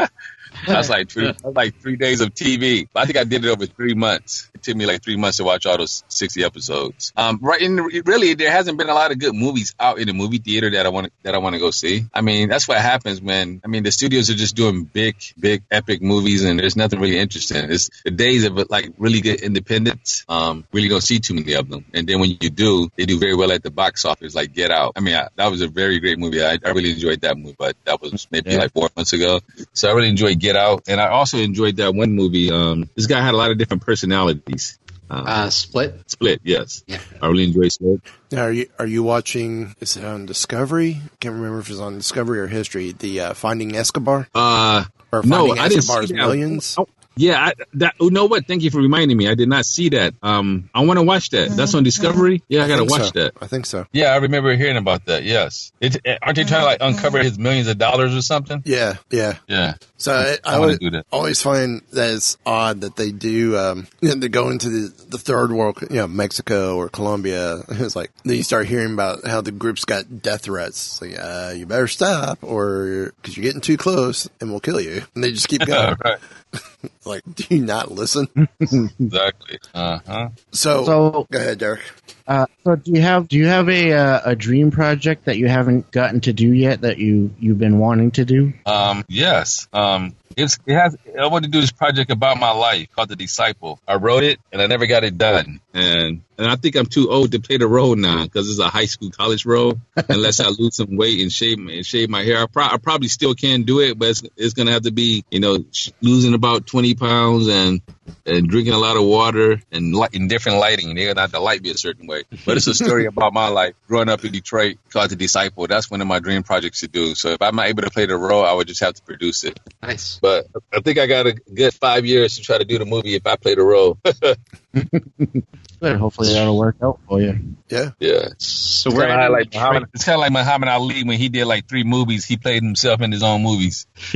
God. 0.01 0.11
That's 0.67 0.89
like 0.89 1.09
three, 1.09 1.25
that's 1.27 1.43
like 1.55 1.75
three 1.81 1.95
days 1.95 2.21
of 2.21 2.33
TV. 2.33 2.87
I 2.95 3.05
think 3.05 3.17
I 3.17 3.23
did 3.23 3.43
it 3.45 3.49
over 3.49 3.65
three 3.65 3.93
months. 3.93 4.49
It 4.53 4.63
took 4.63 4.75
me 4.75 4.85
like 4.85 5.01
three 5.03 5.17
months 5.17 5.37
to 5.37 5.43
watch 5.43 5.65
all 5.65 5.77
those 5.77 6.03
sixty 6.07 6.43
episodes. 6.43 7.13
Um, 7.17 7.39
right, 7.41 7.61
and 7.61 7.79
really, 8.05 8.33
there 8.35 8.51
hasn't 8.51 8.77
been 8.77 8.89
a 8.89 8.93
lot 8.93 9.11
of 9.11 9.19
good 9.19 9.33
movies 9.33 9.73
out 9.79 9.99
in 9.99 10.07
the 10.07 10.13
movie 10.13 10.37
theater 10.37 10.69
that 10.71 10.85
I 10.85 10.89
want 10.89 11.11
that 11.23 11.33
I 11.35 11.39
want 11.39 11.53
to 11.55 11.59
go 11.59 11.71
see. 11.71 12.05
I 12.13 12.21
mean, 12.21 12.49
that's 12.49 12.67
what 12.67 12.77
happens 12.77 13.21
when 13.21 13.61
I 13.63 13.67
mean 13.67 13.83
the 13.83 13.91
studios 13.91 14.29
are 14.29 14.35
just 14.35 14.55
doing 14.55 14.83
big, 14.83 15.15
big, 15.39 15.63
epic 15.71 16.01
movies, 16.01 16.43
and 16.43 16.59
there's 16.59 16.75
nothing 16.75 16.99
really 16.99 17.17
interesting. 17.17 17.71
It's 17.71 17.89
the 18.03 18.11
days 18.11 18.45
of 18.45 18.69
like 18.69 18.91
really 18.97 19.21
good 19.21 19.41
independents. 19.41 20.25
Um, 20.27 20.65
really 20.71 20.89
don't 20.89 21.01
see 21.01 21.19
too 21.19 21.33
many 21.33 21.53
of 21.53 21.69
them, 21.69 21.85
and 21.93 22.07
then 22.07 22.19
when 22.19 22.29
you 22.39 22.49
do, 22.49 22.89
they 22.97 23.05
do 23.05 23.19
very 23.19 23.35
well 23.35 23.51
at 23.51 23.63
the 23.63 23.71
box 23.71 24.05
office. 24.05 24.35
Like 24.35 24.53
Get 24.53 24.71
Out. 24.71 24.93
I 24.95 24.99
mean, 24.99 25.15
I, 25.15 25.29
that 25.37 25.49
was 25.49 25.61
a 25.61 25.67
very 25.67 25.99
great 25.99 26.19
movie. 26.19 26.43
I, 26.43 26.57
I 26.63 26.69
really 26.71 26.91
enjoyed 26.91 27.21
that 27.21 27.37
movie, 27.37 27.55
but 27.57 27.75
that 27.85 28.01
was 28.01 28.27
maybe 28.31 28.51
Yeah. 28.51 28.57
like 28.59 28.73
four 28.73 28.89
months 28.95 29.13
ago. 29.13 29.39
So 29.73 29.89
I 29.89 29.93
really 29.93 30.09
enjoyed 30.09 30.39
Get 30.41 30.55
Out, 30.57 30.83
and 30.87 30.99
I 30.99 31.07
also 31.09 31.37
enjoyed 31.37 31.77
that 31.77 31.93
one 31.93 32.13
movie. 32.13 32.51
Um, 32.51 32.89
this 32.95 33.05
guy 33.07 33.21
had 33.21 33.33
a 33.33 33.37
lot 33.37 33.51
of 33.51 33.57
different 33.57 33.83
personalities. 33.85 34.77
Uh, 35.09 35.23
Uh, 35.27 35.49
Split. 35.49 36.09
Split, 36.09 36.39
yes. 36.43 36.83
Yeah. 36.87 36.99
I 37.21 37.27
really 37.27 37.43
enjoyed 37.43 37.71
Split. 37.71 38.01
Now, 38.31 38.43
are 38.43 38.51
you 38.51 38.67
are 38.79 38.87
you 38.87 39.03
watching? 39.03 39.75
Is 39.81 39.97
it 39.97 40.03
on 40.05 40.25
Discovery? 40.25 41.01
Can't 41.19 41.35
remember 41.35 41.59
if 41.59 41.69
it's 41.69 41.79
on 41.79 41.97
Discovery 41.97 42.39
or 42.39 42.47
History. 42.47 42.93
The 42.93 43.19
uh, 43.19 43.33
Finding 43.33 43.75
Escobar 43.75 44.27
Uh, 44.33 44.85
or 45.11 45.21
no, 45.23 45.47
Finding 45.47 45.59
I 45.59 45.67
didn't 45.69 45.83
see 45.83 45.89
Escobar's 45.91 46.09
that. 46.09 46.15
Millions. 46.15 46.75
Oh, 46.79 46.87
yeah, 47.15 47.39
I, 47.47 47.53
that. 47.75 47.95
Oh, 47.99 48.07
no, 48.07 48.25
what? 48.25 48.47
Thank 48.47 48.63
you 48.63 48.71
for 48.71 48.77
reminding 48.79 49.17
me. 49.17 49.27
I 49.27 49.35
did 49.35 49.49
not 49.49 49.65
see 49.65 49.89
that. 49.89 50.13
Um, 50.23 50.69
I 50.73 50.81
want 50.85 50.97
to 50.97 51.03
watch 51.03 51.29
that. 51.31 51.49
That's 51.49 51.73
on 51.75 51.83
Discovery. 51.83 52.41
Yeah, 52.47 52.63
I 52.63 52.67
gotta 52.67 52.79
think 52.81 52.91
watch 52.91 53.01
so. 53.13 53.19
that. 53.19 53.33
I 53.41 53.47
think 53.47 53.65
so. 53.65 53.85
Yeah, 53.91 54.07
I 54.13 54.17
remember 54.17 54.55
hearing 54.55 54.77
about 54.77 55.05
that. 55.05 55.23
Yes, 55.23 55.71
it, 55.81 55.97
aren't 56.21 56.35
they 56.37 56.43
trying 56.43 56.61
to 56.61 56.65
like 56.65 56.77
uncover 56.81 57.19
his 57.21 57.37
millions 57.37 57.67
of 57.67 57.77
dollars 57.77 58.15
or 58.15 58.21
something? 58.21 58.61
Yeah, 58.65 58.95
yeah. 59.09 59.37
Yeah, 59.47 59.75
So 59.97 60.13
I, 60.13 60.37
I, 60.49 60.55
I 60.55 60.59
would 60.59 60.79
do 60.79 60.89
that. 60.91 61.05
always 61.11 61.41
find 61.41 61.81
that 61.91 62.13
it's 62.15 62.37
odd 62.45 62.81
that 62.81 62.95
they 62.95 63.11
do. 63.11 63.57
Um, 63.57 63.87
you 64.01 64.09
know, 64.09 64.15
they 64.15 64.29
go 64.29 64.49
into 64.49 64.69
the, 64.69 65.05
the 65.09 65.17
third 65.17 65.51
world, 65.51 65.77
you 65.89 65.97
know, 65.97 66.07
Mexico 66.07 66.77
or 66.77 66.89
Colombia. 66.89 67.61
It's 67.81 67.95
like 67.95 68.11
then 68.23 68.35
you 68.37 68.43
start 68.43 68.67
hearing 68.67 68.93
about 68.93 69.25
how 69.25 69.41
the 69.41 69.51
groups 69.51 69.85
got 69.85 70.21
death 70.21 70.43
threats. 70.43 71.01
It's 71.01 71.01
like, 71.01 71.19
uh, 71.19 71.53
you 71.55 71.65
better 71.65 71.87
stop, 71.87 72.39
or 72.43 73.11
because 73.21 73.35
you're 73.35 73.43
getting 73.43 73.59
too 73.61 73.75
close, 73.77 74.29
and 74.39 74.51
we'll 74.51 74.59
kill 74.59 74.79
you. 74.79 75.01
And 75.15 75.23
they 75.23 75.31
just 75.31 75.47
keep 75.47 75.61
going. 75.65 75.95
right. 76.05 76.19
like, 77.05 77.23
do 77.35 77.43
you 77.49 77.63
not 77.63 77.91
listen? 77.91 78.27
Exactly. 78.59 79.59
Uh 79.73 79.99
huh. 80.05 80.29
So, 80.51 80.85
So, 80.85 81.27
go 81.31 81.39
ahead, 81.39 81.57
Derek. 81.59 81.81
uh, 82.27 82.45
so 82.63 82.75
do 82.75 82.91
you 82.91 83.01
have 83.01 83.27
do 83.27 83.37
you 83.37 83.47
have 83.47 83.69
a 83.69 83.93
uh, 83.93 84.21
a 84.25 84.35
dream 84.35 84.71
project 84.71 85.25
that 85.25 85.37
you 85.37 85.47
haven't 85.47 85.91
gotten 85.91 86.21
to 86.21 86.33
do 86.33 86.51
yet 86.51 86.81
that 86.81 86.97
you 86.97 87.33
you've 87.39 87.59
been 87.59 87.79
wanting 87.79 88.11
to 88.11 88.25
do? 88.25 88.53
Um, 88.65 89.03
yes. 89.07 89.67
Um, 89.73 90.15
it's 90.37 90.57
it 90.65 90.73
has. 90.75 90.95
I 91.19 91.27
want 91.27 91.43
to 91.45 91.51
do 91.51 91.59
this 91.61 91.71
project 91.71 92.09
about 92.11 92.37
my 92.39 92.51
life 92.51 92.87
called 92.95 93.09
The 93.09 93.15
Disciple. 93.15 93.79
I 93.87 93.95
wrote 93.95 94.23
it 94.23 94.39
and 94.51 94.61
I 94.61 94.67
never 94.67 94.87
got 94.87 95.03
it 95.03 95.17
done, 95.17 95.59
and 95.73 96.21
and 96.41 96.49
I 96.49 96.55
think 96.55 96.75
I'm 96.75 96.87
too 96.87 97.11
old 97.11 97.33
to 97.33 97.39
play 97.39 97.57
the 97.57 97.67
role 97.67 97.95
now 97.95 98.23
because 98.23 98.49
it's 98.49 98.57
a 98.57 98.67
high 98.67 98.85
school 98.85 99.11
college 99.11 99.45
role. 99.45 99.79
Unless 100.09 100.39
I 100.39 100.47
lose 100.49 100.75
some 100.75 100.97
weight 100.97 101.21
and 101.21 101.31
shave 101.31 101.59
and 101.59 101.85
shave 101.85 102.09
my 102.09 102.23
hair, 102.23 102.41
I, 102.41 102.47
pro- 102.47 102.65
I 102.65 102.77
probably 102.77 103.09
still 103.09 103.35
can 103.35 103.61
do 103.61 103.79
it, 103.79 103.99
but 103.99 104.09
it's, 104.09 104.23
it's 104.35 104.53
gonna 104.55 104.71
have 104.71 104.81
to 104.83 104.91
be 104.91 105.23
you 105.29 105.39
know 105.39 105.63
sh- 105.71 105.91
losing 106.01 106.33
about 106.33 106.65
20 106.65 106.95
pounds 106.95 107.47
and 107.47 107.81
and 108.25 108.49
drinking 108.49 108.73
a 108.73 108.77
lot 108.79 108.97
of 108.97 109.03
water 109.03 109.61
and 109.71 109.93
light, 109.95 110.15
in 110.15 110.27
different 110.27 110.57
lighting. 110.57 110.95
They 110.95 111.13
got 111.13 111.31
the 111.31 111.39
light 111.39 111.61
be 111.61 111.69
a 111.69 111.77
certain 111.77 112.07
way. 112.07 112.23
But 112.43 112.57
it's 112.57 112.67
a 112.67 112.73
story 112.73 113.05
about 113.05 113.33
my 113.33 113.49
life 113.49 113.75
growing 113.87 114.09
up 114.09 114.25
in 114.25 114.31
Detroit 114.31 114.77
called 114.89 115.11
The 115.11 115.15
Disciple. 115.15 115.67
That's 115.67 115.91
one 115.91 116.01
of 116.01 116.07
my 116.07 116.19
dream 116.19 116.41
projects 116.41 116.79
to 116.79 116.87
do. 116.87 117.13
So 117.13 117.29
if 117.29 117.41
I'm 117.41 117.55
not 117.55 117.67
able 117.67 117.83
to 117.83 117.91
play 117.91 118.07
the 118.07 118.17
role, 118.17 118.43
I 118.43 118.53
would 118.53 118.67
just 118.67 118.81
have 118.81 118.95
to 118.95 119.03
produce 119.03 119.43
it. 119.43 119.59
Nice. 119.81 120.19
But 120.19 120.47
I 120.73 120.79
think 120.81 120.97
I 120.97 121.05
got 121.05 121.27
a 121.27 121.33
good 121.33 121.73
five 121.73 122.05
years 122.05 122.35
to 122.35 122.41
try 122.41 122.57
to 122.57 122.65
do 122.65 122.79
the 122.79 122.85
movie 122.85 123.15
if 123.15 123.27
I 123.27 123.35
play 123.35 123.55
the 123.55 123.63
role. 123.63 123.99
Good. 125.81 125.97
Hopefully 125.97 126.33
that'll 126.33 126.57
work 126.57 126.75
out 126.83 126.99
for 127.07 127.19
you. 127.21 127.39
Yeah. 127.69 127.89
yeah. 127.99 128.27
So 128.37 128.89
It's 128.89 128.95
we're 128.95 129.07
kind 129.07 129.21
of 129.21 129.31
like 129.31 129.53
Muhammad, 129.53 129.83
it's 129.93 130.03
kind 130.05 130.15
of 130.15 130.19
like 130.21 130.31
Muhammad 130.31 130.69
Ali 130.69 131.03
when 131.03 131.17
he 131.17 131.29
did 131.29 131.45
like 131.45 131.67
three 131.67 131.83
movies. 131.83 132.23
He 132.23 132.37
played 132.37 132.61
himself 132.63 133.01
in 133.01 133.11
his 133.11 133.23
own 133.23 133.41
movies. 133.43 133.87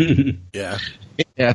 Yeah. 0.54 0.78
Yeah. 1.36 1.54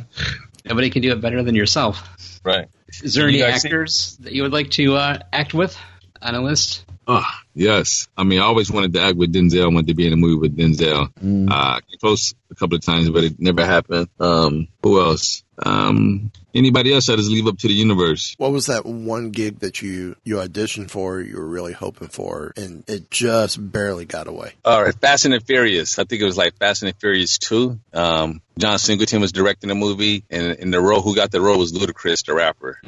Nobody 0.64 0.90
can 0.90 1.02
do 1.02 1.12
it 1.12 1.20
better 1.20 1.42
than 1.42 1.54
yourself. 1.54 2.40
Right. 2.44 2.66
Is 3.02 3.14
there 3.14 3.28
You 3.28 3.42
any 3.44 3.52
guys 3.52 3.62
see- 3.62 3.68
actors 3.68 4.16
that 4.20 4.32
you 4.32 4.42
would 4.42 4.52
like 4.52 4.70
to 4.72 4.96
uh, 4.96 5.18
act 5.32 5.54
with 5.54 5.76
on 6.20 6.34
a 6.34 6.40
list? 6.42 6.84
Oh, 7.06 7.24
yes. 7.54 8.08
I 8.16 8.24
mean, 8.24 8.40
I 8.40 8.44
always 8.44 8.70
wanted 8.70 8.92
to 8.94 9.02
act 9.02 9.16
with 9.16 9.32
Denzel. 9.32 9.62
I 9.64 9.66
wanted 9.66 9.88
to 9.88 9.94
be 9.94 10.06
in 10.06 10.12
a 10.12 10.16
movie 10.16 10.38
with 10.38 10.56
Denzel. 10.56 11.12
Mm. 11.14 11.50
Uh, 11.50 11.54
I 11.54 11.80
came 11.88 11.98
close 11.98 12.34
a 12.50 12.54
couple 12.54 12.76
of 12.76 12.84
times, 12.84 13.10
but 13.10 13.24
it 13.24 13.40
never 13.40 13.64
happened. 13.64 14.08
Um, 14.20 14.68
who 14.82 15.00
else? 15.00 15.42
Um, 15.64 16.30
anybody 16.54 16.92
else? 16.92 17.08
I 17.08 17.16
just 17.16 17.30
leave 17.30 17.46
up 17.46 17.58
to 17.58 17.68
the 17.68 17.74
universe. 17.74 18.34
What 18.38 18.52
was 18.52 18.66
that 18.66 18.84
one 18.86 19.30
gig 19.30 19.60
that 19.60 19.82
you 19.82 20.16
you 20.24 20.36
auditioned 20.36 20.90
for? 20.90 21.20
You 21.20 21.36
were 21.36 21.46
really 21.46 21.72
hoping 21.72 22.08
for, 22.08 22.52
and 22.56 22.84
it 22.88 23.10
just 23.10 23.58
barely 23.72 24.04
got 24.04 24.26
away. 24.26 24.52
All 24.64 24.82
right, 24.82 24.94
Fast 24.94 25.24
and 25.24 25.34
the 25.34 25.40
Furious. 25.40 25.98
I 25.98 26.04
think 26.04 26.22
it 26.22 26.24
was 26.26 26.36
like 26.38 26.56
Fast 26.56 26.82
and 26.82 26.92
the 26.92 26.96
Furious 26.98 27.38
2. 27.38 27.78
Um, 27.92 28.40
John 28.58 28.78
Singleton 28.78 29.20
was 29.20 29.32
directing 29.32 29.68
the 29.68 29.74
movie, 29.74 30.24
and 30.30 30.52
in 30.58 30.70
the 30.70 30.80
role, 30.80 31.02
who 31.02 31.14
got 31.14 31.30
the 31.30 31.40
role 31.40 31.58
was 31.58 31.72
Ludacris, 31.72 32.24
the 32.26 32.34
rapper. 32.34 32.80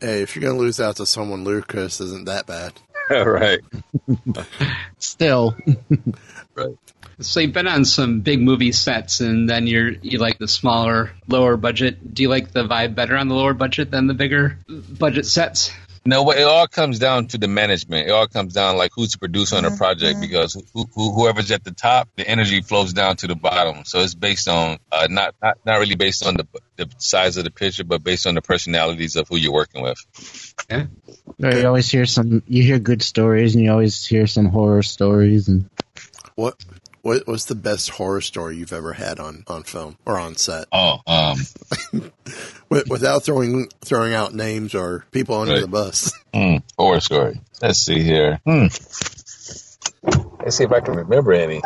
Hey, 0.00 0.22
if 0.22 0.34
you're 0.34 0.42
gonna 0.42 0.58
lose 0.58 0.80
out 0.80 0.96
to 0.96 1.06
someone, 1.06 1.44
Lucas 1.44 2.00
isn't 2.00 2.26
that 2.26 2.46
bad. 2.46 2.72
right. 3.24 3.60
Still. 4.98 5.56
Right. 6.56 6.76
So 7.18 7.40
you've 7.40 7.52
been 7.52 7.66
on 7.66 7.84
some 7.84 8.20
big 8.20 8.40
movie 8.40 8.70
sets, 8.70 9.20
and 9.20 9.50
then 9.50 9.66
you're 9.66 9.88
you 9.90 10.18
like 10.18 10.38
the 10.38 10.46
smaller, 10.46 11.10
lower 11.26 11.56
budget. 11.56 12.14
Do 12.14 12.22
you 12.22 12.28
like 12.28 12.52
the 12.52 12.62
vibe 12.62 12.94
better 12.94 13.16
on 13.16 13.26
the 13.26 13.34
lower 13.34 13.54
budget 13.54 13.90
than 13.90 14.06
the 14.06 14.14
bigger 14.14 14.56
budget 14.68 15.26
sets? 15.26 15.72
No, 16.06 16.22
what 16.22 16.36
it 16.36 16.42
all 16.42 16.66
comes 16.66 16.98
down 16.98 17.28
to 17.28 17.38
the 17.38 17.48
management. 17.48 18.08
It 18.08 18.10
all 18.10 18.26
comes 18.26 18.52
down 18.52 18.76
like 18.76 18.90
who's 18.94 19.12
the 19.12 19.18
producer 19.18 19.56
on 19.56 19.64
a 19.64 19.70
project 19.70 20.20
because 20.20 20.52
who, 20.52 20.86
who, 20.94 21.12
whoever's 21.12 21.50
at 21.50 21.64
the 21.64 21.70
top, 21.70 22.10
the 22.16 22.28
energy 22.28 22.60
flows 22.60 22.92
down 22.92 23.16
to 23.16 23.26
the 23.26 23.34
bottom. 23.34 23.86
So 23.86 24.00
it's 24.00 24.14
based 24.14 24.46
on 24.46 24.78
uh, 24.92 25.06
not, 25.08 25.34
not 25.40 25.58
not 25.64 25.78
really 25.78 25.94
based 25.94 26.26
on 26.26 26.34
the 26.34 26.46
the 26.76 26.90
size 26.98 27.38
of 27.38 27.44
the 27.44 27.50
picture, 27.50 27.84
but 27.84 28.04
based 28.04 28.26
on 28.26 28.34
the 28.34 28.42
personalities 28.42 29.16
of 29.16 29.28
who 29.28 29.36
you're 29.36 29.52
working 29.52 29.82
with. 29.82 29.98
Yeah. 30.68 30.86
Or 31.42 31.52
you 31.52 31.66
always 31.66 31.90
hear 31.90 32.04
some. 32.04 32.42
You 32.46 32.62
hear 32.62 32.78
good 32.78 33.02
stories, 33.02 33.54
and 33.54 33.64
you 33.64 33.70
always 33.70 34.04
hear 34.04 34.26
some 34.26 34.46
horror 34.46 34.82
stories, 34.82 35.48
and 35.48 35.70
What 36.34 36.56
what 37.04 37.26
what's 37.28 37.44
the 37.44 37.54
best 37.54 37.90
horror 37.90 38.20
story 38.20 38.56
you've 38.56 38.72
ever 38.72 38.94
had 38.94 39.20
on 39.20 39.44
on 39.46 39.62
film 39.62 39.96
or 40.04 40.18
on 40.18 40.34
set? 40.36 40.64
Oh, 40.72 40.98
um, 41.06 41.38
Without 42.88 43.22
throwing 43.24 43.68
throwing 43.84 44.14
out 44.14 44.34
names 44.34 44.74
or 44.74 45.04
people 45.12 45.36
under 45.36 45.52
Right. 45.54 45.60
the 45.62 45.68
bus. 45.68 46.12
hmm, 46.34 46.56
horror 46.78 47.00
story. 47.00 47.40
Let's 47.62 47.78
see 47.78 48.02
here. 48.02 48.40
Hmm. 48.44 48.66
Let's 50.40 50.56
see 50.56 50.64
if 50.64 50.72
I 50.72 50.80
can 50.80 50.94
remember 50.96 51.32
any. 51.32 51.60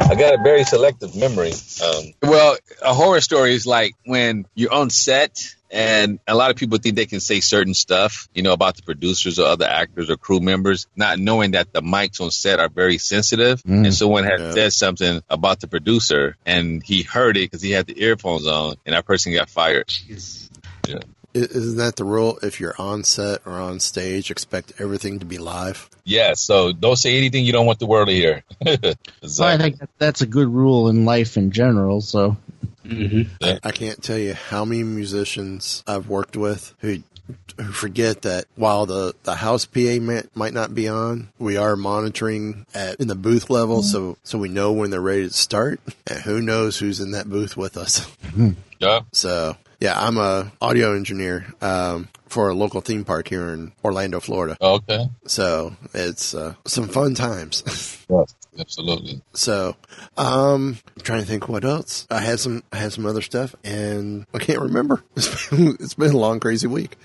I 0.00 0.14
got 0.14 0.34
a 0.34 0.38
very 0.38 0.64
selective 0.64 1.14
memory. 1.16 1.52
Um, 1.84 2.04
well, 2.22 2.56
a 2.82 2.94
horror 2.94 3.20
story 3.20 3.54
is 3.54 3.66
like 3.66 3.92
when 4.06 4.46
you're 4.54 4.72
on 4.72 4.90
set 4.90 5.54
and 5.72 6.18
a 6.28 6.34
lot 6.34 6.50
of 6.50 6.56
people 6.56 6.76
think 6.78 6.96
they 6.96 7.06
can 7.06 7.18
say 7.20 7.40
certain 7.40 7.72
stuff, 7.74 8.28
you 8.34 8.42
know, 8.42 8.52
about 8.52 8.76
the 8.76 8.82
producers 8.82 9.38
or 9.38 9.46
other 9.46 9.64
actors 9.64 10.10
or 10.10 10.16
crew 10.18 10.38
members, 10.40 10.86
not 10.94 11.18
knowing 11.18 11.52
that 11.52 11.72
the 11.72 11.80
mics 11.80 12.20
on 12.20 12.30
set 12.30 12.60
are 12.60 12.68
very 12.68 12.98
sensitive. 12.98 13.62
Mm. 13.62 13.86
And 13.86 13.94
someone 13.94 14.24
had 14.24 14.38
Yeah. 14.40 14.52
said 14.52 14.72
something 14.74 15.22
about 15.30 15.60
the 15.60 15.68
producer 15.68 16.36
and 16.44 16.82
he 16.82 17.02
heard 17.02 17.36
it 17.38 17.50
because 17.50 17.62
he 17.62 17.70
had 17.70 17.86
the 17.86 18.00
earphones 18.02 18.46
on 18.46 18.74
and 18.84 18.94
that 18.94 19.06
person 19.06 19.32
got 19.32 19.48
fired. 19.48 19.86
Jeez. 19.88 20.48
I- 20.88 20.98
Isn't 21.34 21.78
that 21.78 21.96
the 21.96 22.04
rule? 22.04 22.38
If 22.42 22.60
you're 22.60 22.74
on 22.78 23.04
set 23.04 23.40
or 23.46 23.54
on 23.54 23.80
stage, 23.80 24.30
expect 24.30 24.74
everything 24.78 25.20
to 25.20 25.24
be 25.24 25.38
live. 25.38 25.88
Yeah. 26.04 26.34
So 26.34 26.72
don't 26.72 26.96
say 26.96 27.16
anything 27.16 27.46
you 27.46 27.52
don't 27.52 27.64
want 27.64 27.78
the 27.78 27.86
world 27.86 28.08
to 28.08 28.14
hear. 28.14 28.42
so 29.24 29.42
I 29.46 29.56
think 29.56 29.78
that's 29.96 30.20
a 30.20 30.26
good 30.26 30.48
rule 30.52 30.90
in 30.90 31.06
life 31.06 31.38
in 31.38 31.50
general. 31.50 32.02
So 32.02 32.36
hmm 32.92 33.22
I 33.62 33.70
can't 33.72 34.02
tell 34.02 34.18
you 34.18 34.34
how 34.34 34.64
many 34.64 34.82
musicians 34.82 35.82
I've 35.86 36.08
worked 36.08 36.36
with 36.36 36.74
who 36.80 37.02
who 37.56 37.72
forget 37.72 38.22
that 38.22 38.46
while 38.56 38.86
the, 38.86 39.14
the 39.22 39.36
house 39.36 39.64
PA 39.64 39.98
may, 40.00 40.22
might 40.34 40.52
not 40.52 40.74
be 40.74 40.88
on, 40.88 41.28
we 41.38 41.56
are 41.56 41.76
monitoring 41.76 42.66
at 42.74 43.00
in 43.00 43.08
the 43.08 43.14
booth 43.14 43.50
level, 43.50 43.82
so 43.82 44.16
so 44.24 44.38
we 44.38 44.48
know 44.48 44.72
when 44.72 44.90
they're 44.90 45.00
ready 45.00 45.28
to 45.28 45.32
start, 45.32 45.80
and 46.06 46.20
who 46.20 46.40
knows 46.40 46.78
who's 46.78 47.00
in 47.00 47.12
that 47.12 47.28
booth 47.28 47.56
with 47.56 47.76
us. 47.76 48.10
yeah. 48.78 49.00
So 49.12 49.56
yeah, 49.80 49.98
I'm 49.98 50.16
a 50.16 50.52
audio 50.60 50.94
engineer 50.94 51.46
um, 51.60 52.08
for 52.26 52.48
a 52.48 52.54
local 52.54 52.80
theme 52.80 53.04
park 53.04 53.28
here 53.28 53.48
in 53.48 53.72
Orlando, 53.84 54.20
Florida. 54.20 54.56
Okay. 54.60 55.08
So 55.26 55.76
it's 55.92 56.34
uh, 56.34 56.54
some 56.66 56.88
fun 56.88 57.14
times. 57.14 57.98
Yes. 58.12 58.34
Absolutely. 58.58 59.22
So, 59.32 59.76
um, 60.16 60.78
I'm 60.96 61.02
trying 61.02 61.20
to 61.20 61.26
think 61.26 61.48
what 61.48 61.64
else. 61.64 62.06
I 62.10 62.20
had 62.20 62.38
some, 62.38 62.62
I 62.72 62.76
had 62.76 62.92
some 62.92 63.06
other 63.06 63.22
stuff, 63.22 63.54
and 63.64 64.26
I 64.34 64.38
can't 64.38 64.60
remember. 64.60 65.02
It's 65.16 65.48
been, 65.48 65.76
it's 65.80 65.94
been 65.94 66.12
a 66.12 66.18
long, 66.18 66.40
crazy 66.40 66.66
week. 66.66 66.96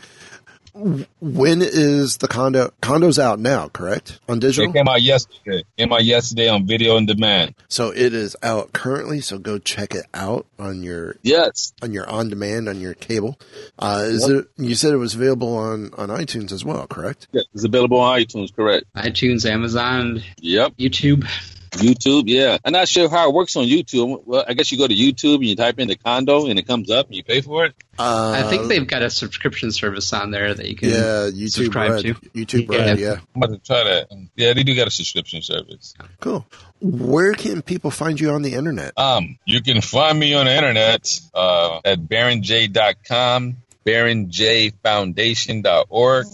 When 1.20 1.62
is 1.62 2.18
the 2.18 2.28
condo? 2.28 2.72
Condo's 2.82 3.18
out 3.20 3.40
now, 3.40 3.68
correct? 3.70 4.20
On 4.30 4.40
digital? 4.40 4.66
It 4.66 4.68
digital. 4.68 4.74
came 4.74 4.88
out 4.88 5.02
yesterday. 5.02 5.64
Came 5.78 5.92
out 5.94 6.06
yesterday 6.06 6.50
on 6.50 6.68
video 6.68 6.96
on 6.98 7.06
demand. 7.06 7.56
So 7.68 7.90
it 7.90 8.14
is 8.14 8.36
out 8.44 8.74
currently. 8.74 9.22
So 9.22 9.40
go 9.40 9.58
check 9.58 9.96
it 9.96 10.06
out 10.14 10.46
on 10.60 10.84
your 10.84 11.16
Yes. 11.24 11.74
on 11.82 11.94
your 11.94 12.08
on 12.10 12.30
demand 12.30 12.70
on 12.70 12.80
your 12.80 12.94
cable. 12.94 13.40
Uh, 13.80 14.04
is 14.06 14.28
it? 14.30 14.48
You 14.58 14.76
said 14.76 14.94
it 14.94 14.98
was 14.98 15.16
available 15.16 15.56
on 15.56 15.92
on 15.98 16.10
iTunes 16.10 16.52
as 16.52 16.64
well, 16.64 16.86
correct? 16.88 17.28
yes. 17.32 17.46
It's 17.54 17.64
available 17.66 18.00
on 18.00 18.20
iTunes, 18.20 18.56
correct? 18.56 18.86
iTunes, 18.96 19.50
Amazon, 19.50 20.22
Yep. 20.42 20.74
YouTube. 20.78 21.28
YouTube, 21.78 22.24
yeah. 22.28 22.58
I'm 22.64 22.74
not 22.74 22.88
sure 22.88 23.10
how 23.10 23.28
it 23.30 23.34
works 23.34 23.56
on 23.56 23.66
YouTube. 23.66 24.22
Well, 24.26 24.46
I 24.48 24.54
guess 24.54 24.72
you 24.72 24.78
go 24.78 24.88
to 24.88 24.94
YouTube 24.94 25.36
and 25.36 25.46
you 25.46 25.56
type 25.56 25.80
in 25.80 25.88
the 25.88 25.96
condo 25.96 26.46
and 26.48 26.60
it 26.60 26.68
comes 26.68 26.92
up 26.92 27.08
and 27.08 27.16
you 27.16 27.24
pay 27.24 27.42
for 27.42 27.66
it. 27.66 27.74
Uh, 27.98 28.34
I 28.36 28.44
think 28.50 28.68
they've 28.68 28.86
got 28.86 29.02
a 29.02 29.10
subscription 29.10 29.72
service 29.72 30.12
on 30.14 30.30
there 30.32 30.54
that 30.54 30.68
you 30.68 30.76
can 30.76 30.90
yeah 30.90 31.30
YouTube 31.32 31.50
subscribe 31.52 31.92
Red. 31.92 32.02
to. 32.04 32.14
YouTube 32.14 32.72
Yeah. 32.72 32.78
Red, 32.78 33.00
yeah. 33.00 33.14
I'm 33.36 33.44
about 33.44 33.54
to 33.54 33.60
try 33.60 33.84
that. 33.84 34.08
Yeah, 34.36 34.54
they 34.54 34.64
do 34.64 34.76
got 34.76 34.88
a 34.88 34.92
subscription 34.92 35.42
service. 35.42 35.94
Cool. 36.20 36.46
Where 36.80 37.34
can 37.34 37.62
people 37.64 37.90
find 37.92 38.20
you 38.20 38.32
on 38.32 38.42
the 38.44 38.54
internet? 38.54 38.94
Um, 38.98 39.38
you 39.46 39.62
can 39.62 39.82
find 39.82 40.18
me 40.20 40.34
on 40.36 40.46
the 40.46 40.56
internet 40.56 41.20
uh, 41.34 41.80
at 41.84 42.00
baronj.com, 42.02 43.58
baronjfoundation.org. 43.86 46.26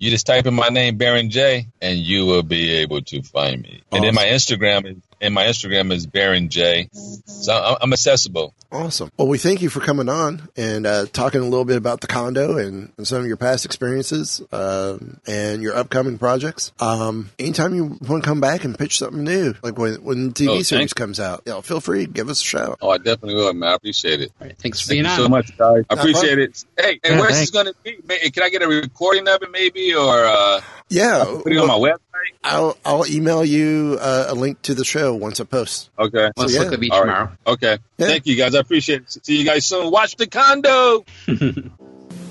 You 0.00 0.10
just 0.10 0.26
type 0.26 0.46
in 0.46 0.54
my 0.54 0.68
name, 0.68 0.96
Baron 0.96 1.30
J, 1.30 1.66
and 1.80 1.98
you 1.98 2.26
will 2.26 2.42
be 2.42 2.70
able 2.76 3.02
to 3.02 3.22
find 3.22 3.62
me. 3.62 3.82
And 3.92 4.04
then 4.04 4.14
my 4.14 4.24
Instagram 4.24 4.86
is 4.90 4.96
and 5.20 5.34
my 5.34 5.44
Instagram 5.44 5.92
is 5.92 6.04
Baron 6.04 6.48
J. 6.48 6.88
So 6.92 7.52
I'm, 7.54 7.76
I'm 7.80 7.92
accessible. 7.92 8.54
Awesome. 8.72 9.12
Well, 9.16 9.28
we 9.28 9.38
thank 9.38 9.62
you 9.62 9.68
for 9.68 9.78
coming 9.78 10.08
on 10.08 10.48
and 10.56 10.84
uh, 10.84 11.06
talking 11.12 11.40
a 11.40 11.44
little 11.44 11.64
bit 11.64 11.76
about 11.76 12.00
the 12.00 12.08
condo 12.08 12.56
and, 12.56 12.90
and 12.96 13.06
some 13.06 13.20
of 13.20 13.26
your 13.26 13.36
past 13.36 13.64
experiences 13.64 14.42
um, 14.50 15.20
and 15.26 15.62
your 15.62 15.76
upcoming 15.76 16.18
projects. 16.18 16.72
Um, 16.80 17.30
anytime 17.38 17.74
you 17.74 17.98
want 18.00 18.24
to 18.24 18.28
come 18.28 18.40
back 18.40 18.64
and 18.64 18.76
pitch 18.76 18.98
something 18.98 19.22
new, 19.22 19.54
like 19.62 19.78
when 19.78 20.02
when 20.02 20.28
the 20.28 20.32
TV 20.34 20.48
Oh, 20.48 20.52
series 20.62 20.68
thanks. 20.70 20.92
comes 20.94 21.20
out, 21.20 21.42
you 21.46 21.52
know, 21.52 21.60
feel 21.62 21.80
free, 21.80 22.06
give 22.06 22.28
us 22.28 22.40
a 22.40 22.44
shout. 22.44 22.78
Oh, 22.82 22.90
I 22.90 22.96
definitely 22.98 23.34
will, 23.36 23.52
man. 23.52 23.70
I 23.70 23.74
appreciate 23.74 24.22
it. 24.22 24.32
All 24.40 24.46
right, 24.48 24.58
thanks 24.58 24.80
for 24.80 24.88
Thank 24.88 24.94
being 24.96 25.04
you 25.04 25.10
on. 25.10 25.16
so 25.18 25.28
much, 25.28 25.56
guys. 25.56 25.84
I 25.88 25.94
appreciate 25.94 26.38
it. 26.38 26.64
Hey, 26.78 26.98
and 27.04 27.14
Yeah, 27.14 27.20
where's 27.20 27.38
this 27.38 27.50
going 27.50 27.66
to 27.66 27.74
be? 27.84 27.96
Can 28.30 28.42
I 28.42 28.48
get 28.48 28.62
a 28.62 28.66
recording 28.68 29.28
of 29.28 29.42
it, 29.42 29.50
maybe, 29.52 29.81
or 29.94 30.24
uh, 30.24 30.60
Yeah, 30.88 31.24
put 31.42 31.52
it 31.52 31.58
on 31.58 31.68
my 31.68 31.74
website? 31.74 31.98
I'll 32.44 32.76
I'll 32.84 33.06
email 33.06 33.44
you 33.44 33.98
uh, 34.00 34.26
a 34.28 34.34
link 34.34 34.62
to 34.62 34.74
the 34.74 34.84
show 34.84 35.14
once 35.14 35.38
it 35.40 35.50
posts. 35.50 35.90
Okay. 35.98 36.30
Let's 36.36 36.52
So, 36.52 36.58
look 36.58 36.66
at 36.68 36.72
the 36.72 36.78
beach 36.78 36.92
All 36.92 37.00
right. 37.04 37.06
tomorrow. 37.06 37.32
Okay. 37.46 37.78
Yeah. 37.98 38.06
Thank 38.06 38.26
you, 38.26 38.36
guys. 38.36 38.54
I 38.54 38.60
appreciate 38.60 39.02
it. 39.02 39.12
See 39.24 39.38
you 39.38 39.44
guys 39.44 39.66
soon. 39.66 39.90
Watch 39.90 40.16
the 40.16 40.26
condo. 40.26 41.04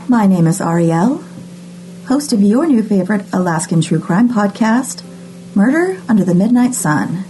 My 0.08 0.26
name 0.28 0.48
is 0.48 0.60
Ariel, 0.62 1.24
host 2.08 2.34
of 2.34 2.42
your 2.42 2.66
new 2.68 2.84
favorite 2.84 3.26
Alaskan 3.34 3.82
true 3.82 4.00
crime 4.00 4.30
podcast, 4.30 5.04
Murder 5.56 6.02
Under 6.10 6.24
the 6.26 6.36
Midnight 6.36 6.74
Sun. 6.74 7.24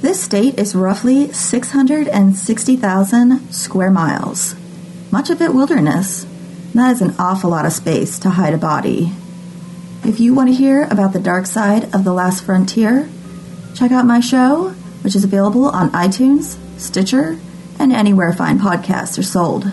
This 0.00 0.22
state 0.22 0.58
is 0.58 0.74
roughly 0.74 1.30
660,000 1.32 3.52
square 3.52 3.90
miles, 3.90 4.54
much 5.10 5.30
of 5.30 5.42
it 5.42 5.52
wilderness. 5.54 6.26
That 6.74 6.92
is 6.92 7.02
an 7.02 7.14
awful 7.18 7.50
lot 7.50 7.66
of 7.66 7.72
space 7.72 8.18
to 8.20 8.30
hide 8.30 8.54
a 8.54 8.58
body. 8.58 9.12
If 10.04 10.18
you 10.18 10.34
want 10.34 10.48
to 10.48 10.54
hear 10.54 10.82
about 10.90 11.12
the 11.12 11.20
dark 11.20 11.46
side 11.46 11.94
of 11.94 12.02
the 12.02 12.12
last 12.12 12.42
frontier, 12.42 13.08
check 13.76 13.92
out 13.92 14.04
my 14.04 14.18
show, 14.18 14.70
which 15.02 15.14
is 15.14 15.22
available 15.22 15.66
on 15.66 15.92
iTunes, 15.92 16.58
Stitcher, 16.76 17.38
and 17.78 17.92
anywhere 17.92 18.32
fine 18.32 18.58
podcasts 18.58 19.16
are 19.16 19.22
sold. 19.22 19.70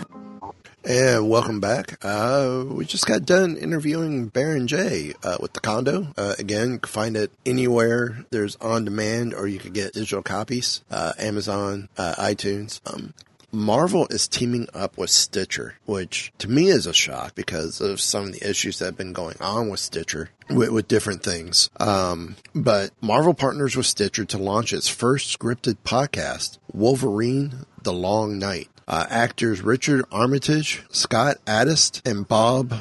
And 0.84 1.28
welcome 1.28 1.60
back. 1.60 1.98
Uh, 2.06 2.64
we 2.68 2.86
just 2.86 3.08
got 3.08 3.26
done 3.26 3.58
interviewing 3.58 4.28
Baron 4.28 4.68
J 4.68 5.14
uh, 5.24 5.38
with 5.40 5.54
the 5.54 5.62
condo. 5.62 6.14
Uh, 6.16 6.36
again, 6.38 6.74
you 6.74 6.80
can 6.80 6.90
find 6.90 7.18
it 7.18 7.32
anywhere 7.44 8.24
there's 8.30 8.56
on 8.58 8.86
demand 8.86 9.34
or 9.34 9.48
you 9.48 9.58
could 9.58 9.74
get 9.74 9.94
digital 9.94 10.22
copies, 10.22 10.84
uh, 10.92 11.14
Amazon, 11.18 11.90
uh, 11.98 12.14
iTunes. 12.20 12.82
Um, 12.86 13.16
Marvel 13.52 14.08
is 14.10 14.28
teaming 14.28 14.68
up 14.74 14.98
with 14.98 15.10
Stitcher, 15.10 15.76
which 15.86 16.32
to 16.38 16.48
me 16.48 16.68
is 16.68 16.86
a 16.86 16.94
shock 16.94 17.36
because 17.36 17.82
of 17.82 18.00
some 18.00 18.26
of 18.26 18.34
the 18.34 18.50
issues 18.50 18.80
that 18.80 18.86
have 18.86 18.98
been 18.98 19.14
going 19.14 19.38
on 19.42 19.70
with 19.70 19.80
Stitcher 19.80 20.30
with, 20.50 20.70
with 20.70 20.88
different 20.88 21.24
things. 21.24 21.70
Um, 21.80 22.36
but 22.54 22.92
Marvel 23.02 23.34
partners 23.34 23.76
with 23.76 23.86
Stitcher 23.86 24.26
to 24.26 24.38
launch 24.38 24.74
its 24.74 24.88
first 24.88 25.38
scripted 25.38 25.78
podcast, 25.84 26.58
Wolverine 26.74 27.66
The 27.84 27.94
Long 27.94 28.38
Night. 28.40 28.70
Uh, 28.88 29.06
actors 29.08 29.62
Richard 29.62 30.04
Armitage, 30.12 30.84
Scott 30.90 31.38
Adsit, 31.46 32.02
and 32.10 32.28
Bob 32.28 32.74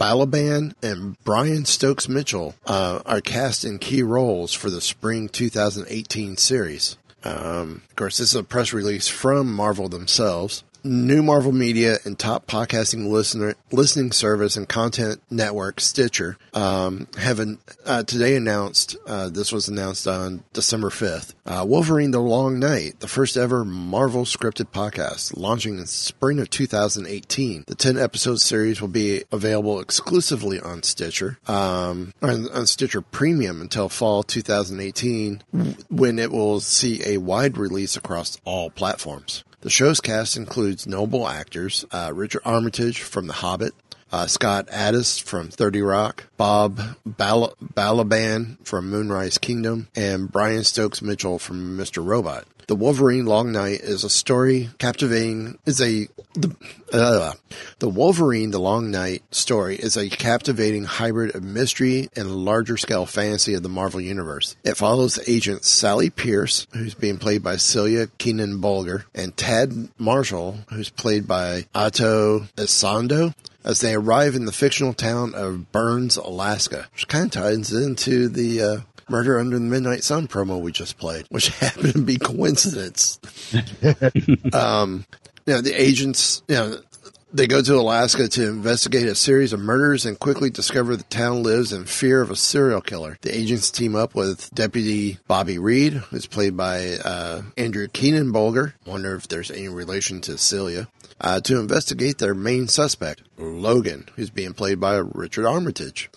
Balaban 0.00 0.74
and 0.82 1.16
Brian 1.22 1.64
Stokes 1.64 2.08
Mitchell 2.08 2.56
uh, 2.66 3.00
are 3.06 3.20
cast 3.20 3.64
in 3.64 3.78
key 3.78 4.02
roles 4.02 4.52
for 4.52 4.68
the 4.68 4.80
spring 4.80 5.28
2018 5.28 6.36
series. 6.38 6.96
Um, 7.24 7.82
of 7.88 7.96
course, 7.96 8.18
this 8.18 8.30
is 8.30 8.36
a 8.36 8.42
press 8.44 8.72
release 8.72 9.08
from 9.08 9.52
Marvel 9.52 9.88
themselves. 9.88 10.62
New 10.86 11.22
Marvel 11.22 11.50
Media 11.50 11.96
and 12.04 12.18
top 12.18 12.46
podcasting 12.46 13.08
listener 13.08 13.54
listening 13.72 14.12
service 14.12 14.54
and 14.54 14.68
content 14.68 15.22
network 15.30 15.80
Stitcher 15.80 16.36
um, 16.52 17.08
have 17.16 17.40
an, 17.40 17.58
uh, 17.86 18.02
today 18.02 18.36
announced. 18.36 18.94
Uh, 19.06 19.30
this 19.30 19.50
was 19.50 19.66
announced 19.66 20.06
on 20.06 20.44
December 20.52 20.90
fifth. 20.90 21.34
Uh, 21.46 21.64
Wolverine: 21.66 22.10
The 22.10 22.20
Long 22.20 22.58
Night, 22.58 23.00
the 23.00 23.08
first 23.08 23.38
ever 23.38 23.64
Marvel 23.64 24.26
scripted 24.26 24.72
podcast, 24.72 25.34
launching 25.38 25.78
in 25.78 25.86
spring 25.86 26.38
of 26.38 26.50
2018. 26.50 27.64
The 27.66 27.74
10 27.74 27.96
episode 27.96 28.42
series 28.42 28.82
will 28.82 28.88
be 28.88 29.24
available 29.32 29.80
exclusively 29.80 30.60
on 30.60 30.82
Stitcher, 30.82 31.38
um, 31.48 32.12
on, 32.20 32.50
on 32.50 32.66
Stitcher 32.66 33.00
Premium 33.00 33.62
until 33.62 33.88
fall 33.88 34.22
2018, 34.22 35.42
when 35.88 36.18
it 36.18 36.30
will 36.30 36.60
see 36.60 37.00
a 37.06 37.16
wide 37.16 37.56
release 37.56 37.96
across 37.96 38.38
all 38.44 38.68
platforms. 38.68 39.44
The 39.64 39.70
show's 39.70 40.02
cast 40.02 40.36
includes 40.36 40.86
notable 40.86 41.26
actors 41.26 41.86
uh, 41.90 42.12
Richard 42.14 42.42
Armitage 42.44 43.00
from 43.00 43.28
The 43.28 43.32
Hobbit, 43.32 43.72
uh, 44.12 44.26
Scott 44.26 44.66
Adsit 44.66 45.22
from 45.22 45.48
30 45.48 45.80
Rock, 45.80 46.24
Bob 46.36 46.98
Bal- 47.06 47.54
Balaban 47.72 48.58
from 48.62 48.90
Moonrise 48.90 49.38
Kingdom, 49.38 49.88
and 49.96 50.30
Brian 50.30 50.64
Stokes 50.64 51.00
Mitchell 51.00 51.38
from 51.38 51.78
Mr. 51.78 52.04
Robot. 52.04 52.44
The 52.66 52.76
Wolverine 52.76 53.26
Long 53.26 53.52
Night 53.52 53.80
is 53.80 54.04
a 54.04 54.10
story 54.10 54.70
captivating 54.78 55.58
is 55.66 55.80
a 55.80 56.08
the, 56.34 56.54
uh, 56.92 57.32
the 57.78 57.88
Wolverine 57.88 58.50
The 58.50 58.58
Long 58.58 58.90
Night 58.90 59.22
story 59.30 59.76
is 59.76 59.96
a 59.96 60.08
captivating 60.08 60.84
hybrid 60.84 61.34
of 61.34 61.42
mystery 61.42 62.08
and 62.16 62.34
larger 62.34 62.76
scale 62.76 63.06
fantasy 63.06 63.54
of 63.54 63.62
the 63.62 63.68
Marvel 63.68 64.00
universe. 64.00 64.56
It 64.64 64.76
follows 64.76 65.20
agent 65.28 65.64
Sally 65.64 66.10
Pierce, 66.10 66.66
who's 66.72 66.94
being 66.94 67.18
played 67.18 67.42
by 67.42 67.56
Celia 67.56 68.08
Keenan 68.18 68.60
Bolger, 68.60 69.04
and 69.14 69.36
Tad 69.36 69.90
Marshall, 69.98 70.58
who's 70.70 70.90
played 70.90 71.28
by 71.28 71.66
Ato 71.74 72.40
Essandoh 72.56 73.34
as 73.64 73.80
they 73.80 73.94
arrive 73.94 74.34
in 74.34 74.44
the 74.44 74.52
fictional 74.52 74.92
town 74.92 75.34
of 75.34 75.72
Burns, 75.72 76.16
Alaska, 76.16 76.88
which 76.92 77.08
kind 77.08 77.26
of 77.26 77.30
ties 77.30 77.72
into 77.72 78.28
the 78.28 78.62
uh, 78.62 78.76
Murder 79.08 79.38
Under 79.38 79.58
the 79.58 79.64
Midnight 79.64 80.04
Sun 80.04 80.28
promo 80.28 80.60
we 80.60 80.72
just 80.72 80.98
played, 80.98 81.26
which 81.28 81.48
happened 81.58 81.92
to 81.92 82.02
be 82.02 82.16
coincidence. 82.16 83.18
um, 84.52 85.04
you 85.46 85.54
know, 85.54 85.60
the 85.60 85.74
agents, 85.76 86.42
you 86.48 86.54
know, 86.54 86.78
they 87.34 87.48
go 87.48 87.60
to 87.60 87.74
Alaska 87.74 88.28
to 88.28 88.48
investigate 88.48 89.08
a 89.08 89.14
series 89.16 89.52
of 89.52 89.58
murders 89.58 90.06
and 90.06 90.18
quickly 90.18 90.50
discover 90.50 90.94
the 90.94 91.02
town 91.04 91.42
lives 91.42 91.72
in 91.72 91.84
fear 91.84 92.22
of 92.22 92.30
a 92.30 92.36
serial 92.36 92.80
killer. 92.80 93.18
The 93.22 93.36
agents 93.36 93.72
team 93.72 93.96
up 93.96 94.14
with 94.14 94.54
Deputy 94.54 95.18
Bobby 95.26 95.58
Reed, 95.58 95.94
who's 95.94 96.26
played 96.26 96.56
by 96.56 96.94
uh, 97.04 97.42
Andrew 97.58 97.88
Keenan 97.88 98.32
Bolger. 98.32 98.74
Wonder 98.86 99.16
if 99.16 99.26
there's 99.26 99.50
any 99.50 99.68
relation 99.68 100.20
to 100.22 100.38
Celia. 100.38 100.86
Uh, 101.20 101.40
to 101.40 101.58
investigate 101.58 102.18
their 102.18 102.34
main 102.34 102.68
suspect, 102.68 103.22
Logan, 103.36 104.08
who's 104.14 104.30
being 104.30 104.52
played 104.52 104.78
by 104.78 104.96
Richard 104.96 105.46
Armitage. 105.46 106.10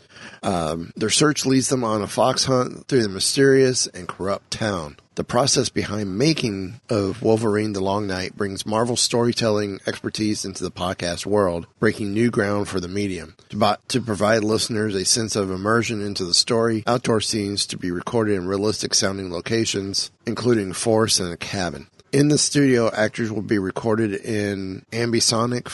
Um, 0.43 0.91
their 0.95 1.09
search 1.09 1.45
leads 1.45 1.69
them 1.69 1.83
on 1.83 2.01
a 2.01 2.07
fox 2.07 2.45
hunt 2.45 2.87
through 2.87 3.03
the 3.03 3.09
mysterious 3.09 3.87
and 3.87 4.07
corrupt 4.07 4.51
town. 4.51 4.97
The 5.15 5.23
process 5.23 5.69
behind 5.69 6.15
making 6.15 6.79
of 6.89 7.23
Wolverine 7.23 7.73
the 7.73 7.81
Long 7.81 8.05
Night 8.05 8.35
brings 8.35 8.67
Marvel 8.67 8.95
storytelling 8.95 9.79
expertise 9.87 10.45
into 10.45 10.63
the 10.63 10.69
podcast 10.69 11.25
world, 11.25 11.65
breaking 11.79 12.13
new 12.13 12.29
ground 12.29 12.67
for 12.67 12.79
the 12.79 12.87
medium. 12.87 13.35
To, 13.49 13.79
to 13.87 13.99
provide 13.99 14.43
listeners 14.43 14.93
a 14.93 15.05
sense 15.05 15.35
of 15.35 15.49
immersion 15.49 16.03
into 16.03 16.23
the 16.23 16.35
story, 16.35 16.83
outdoor 16.85 17.19
scenes 17.21 17.65
to 17.65 17.77
be 17.77 17.89
recorded 17.89 18.35
in 18.35 18.45
realistic 18.45 18.93
sounding 18.93 19.31
locations, 19.31 20.11
including 20.27 20.73
forest 20.73 21.19
and 21.19 21.33
a 21.33 21.37
cabin. 21.37 21.87
In 22.11 22.27
the 22.27 22.37
studio, 22.37 22.91
actors 22.93 23.31
will 23.31 23.41
be 23.41 23.57
recorded 23.57 24.13
in 24.13 24.85
ambisonic 24.91 25.67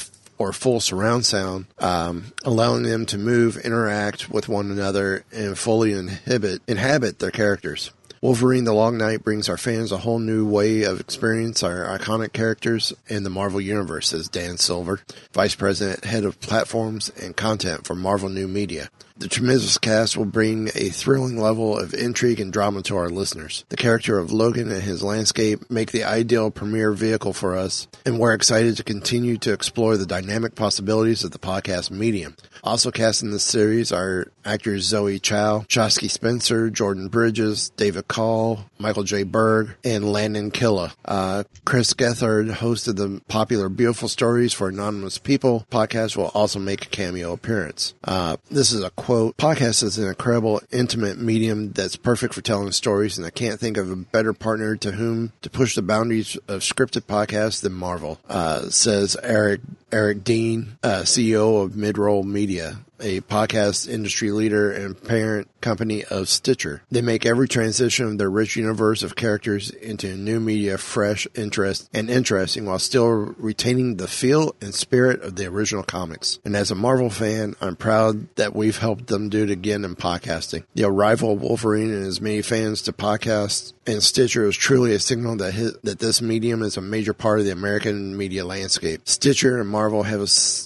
or 0.43 0.51
full 0.51 0.81
surround 0.81 1.25
sound, 1.25 1.65
um, 1.79 2.33
allowing 2.43 2.83
them 2.83 3.05
to 3.05 3.17
move, 3.17 3.55
interact 3.57 4.29
with 4.29 4.49
one 4.49 4.69
another, 4.69 5.23
and 5.31 5.57
fully 5.57 5.93
inhibit, 5.93 6.61
inhabit 6.67 7.19
their 7.19 7.31
characters. 7.31 7.91
Wolverine 8.21 8.65
the 8.65 8.73
Long 8.73 8.97
Night 8.97 9.23
brings 9.23 9.47
our 9.47 9.57
fans 9.57 9.91
a 9.91 9.97
whole 9.97 10.19
new 10.19 10.45
way 10.45 10.83
of 10.83 10.99
experience 10.99 11.63
our 11.63 11.97
iconic 11.97 12.33
characters 12.33 12.93
in 13.07 13.23
the 13.23 13.29
Marvel 13.29 13.61
Universe, 13.61 14.09
says 14.09 14.27
Dan 14.27 14.57
Silver, 14.57 14.99
Vice 15.33 15.55
President, 15.55 16.03
Head 16.03 16.25
of 16.25 16.39
Platforms 16.41 17.09
and 17.21 17.35
Content 17.35 17.85
for 17.85 17.95
Marvel 17.95 18.29
New 18.29 18.47
Media. 18.47 18.89
The 19.23 19.29
tremendous 19.29 19.77
cast 19.77 20.17
will 20.17 20.25
bring 20.25 20.67
a 20.75 20.89
thrilling 20.89 21.39
level 21.39 21.79
of 21.79 21.93
intrigue 21.93 22.41
and 22.41 22.51
drama 22.51 22.81
to 22.81 22.97
our 22.97 23.07
listeners. 23.07 23.63
The 23.69 23.77
character 23.77 24.19
of 24.19 24.33
Logan 24.33 24.69
and 24.69 24.83
his 24.83 25.01
landscape 25.01 25.71
make 25.71 25.93
the 25.93 26.03
ideal 26.03 26.51
premiere 26.51 26.91
vehicle 26.91 27.31
for 27.31 27.55
us, 27.55 27.87
and 28.05 28.19
we're 28.19 28.33
excited 28.33 28.75
to 28.75 28.83
continue 28.83 29.37
to 29.37 29.53
explore 29.53 29.95
the 29.95 30.05
dynamic 30.05 30.55
possibilities 30.55 31.23
of 31.23 31.31
the 31.31 31.39
podcast 31.39 31.89
medium. 31.89 32.35
Also 32.65 32.91
cast 32.91 33.23
in 33.23 33.31
this 33.31 33.45
series 33.45 33.93
are 33.93 34.29
actors 34.43 34.83
Zoe 34.83 35.19
Chao, 35.19 35.59
Chosky 35.69 36.09
Spencer, 36.09 36.69
Jordan 36.69 37.07
Bridges, 37.07 37.69
David 37.77 38.09
Call, 38.09 38.65
Michael 38.83 39.03
J. 39.03 39.23
Berg, 39.23 39.75
and 39.85 40.11
Landon 40.11 40.51
Killa. 40.51 40.93
Uh, 41.05 41.45
Chris 41.63 41.93
Gethard, 41.93 42.51
hosted 42.51 42.97
the 42.97 43.21
popular 43.29 43.69
Beautiful 43.69 44.09
Stories 44.09 44.51
for 44.51 44.67
Anonymous 44.67 45.17
People 45.17 45.65
podcast, 45.71 46.17
will 46.17 46.31
also 46.33 46.59
make 46.59 46.85
a 46.85 46.89
cameo 46.89 47.31
appearance. 47.31 47.93
Uh, 48.03 48.35
this 48.51 48.73
is 48.73 48.83
a 48.83 48.89
quote, 48.89 49.37
podcast 49.37 49.83
is 49.83 49.97
an 49.97 50.09
incredible, 50.09 50.61
intimate 50.69 51.17
medium 51.17 51.71
that's 51.71 51.95
perfect 51.95 52.33
for 52.33 52.41
telling 52.41 52.73
stories, 52.73 53.17
and 53.17 53.25
I 53.25 53.29
can't 53.29 53.57
think 53.57 53.77
of 53.77 53.89
a 53.89 53.95
better 53.95 54.33
partner 54.33 54.75
to 54.75 54.91
whom 54.91 55.31
to 55.43 55.49
push 55.49 55.75
the 55.75 55.81
boundaries 55.81 56.35
of 56.49 56.59
scripted 56.59 57.03
podcasts 57.03 57.61
than 57.61 57.71
Marvel, 57.71 58.19
uh, 58.27 58.69
says 58.69 59.15
Eric 59.23 59.61
Eric 59.93 60.23
Diehn, 60.23 60.69
uh, 60.81 61.03
CEO 61.03 61.63
of 61.63 61.73
Midroll 61.73 62.25
Media, 62.25 62.79
a 63.03 63.21
podcast 63.21 63.87
industry 63.87 64.31
leader 64.31 64.71
and 64.71 65.01
parent 65.01 65.47
company 65.61 66.03
of 66.05 66.29
Stitcher. 66.29 66.81
They 66.89 67.01
make 67.01 67.25
every 67.25 67.47
transition 67.47 68.05
of 68.05 68.17
their 68.17 68.29
rich 68.29 68.55
universe 68.55 69.03
of 69.03 69.15
characters 69.15 69.69
into 69.69 70.15
new 70.15 70.39
media 70.39 70.77
fresh, 70.77 71.27
interest, 71.35 71.89
and 71.93 72.09
interesting 72.09 72.65
while 72.65 72.79
still 72.79 73.09
retaining 73.37 73.97
the 73.97 74.07
feel 74.07 74.55
and 74.61 74.73
spirit 74.73 75.21
of 75.21 75.35
the 75.35 75.45
original 75.45 75.83
comics. 75.83 76.39
And 76.45 76.55
as 76.55 76.71
a 76.71 76.75
Marvel 76.75 77.09
fan, 77.09 77.55
I'm 77.61 77.75
proud 77.75 78.33
that 78.35 78.55
we've 78.55 78.77
helped 78.77 79.07
them 79.07 79.29
do 79.29 79.43
it 79.43 79.51
again 79.51 79.85
in 79.85 79.95
podcasting. 79.95 80.63
The 80.73 80.85
arrival 80.85 81.33
of 81.33 81.41
Wolverine 81.41 81.93
and 81.93 82.05
his 82.05 82.21
many 82.21 82.41
fans 82.41 82.81
to 82.83 82.93
podcasts 82.93 83.73
and 83.85 84.01
Stitcher 84.01 84.45
is 84.45 84.55
truly 84.55 84.93
a 84.93 84.99
signal 84.99 85.37
that 85.37 85.53
his, 85.53 85.73
that 85.83 85.99
this 85.99 86.21
medium 86.21 86.61
is 86.61 86.77
a 86.77 86.81
major 86.81 87.13
part 87.13 87.39
of 87.39 87.45
the 87.45 87.51
American 87.51 88.15
media 88.15 88.45
landscape. 88.45 89.01
Stitcher 89.05 89.59
and 89.59 89.69
Marvel 89.69 90.03
have 90.03 90.21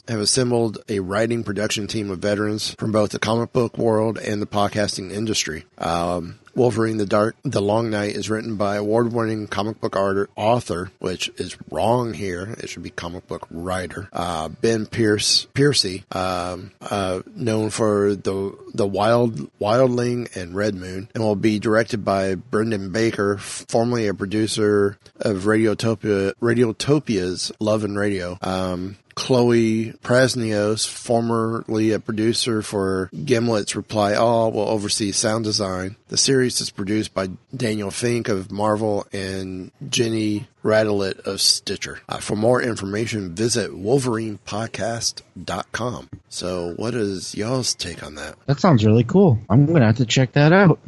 have 0.08 0.19
assembled 0.19 0.78
a 0.88 1.00
writing 1.00 1.43
production 1.43 1.88
team 1.88 2.12
of 2.12 2.21
veterans 2.28 2.76
from 2.78 2.92
both 2.92 3.12
the 3.12 3.20
comic 3.20 3.54
book 3.54 3.78
world 3.78 4.18
and 4.18 4.42
the 4.42 4.46
podcasting 4.46 5.12
industry. 5.13 5.63
Um, 5.78 6.40
Wolverine 6.56 6.98
the 6.98 7.06
Dark 7.06 7.38
The 7.44 7.62
Long 7.62 7.90
Night 7.90 8.16
is 8.16 8.30
written 8.30 8.58
by 8.58 8.76
award-winning 8.76 9.48
comic 9.48 9.80
book 9.80 9.96
art, 9.96 10.30
author, 10.36 10.92
which 11.00 11.30
is 11.38 11.56
wrong 11.70 12.13
here. 12.13 12.56
It 12.58 12.68
should 12.68 12.84
be 12.84 12.90
comic 12.90 13.28
book 13.28 13.48
writer. 13.50 14.10
Uh, 14.12 14.50
ben 14.50 14.88
Pierce 14.88 15.46
Piercy, 15.54 16.04
um, 16.12 16.72
uh, 16.82 17.22
known 17.34 17.70
for 17.70 18.16
the 18.16 18.58
the 18.74 18.88
Wild 18.88 19.50
Wilding 19.60 20.28
and 20.36 20.56
Red 20.56 20.76
Moon, 20.76 21.10
and 21.13 21.24
will 21.24 21.36
be 21.36 21.60
directed 21.60 22.04
by 22.04 22.36
Brendan 22.36 22.92
Baker, 22.92 23.38
formerly 23.38 24.08
a 24.08 24.13
producer 24.13 24.98
of 25.20 25.44
Radiotopia 25.44 26.34
Radiotopia's 26.42 27.52
Love 27.60 27.84
and 27.84 27.98
Radio. 27.98 28.38
Um, 28.42 28.98
Chloe 29.17 29.91
Prasinos, 30.03 30.88
formerly 30.88 31.91
a 31.91 31.99
producer 31.99 32.62
for 32.62 33.10
Gimlet's 33.15 33.75
Reply 33.75 34.13
All, 34.13 34.51
will 34.51 34.69
oversee 34.69 35.12
sound 35.12 35.43
design. 35.43 35.95
The 36.10 36.17
series 36.17 36.62
is 36.62 36.69
produced 36.69 37.15
by 37.15 37.32
Daniel 37.53 37.89
Fink 37.89 38.30
of 38.30 38.51
Marvel 38.51 39.08
and 39.12 39.71
Jenny 39.89 40.47
Radelet 40.63 41.19
of 41.21 41.42
Stitcher. 41.42 42.00
Uh, 42.08 42.19
for 42.19 42.35
more 42.35 42.62
information, 42.62 43.33
visit 43.33 43.71
wolverinepodcast.com. 43.71 46.10
So, 46.29 46.73
what 46.75 46.94
is 46.94 47.33
y'all's 47.33 47.73
take 47.73 48.04
on 48.04 48.13
that? 48.15 48.35
That 48.46 48.60
sounds 48.60 48.85
really 48.85 49.04
cool. 49.04 49.39
I'm 49.50 49.65
going 49.65 49.79
to 49.79 49.87
have 49.87 49.98
to 49.98 50.06
check 50.06 50.33
that 50.33 50.54
out. 50.54 50.79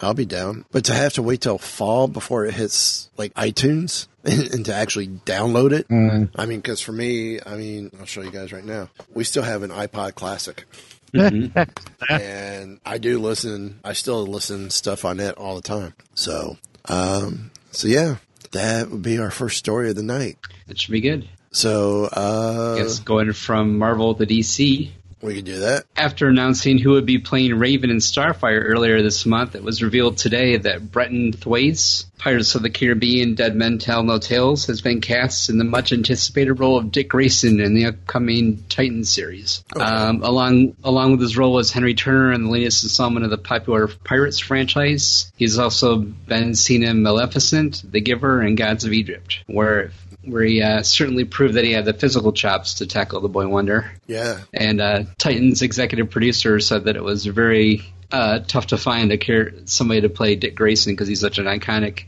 I'll 0.00 0.14
be 0.14 0.24
down. 0.24 0.64
But 0.70 0.86
to 0.86 0.94
have 0.94 1.12
to 1.14 1.22
wait 1.22 1.40
till 1.42 1.58
fall 1.58 2.08
before 2.08 2.46
it 2.46 2.54
hits 2.54 3.10
like 3.18 3.34
iTunes 3.34 4.06
and, 4.26 4.50
and 4.54 4.64
to 4.66 4.74
actually 4.74 5.08
download 5.08 5.72
it, 5.72 5.88
Mm. 5.88 6.30
I 6.36 6.46
mean, 6.46 6.58
because 6.60 6.80
for 6.80 6.92
me, 6.92 7.38
I 7.44 7.56
mean, 7.56 7.90
I'll 7.98 8.06
show 8.06 8.22
you 8.22 8.30
guys 8.30 8.52
right 8.52 8.64
now. 8.64 8.88
We 9.14 9.24
still 9.24 9.42
have 9.42 9.62
an 9.62 9.70
iPod 9.70 10.14
Classic. 10.14 10.64
and 11.14 12.80
I 12.84 12.98
do 12.98 13.18
listen. 13.18 13.80
I 13.84 13.92
still 13.94 14.26
listen 14.26 14.70
stuff 14.70 15.04
on 15.04 15.20
it 15.20 15.36
all 15.36 15.56
the 15.56 15.62
time. 15.62 15.94
So, 16.14 16.56
um, 16.86 17.50
so 17.70 17.88
yeah, 17.88 18.16
that 18.52 18.90
would 18.90 19.02
be 19.02 19.18
our 19.18 19.30
first 19.30 19.56
story 19.58 19.88
of 19.90 19.96
the 19.96 20.02
night. 20.02 20.38
That 20.66 20.78
should 20.78 20.92
be 20.92 21.00
good. 21.00 21.28
So, 21.52 22.04
uh, 22.06 22.76
Yes, 22.78 22.98
going 22.98 23.32
from 23.32 23.78
Marvel 23.78 24.14
to 24.14 24.26
DC. 24.26 24.90
We 25.22 25.36
could 25.36 25.46
do 25.46 25.60
that. 25.60 25.84
After 25.96 26.28
announcing 26.28 26.78
who 26.78 26.90
would 26.92 27.06
be 27.06 27.18
playing 27.18 27.58
Raven 27.58 27.90
in 27.90 27.98
Starfire 27.98 28.62
earlier 28.62 29.00
this 29.00 29.24
month, 29.24 29.54
it 29.54 29.62
was 29.62 29.82
revealed 29.82 30.18
today 30.18 30.58
that 30.58 30.92
Brenton 30.92 31.32
Thwaites, 31.32 32.04
Pirates 32.18 32.54
of 32.54 32.62
the 32.62 32.70
Caribbean 32.70 33.34
Dead 33.34 33.56
Men 33.56 33.78
Tell 33.78 34.02
No 34.02 34.18
Tales, 34.18 34.66
has 34.66 34.82
been 34.82 35.00
cast 35.00 35.48
in 35.48 35.56
the 35.56 35.64
much 35.64 35.92
anticipated 35.92 36.54
role 36.54 36.76
of 36.76 36.92
Dick 36.92 37.08
Grayson 37.08 37.60
in 37.60 37.74
the 37.74 37.86
upcoming 37.86 38.62
Titan 38.68 39.04
series. 39.04 39.64
Um, 39.74 40.22
along 40.22 40.76
along 40.84 41.12
with 41.12 41.22
his 41.22 41.38
role 41.38 41.58
as 41.58 41.70
Henry 41.70 41.94
Turner 41.94 42.32
in 42.32 42.44
the 42.44 42.50
latest 42.50 42.84
installment 42.84 43.24
of 43.24 43.30
the 43.30 43.38
popular 43.38 43.88
Pirates 43.88 44.38
franchise, 44.38 45.32
he's 45.36 45.58
also 45.58 45.96
been 45.96 46.54
seen 46.54 46.82
in 46.82 47.02
Maleficent, 47.02 47.82
The 47.90 48.00
Giver, 48.00 48.42
and 48.42 48.56
Gods 48.56 48.84
of 48.84 48.92
Egypt, 48.92 49.44
where 49.46 49.92
where 50.26 50.42
he 50.42 50.62
uh, 50.62 50.82
certainly 50.82 51.24
proved 51.24 51.54
that 51.54 51.64
he 51.64 51.72
had 51.72 51.84
the 51.84 51.92
physical 51.92 52.32
chops 52.32 52.74
to 52.74 52.86
tackle 52.86 53.20
the 53.20 53.28
Boy 53.28 53.46
Wonder. 53.46 53.90
Yeah. 54.06 54.40
And 54.52 54.80
uh, 54.80 55.04
Titan's 55.18 55.62
executive 55.62 56.10
producer 56.10 56.60
said 56.60 56.84
that 56.84 56.96
it 56.96 57.02
was 57.02 57.24
very 57.24 57.82
uh, 58.10 58.40
tough 58.40 58.68
to 58.68 58.76
find 58.76 59.12
a 59.12 59.16
char- 59.16 59.52
somebody 59.64 60.02
to 60.02 60.08
play 60.08 60.36
Dick 60.36 60.54
Grayson 60.54 60.92
because 60.92 61.08
he's 61.08 61.20
such 61.20 61.38
an 61.38 61.46
iconic 61.46 62.04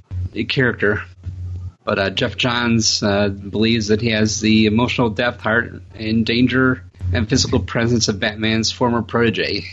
character. 0.49 1.03
But 1.85 1.99
uh, 1.99 2.11
Geoff 2.11 2.37
Johns 2.37 3.03
uh, 3.03 3.29
believes 3.29 3.89
that 3.89 4.01
he 4.01 4.11
has 4.11 4.41
the 4.41 4.67
emotional 4.67 5.09
depth, 5.09 5.41
heart, 5.41 5.83
and 5.95 6.27
danger 6.27 6.85
and 7.13 7.29
physical 7.29 7.61
presence 7.61 8.09
of 8.09 8.21
Batman's 8.21 8.71
former 8.71 9.01
protege. 9.03 9.65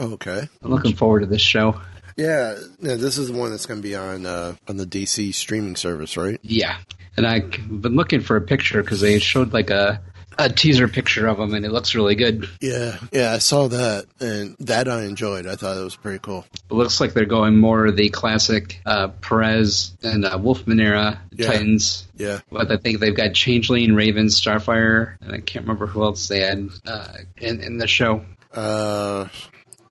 Okay. 0.00 0.48
I'm 0.62 0.70
looking 0.70 0.94
forward 0.94 1.20
to 1.20 1.26
this 1.26 1.42
show. 1.42 1.80
Yeah. 2.18 2.58
yeah 2.80 2.96
this 2.96 3.16
is 3.16 3.28
the 3.28 3.34
one 3.38 3.50
that's 3.50 3.64
going 3.66 3.80
to 3.80 3.88
be 3.88 3.94
on 3.96 4.26
uh, 4.26 4.56
on 4.68 4.76
the 4.76 4.84
DC 4.84 5.32
streaming 5.34 5.76
service, 5.76 6.16
right? 6.16 6.38
Yeah, 6.42 6.76
and 7.16 7.26
I've 7.26 7.50
been 7.50 7.94
looking 7.96 8.20
for 8.20 8.36
a 8.36 8.42
picture 8.42 8.82
because 8.82 9.00
they 9.00 9.18
showed 9.18 9.52
like 9.54 9.70
a 9.70 10.02
a 10.40 10.48
teaser 10.48 10.86
picture 10.86 11.26
of 11.26 11.40
him, 11.40 11.52
and 11.54 11.64
it 11.64 11.72
looks 11.72 11.96
really 11.96 12.14
good. 12.14 12.48
Yeah. 12.60 12.96
Yeah. 13.10 13.32
I 13.32 13.38
saw 13.38 13.66
that, 13.68 14.04
and 14.20 14.54
that 14.60 14.86
I 14.88 15.02
enjoyed. 15.02 15.48
I 15.48 15.56
thought 15.56 15.76
it 15.76 15.82
was 15.82 15.96
pretty 15.96 16.20
cool. 16.20 16.46
It 16.70 16.74
looks 16.74 17.00
like 17.00 17.12
they're 17.12 17.24
going 17.24 17.56
more 17.56 17.90
the 17.90 18.08
classic 18.10 18.80
uh, 18.86 19.08
Perez 19.08 19.96
and 20.04 20.24
uh, 20.24 20.38
Wolfman 20.40 20.78
era 20.78 21.20
Yeah. 21.32 21.48
Titans. 21.48 22.06
Yeah. 22.16 22.38
But 22.52 22.70
I 22.70 22.76
think 22.76 23.00
they've 23.00 23.16
got 23.16 23.34
Changeling, 23.34 23.94
Raven, 23.96 24.26
Starfire, 24.26 25.16
and 25.20 25.32
I 25.32 25.40
can't 25.40 25.64
remember 25.64 25.88
who 25.88 26.04
else 26.04 26.28
they 26.28 26.42
had 26.42 26.68
uh, 26.86 27.08
in, 27.38 27.60
in 27.60 27.78
the 27.78 27.88
show. 27.88 28.24
Uh, 28.54 29.26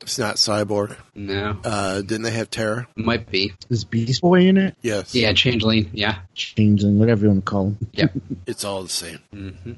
it's 0.08 0.18
not 0.18 0.38
Cyborg. 0.38 0.96
No, 1.16 1.58
Uh, 1.66 2.02
didn't 2.02 2.22
they 2.24 2.32
have 2.32 2.50
Terra? 2.50 2.88
might 2.96 3.30
be. 3.30 3.52
Is 3.70 3.84
Beast 3.84 4.22
Boy 4.22 4.48
in 4.48 4.56
it? 4.58 4.76
Yes. 4.82 5.14
Yeah, 5.14 5.34
Changeling. 5.34 5.90
Yeah, 5.94 6.20
Changeling, 6.34 6.98
whatever 6.98 7.24
you 7.26 7.28
want 7.32 7.46
to 7.46 7.50
call 7.52 7.66
him. 7.68 7.78
yeah, 7.92 8.08
It's 8.48 8.64
all 8.64 8.84
the 8.84 8.90
same. 8.90 9.20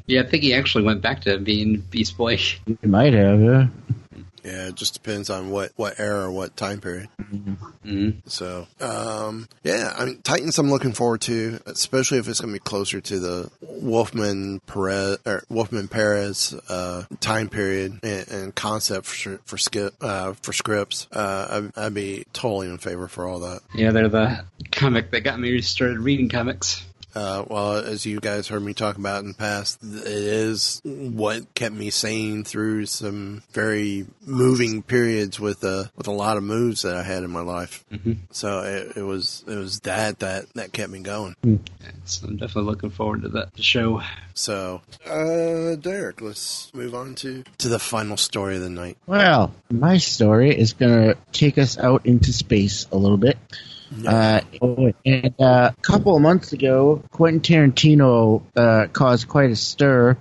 yeah. 0.05 0.21
I 0.21 0.25
think 0.27 0.43
he 0.43 0.53
actually 0.53 0.83
went 0.83 1.01
back 1.01 1.21
to 1.21 1.39
being 1.39 1.77
Beast 1.89 2.15
Boy. 2.15 2.37
You 2.67 2.77
might 2.83 3.13
have, 3.13 3.41
yeah. 3.41 3.67
Yeah. 4.43 4.67
It 4.67 4.75
just 4.75 4.93
depends 4.93 5.29
on 5.29 5.49
what 5.49 5.71
what 5.75 5.99
era 5.99 6.25
or 6.25 6.31
what 6.31 6.55
time 6.57 6.81
period. 6.81 7.09
Mhm. 7.85 8.15
So, 8.25 8.67
um, 8.81 9.47
yeah, 9.63 9.93
I 9.97 10.05
mean, 10.05 10.21
Titans 10.23 10.57
I'm 10.59 10.69
looking 10.69 10.93
forward 10.93 11.21
to, 11.21 11.59
especially 11.65 12.17
if 12.19 12.27
it's 12.27 12.39
going 12.39 12.53
to 12.53 12.59
be 12.59 12.63
closer 12.63 13.01
to 13.01 13.19
the 13.19 13.51
Wolfman 13.61 14.59
Perez 14.67 15.17
or 15.25 15.43
Wolfman 15.49 15.87
Perez 15.87 16.53
uh, 16.69 17.03
time 17.19 17.49
period 17.49 17.99
and, 18.03 18.27
and 18.29 18.55
concept 18.55 19.05
for 19.05 19.39
for 19.45 19.57
skip 19.57 19.93
uh, 20.01 20.33
for 20.41 20.53
scripts. 20.53 21.07
Uh, 21.11 21.69
I'd, 21.75 21.85
I'd 21.85 21.93
be 21.93 22.25
totally 22.33 22.67
in 22.67 22.77
favor 22.77 23.07
for 23.07 23.27
all 23.27 23.39
that. 23.39 23.61
Yeah, 23.73 23.91
they're 23.91 24.09
the 24.09 24.45
comic 24.71 25.11
that 25.11 25.21
got 25.21 25.39
me 25.39 25.61
started 25.61 25.99
reading 25.99 26.29
comics. 26.29 26.83
Uh, 27.15 27.43
well, 27.47 27.77
as 27.77 28.05
you 28.05 28.19
guys 28.19 28.47
heard 28.47 28.61
me 28.61 28.73
talk 28.73 28.97
about 28.97 29.21
in 29.23 29.29
the 29.29 29.33
past, 29.33 29.81
it 29.83 30.05
is 30.05 30.81
what 30.83 31.53
kept 31.55 31.73
me 31.73 31.89
sane 31.89 32.43
through 32.43 32.85
some 32.85 33.41
very 33.51 34.05
moving 34.25 34.83
periods 34.83 35.39
with 35.39 35.63
uh, 35.63 35.85
with 35.95 36.07
a 36.07 36.11
lot 36.11 36.37
of 36.37 36.43
moves 36.43 36.83
that 36.83 36.95
I 36.95 37.03
had 37.03 37.23
in 37.23 37.31
my 37.31 37.41
life. 37.41 37.83
Mm-hmm. 37.91 38.13
So 38.31 38.61
it, 38.61 38.97
it 38.97 39.03
was 39.03 39.43
it 39.47 39.55
was 39.55 39.79
that 39.81 40.19
that 40.19 40.53
that 40.53 40.71
kept 40.71 40.91
me 40.91 40.99
going. 40.99 41.35
So 42.05 42.27
I'm 42.27 42.37
definitely 42.37 42.69
looking 42.71 42.89
forward 42.89 43.23
to 43.23 43.29
that 43.29 43.49
show. 43.59 44.01
So, 44.33 44.81
uh, 45.05 45.75
Derek, 45.75 46.21
let's 46.21 46.73
move 46.73 46.95
on 46.95 47.15
to 47.15 47.43
to 47.59 47.67
the 47.67 47.79
final 47.79 48.17
story 48.17 48.55
of 48.55 48.61
the 48.61 48.69
night. 48.69 48.97
Well, 49.05 49.53
my 49.69 49.97
story 49.97 50.57
is 50.57 50.73
going 50.73 51.09
to 51.09 51.17
take 51.31 51.57
us 51.57 51.77
out 51.77 52.05
into 52.05 52.31
space 52.33 52.87
a 52.91 52.97
little 52.97 53.17
bit. 53.17 53.37
Uh, 54.05 54.41
and 55.05 55.33
uh, 55.39 55.71
a 55.77 55.81
couple 55.81 56.15
of 56.15 56.21
months 56.21 56.53
ago, 56.53 57.03
Quentin 57.11 57.41
Tarantino 57.41 58.43
uh, 58.55 58.87
caused 58.91 59.27
quite 59.27 59.51
a 59.51 59.55
stir. 59.55 60.17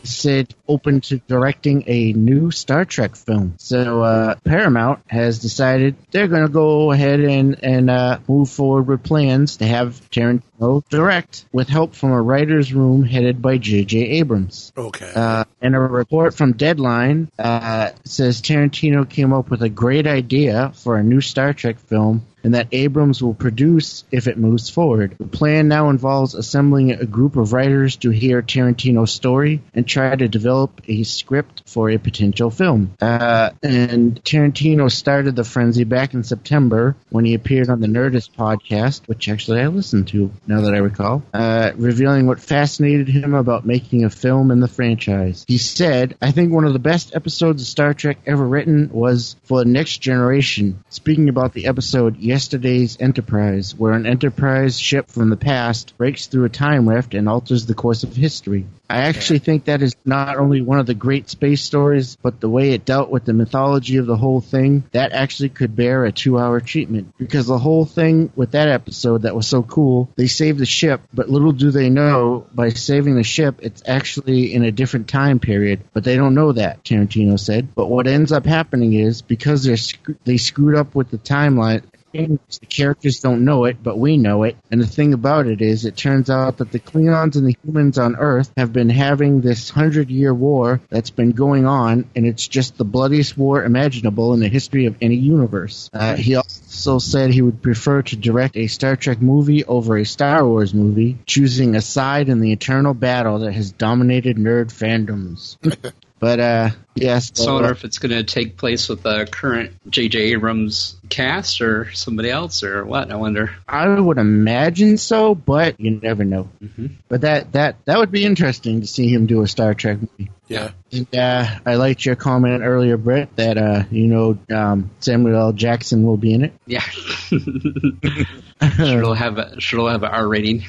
He 0.00 0.06
said 0.06 0.54
open 0.66 1.02
to 1.02 1.18
directing 1.18 1.84
a 1.86 2.14
new 2.14 2.50
Star 2.50 2.86
Trek 2.86 3.14
film. 3.14 3.54
So 3.58 4.02
uh, 4.02 4.36
Paramount 4.42 5.00
has 5.06 5.38
decided 5.38 5.96
they're 6.10 6.28
going 6.28 6.46
to 6.46 6.52
go 6.52 6.92
ahead 6.92 7.20
and 7.20 7.62
and 7.62 7.90
uh, 7.90 8.18
move 8.26 8.48
forward 8.48 8.88
with 8.88 9.02
plans 9.02 9.58
to 9.58 9.66
have 9.66 10.00
Tarantino 10.10 10.82
direct, 10.88 11.44
with 11.52 11.68
help 11.68 11.94
from 11.94 12.12
a 12.12 12.22
writers' 12.22 12.72
room 12.72 13.04
headed 13.04 13.42
by 13.42 13.58
J.J. 13.58 13.98
Abrams. 13.98 14.72
Okay. 14.76 15.12
Uh, 15.14 15.44
and 15.60 15.76
a 15.76 15.78
report 15.78 16.34
from 16.34 16.54
Deadline 16.54 17.30
uh, 17.38 17.90
says 18.04 18.40
Tarantino 18.40 19.08
came 19.08 19.32
up 19.32 19.50
with 19.50 19.62
a 19.62 19.68
great 19.68 20.06
idea 20.06 20.72
for 20.74 20.96
a 20.96 21.02
new 21.02 21.20
Star 21.20 21.52
Trek 21.52 21.78
film 21.78 22.24
and 22.44 22.54
that 22.54 22.68
Abrams 22.72 23.22
will 23.22 23.34
produce 23.34 24.04
if 24.10 24.26
it 24.26 24.38
moves 24.38 24.68
forward. 24.68 25.16
The 25.18 25.26
plan 25.26 25.68
now 25.68 25.90
involves 25.90 26.34
assembling 26.34 26.92
a 26.92 27.06
group 27.06 27.36
of 27.36 27.52
writers 27.52 27.96
to 27.96 28.10
hear 28.10 28.42
Tarantino's 28.42 29.12
story 29.12 29.62
and 29.74 29.86
try 29.86 30.14
to 30.14 30.28
develop 30.28 30.80
a 30.88 31.02
script 31.04 31.62
for 31.66 31.90
a 31.90 31.98
potential 31.98 32.50
film. 32.50 32.94
Uh, 33.00 33.50
and 33.62 34.22
Tarantino 34.24 34.90
started 34.90 35.36
the 35.36 35.44
frenzy 35.44 35.84
back 35.84 36.14
in 36.14 36.24
September 36.24 36.96
when 37.10 37.24
he 37.24 37.34
appeared 37.34 37.68
on 37.68 37.80
the 37.80 37.86
Nerdist 37.86 38.32
podcast, 38.32 39.06
which 39.06 39.28
actually 39.28 39.60
I 39.60 39.68
listened 39.68 40.08
to 40.08 40.32
now 40.46 40.62
that 40.62 40.74
I 40.74 40.78
recall, 40.78 41.22
uh, 41.32 41.72
revealing 41.76 42.26
what 42.26 42.40
fascinated 42.40 43.08
him 43.08 43.34
about 43.34 43.66
making 43.66 44.04
a 44.04 44.10
film 44.10 44.50
in 44.50 44.60
the 44.60 44.68
franchise. 44.68 45.44
He 45.46 45.58
said, 45.58 46.16
I 46.20 46.32
think 46.32 46.52
one 46.52 46.64
of 46.64 46.72
the 46.72 46.78
best 46.78 47.14
episodes 47.14 47.62
of 47.62 47.68
Star 47.68 47.94
Trek 47.94 48.18
ever 48.26 48.46
written 48.46 48.90
was 48.92 49.36
for 49.44 49.58
the 49.58 49.70
next 49.70 49.98
generation. 49.98 50.82
Speaking 50.88 51.28
about 51.28 51.52
the 51.52 51.66
episode 51.66 52.16
Yesterday's 52.32 52.96
Enterprise, 52.98 53.74
where 53.74 53.92
an 53.92 54.06
Enterprise 54.06 54.80
ship 54.80 55.10
from 55.10 55.28
the 55.28 55.36
past 55.36 55.92
breaks 55.98 56.28
through 56.28 56.46
a 56.46 56.48
time 56.48 56.88
rift 56.88 57.12
and 57.12 57.28
alters 57.28 57.66
the 57.66 57.74
course 57.74 58.04
of 58.04 58.16
history. 58.16 58.64
I 58.88 59.02
actually 59.02 59.38
think 59.38 59.64
that 59.64 59.82
is 59.82 59.94
not 60.04 60.36
only 60.36 60.60
one 60.60 60.78
of 60.78 60.86
the 60.86 60.94
great 60.94 61.30
space 61.30 61.62
stories, 61.62 62.16
but 62.16 62.40
the 62.40 62.48
way 62.48 62.72
it 62.72 62.84
dealt 62.84 63.10
with 63.10 63.24
the 63.24 63.32
mythology 63.32 63.96
of 63.96 64.06
the 64.06 64.16
whole 64.16 64.40
thing, 64.40 64.84
that 64.92 65.12
actually 65.12 65.48
could 65.50 65.76
bear 65.76 66.04
a 66.04 66.12
two 66.12 66.38
hour 66.38 66.60
treatment. 66.60 67.14
Because 67.18 67.46
the 67.46 67.58
whole 67.58 67.84
thing 67.84 68.32
with 68.34 68.52
that 68.52 68.68
episode 68.68 69.22
that 69.22 69.36
was 69.36 69.46
so 69.46 69.62
cool, 69.62 70.10
they 70.16 70.26
saved 70.26 70.58
the 70.58 70.66
ship, 70.66 71.02
but 71.12 71.28
little 71.28 71.52
do 71.52 71.70
they 71.70 71.90
know, 71.90 72.46
by 72.54 72.70
saving 72.70 73.14
the 73.14 73.24
ship, 73.24 73.60
it's 73.60 73.82
actually 73.86 74.54
in 74.54 74.64
a 74.64 74.72
different 74.72 75.08
time 75.08 75.38
period. 75.38 75.80
But 75.92 76.04
they 76.04 76.16
don't 76.16 76.34
know 76.34 76.52
that, 76.52 76.84
Tarantino 76.84 77.38
said. 77.38 77.74
But 77.74 77.88
what 77.88 78.06
ends 78.06 78.32
up 78.32 78.44
happening 78.44 78.94
is, 78.94 79.22
because 79.22 79.64
they're 79.64 80.16
they 80.24 80.36
screwed 80.36 80.76
up 80.76 80.94
with 80.94 81.10
the 81.10 81.18
timeline. 81.18 81.82
The 82.12 82.66
characters 82.68 83.20
don't 83.20 83.44
know 83.44 83.64
it, 83.64 83.82
but 83.82 83.98
we 83.98 84.16
know 84.16 84.42
it. 84.44 84.56
And 84.70 84.80
the 84.80 84.86
thing 84.86 85.14
about 85.14 85.46
it 85.46 85.62
is, 85.62 85.84
it 85.84 85.96
turns 85.96 86.30
out 86.30 86.58
that 86.58 86.70
the 86.70 86.78
Klingons 86.78 87.36
and 87.36 87.46
the 87.46 87.56
humans 87.64 87.98
on 87.98 88.16
Earth 88.16 88.52
have 88.56 88.72
been 88.72 88.90
having 88.90 89.40
this 89.40 89.70
hundred 89.70 90.10
year 90.10 90.34
war 90.34 90.80
that's 90.90 91.10
been 91.10 91.30
going 91.30 91.66
on, 91.66 92.08
and 92.14 92.26
it's 92.26 92.46
just 92.46 92.76
the 92.76 92.84
bloodiest 92.84 93.36
war 93.36 93.64
imaginable 93.64 94.34
in 94.34 94.40
the 94.40 94.48
history 94.48 94.86
of 94.86 94.96
any 95.00 95.16
universe. 95.16 95.90
Uh, 95.92 96.16
he 96.16 96.36
also 96.36 96.98
said 96.98 97.30
he 97.30 97.42
would 97.42 97.62
prefer 97.62 98.02
to 98.02 98.16
direct 98.16 98.56
a 98.56 98.66
Star 98.66 98.96
Trek 98.96 99.20
movie 99.20 99.64
over 99.64 99.96
a 99.96 100.04
Star 100.04 100.46
Wars 100.46 100.74
movie, 100.74 101.18
choosing 101.26 101.76
a 101.76 101.80
side 101.80 102.28
in 102.28 102.40
the 102.40 102.52
eternal 102.52 102.94
battle 102.94 103.40
that 103.40 103.52
has 103.52 103.72
dominated 103.72 104.36
nerd 104.36 104.66
fandoms. 104.66 105.56
but 106.22 106.38
uh, 106.38 106.70
yes, 106.94 107.32
So 107.34 107.50
I 107.50 107.52
wonder 107.54 107.72
if 107.72 107.82
it's 107.82 107.98
going 107.98 108.12
to 108.12 108.22
take 108.22 108.56
place 108.56 108.88
with 108.88 109.02
the 109.02 109.26
current 109.28 109.72
J.J. 109.90 110.20
Abrams 110.20 110.94
cast 111.08 111.60
or 111.60 111.90
somebody 111.94 112.30
else 112.30 112.62
or 112.62 112.84
what. 112.84 113.10
I 113.10 113.16
wonder. 113.16 113.56
I 113.66 113.88
would 113.88 114.18
imagine 114.18 114.98
so, 114.98 115.34
but 115.34 115.80
you 115.80 115.98
never 116.00 116.22
know. 116.22 116.48
Mm-hmm. 116.62 116.86
But 117.08 117.22
that 117.22 117.50
that 117.54 117.84
that 117.86 117.98
would 117.98 118.12
be 118.12 118.24
interesting 118.24 118.82
to 118.82 118.86
see 118.86 119.08
him 119.08 119.26
do 119.26 119.42
a 119.42 119.48
Star 119.48 119.74
Trek 119.74 119.98
movie. 120.00 120.30
Yeah. 120.46 120.70
And, 120.92 121.12
uh, 121.12 121.58
I 121.66 121.74
liked 121.74 122.06
your 122.06 122.14
comment 122.14 122.62
earlier, 122.62 122.96
Brett, 122.96 123.34
that 123.34 123.58
uh, 123.58 123.82
you 123.90 124.06
know 124.06 124.38
um, 124.48 124.92
Samuel 125.00 125.36
L. 125.36 125.52
Jackson 125.52 126.04
will 126.04 126.18
be 126.18 126.34
in 126.34 126.44
it. 126.44 126.52
Yeah. 126.66 126.84
sure, 128.70 128.86
it'll 128.98 129.14
have 129.14 129.38
a, 129.38 129.60
sure 129.60 129.78
it'll 129.80 129.90
have 129.90 130.02
an 130.02 130.10
R 130.12 130.28
rating. 130.28 130.64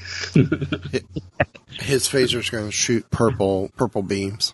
His 1.80 2.08
phaser's 2.08 2.52
going 2.52 2.66
to 2.68 2.72
shoot 2.72 3.10
purple 3.10 3.72
purple 3.76 4.04
beams. 4.04 4.54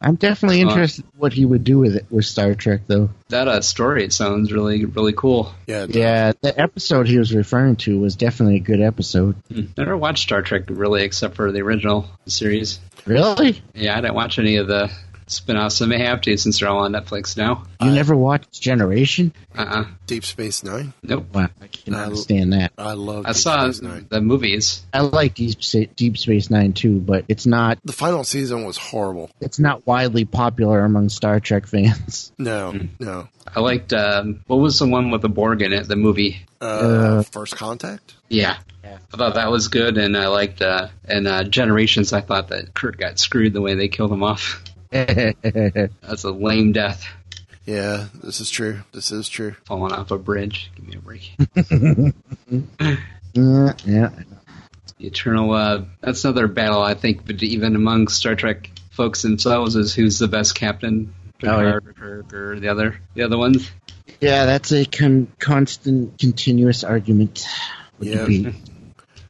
I'm 0.00 0.14
definitely 0.14 0.62
Uh, 0.62 0.68
interested 0.70 1.04
in 1.04 1.10
what 1.20 1.34
he 1.34 1.44
would 1.44 1.62
do 1.62 1.78
with 1.78 1.94
it 1.94 2.06
with 2.10 2.24
Star 2.24 2.54
Trek, 2.54 2.80
though. 2.86 3.10
that 3.28 3.48
uh, 3.48 3.60
story 3.60 4.02
it 4.04 4.14
sounds 4.14 4.50
really 4.50 4.86
really 4.86 5.12
cool. 5.12 5.54
Yeah. 5.66 5.86
Yeah, 5.88 6.32
the 6.40 6.58
episode 6.58 7.06
he 7.06 7.18
was 7.18 7.34
referring 7.34 7.76
to 7.76 7.98
was 8.00 8.16
definitely 8.16 8.56
a 8.56 8.60
good 8.60 8.80
episode. 8.80 9.36
Never 9.76 9.94
watched 9.96 10.22
Star 10.22 10.40
Trek 10.40 10.62
really, 10.68 11.02
except 11.02 11.36
for 11.36 11.52
the 11.52 11.60
original 11.60 12.08
series. 12.26 12.80
Really? 13.04 13.60
Yeah, 13.74 13.98
I 13.98 14.00
didn't 14.00 14.14
watch 14.14 14.38
any 14.38 14.56
of 14.56 14.66
the 14.68 14.90
spin-offs. 15.26 15.80
I 15.82 15.86
may 15.86 15.98
have 16.04 16.20
to 16.22 16.36
since 16.36 16.60
they're 16.60 16.68
all 16.68 16.84
on 16.84 16.92
Netflix 16.92 17.36
now. 17.36 17.64
You 17.80 17.90
never 17.90 18.16
watched 18.16 18.60
Generation? 18.60 19.32
Uh-uh. 19.56 19.84
Deep 20.06 20.24
Space 20.24 20.62
Nine. 20.62 20.92
Nope. 21.02 21.26
Wow, 21.34 21.48
I 21.60 21.66
can 21.66 21.94
I- 21.94 22.04
understand 22.04 22.52
that. 22.52 22.72
I 22.78 22.92
love. 22.94 23.26
I 23.26 23.30
Deep 23.30 23.36
saw 23.36 23.64
Space 23.70 23.82
Nine. 23.82 24.06
the 24.08 24.20
movies. 24.20 24.82
I 24.92 25.00
like 25.00 25.34
Deep 25.34 25.62
Space, 25.62 25.88
Deep 25.96 26.16
Space 26.18 26.50
Nine 26.50 26.72
too, 26.72 26.98
but 27.00 27.24
it's 27.28 27.46
not 27.46 27.78
The 27.84 27.92
final 27.92 28.24
season 28.24 28.64
was 28.64 28.76
horrible. 28.78 29.30
it's 29.40 29.58
not 29.58 29.86
widely 29.86 30.24
popular 30.24 30.84
among 30.84 31.08
Star 31.08 31.40
Trek 31.40 31.66
fans. 31.66 32.32
No, 32.38 32.72
Hmm. 32.72 32.86
no. 32.98 33.28
I 33.54 33.60
liked 33.60 33.92
um, 33.92 34.40
what 34.46 34.56
was 34.56 34.78
the 34.78 34.86
one 34.86 35.10
with 35.10 35.20
the 35.22 35.28
Borg 35.28 35.62
in 35.62 35.72
it? 35.72 35.86
The 35.86 35.96
movie. 35.96 36.44
Uh, 36.60 36.64
Uh, 36.64 37.22
First 37.22 37.56
Contact. 37.56 38.14
Yeah. 38.28 38.56
Yeah. 38.82 38.98
I 39.12 39.16
thought 39.16 39.34
that 39.34 39.50
was 39.50 39.68
good, 39.68 39.96
and 39.98 40.16
I 40.16 40.26
liked 40.28 40.60
uh, 40.62 40.88
and 41.04 41.28
uh, 41.28 41.44
Generations. 41.44 42.12
I 42.12 42.20
thought 42.20 42.48
that 42.48 42.74
Kurt 42.74 42.96
got 42.98 43.18
screwed 43.18 43.52
the 43.52 43.60
way 43.60 43.74
they 43.74 43.88
killed 43.88 44.10
him 44.12 44.22
off. 44.22 44.62
That's 46.02 46.24
a 46.24 46.30
lame 46.30 46.72
death, 46.72 47.06
Yeah, 47.64 48.08
this 48.22 48.40
is 48.40 48.50
true. 48.50 48.80
This 48.92 49.10
is 49.10 49.28
true. 49.28 49.54
falling 49.64 49.92
off 49.92 50.10
a 50.10 50.18
bridge. 50.18 50.70
Give 50.76 50.86
me 50.86 50.96
a 50.96 51.00
break. 51.00 51.32
yeah, 53.34 53.72
yeah. 53.84 54.10
The 54.98 55.06
Eternal. 55.06 55.52
Uh, 55.52 55.84
that's 56.00 56.24
another 56.24 56.46
battle 56.46 56.82
I 56.82 56.94
think, 56.94 57.26
but 57.26 57.42
even 57.42 57.74
among 57.74 58.08
Star 58.08 58.34
Trek 58.34 58.70
folks 58.90 59.22
themselves, 59.22 59.76
is 59.76 59.94
who's 59.94 60.18
the 60.18 60.28
best 60.28 60.54
captain, 60.54 61.14
Oh, 61.44 61.60
yeah. 61.60 61.78
Or 62.00 62.58
the 62.60 62.68
other 62.68 63.00
the 63.14 63.22
other 63.22 63.36
ones. 63.38 63.70
Yeah, 64.20 64.44
that's 64.46 64.70
a 64.72 64.84
con- 64.84 65.32
constant, 65.40 66.18
continuous 66.18 66.84
argument. 66.84 67.44
with 67.98 68.08
Yeah. 68.08 68.52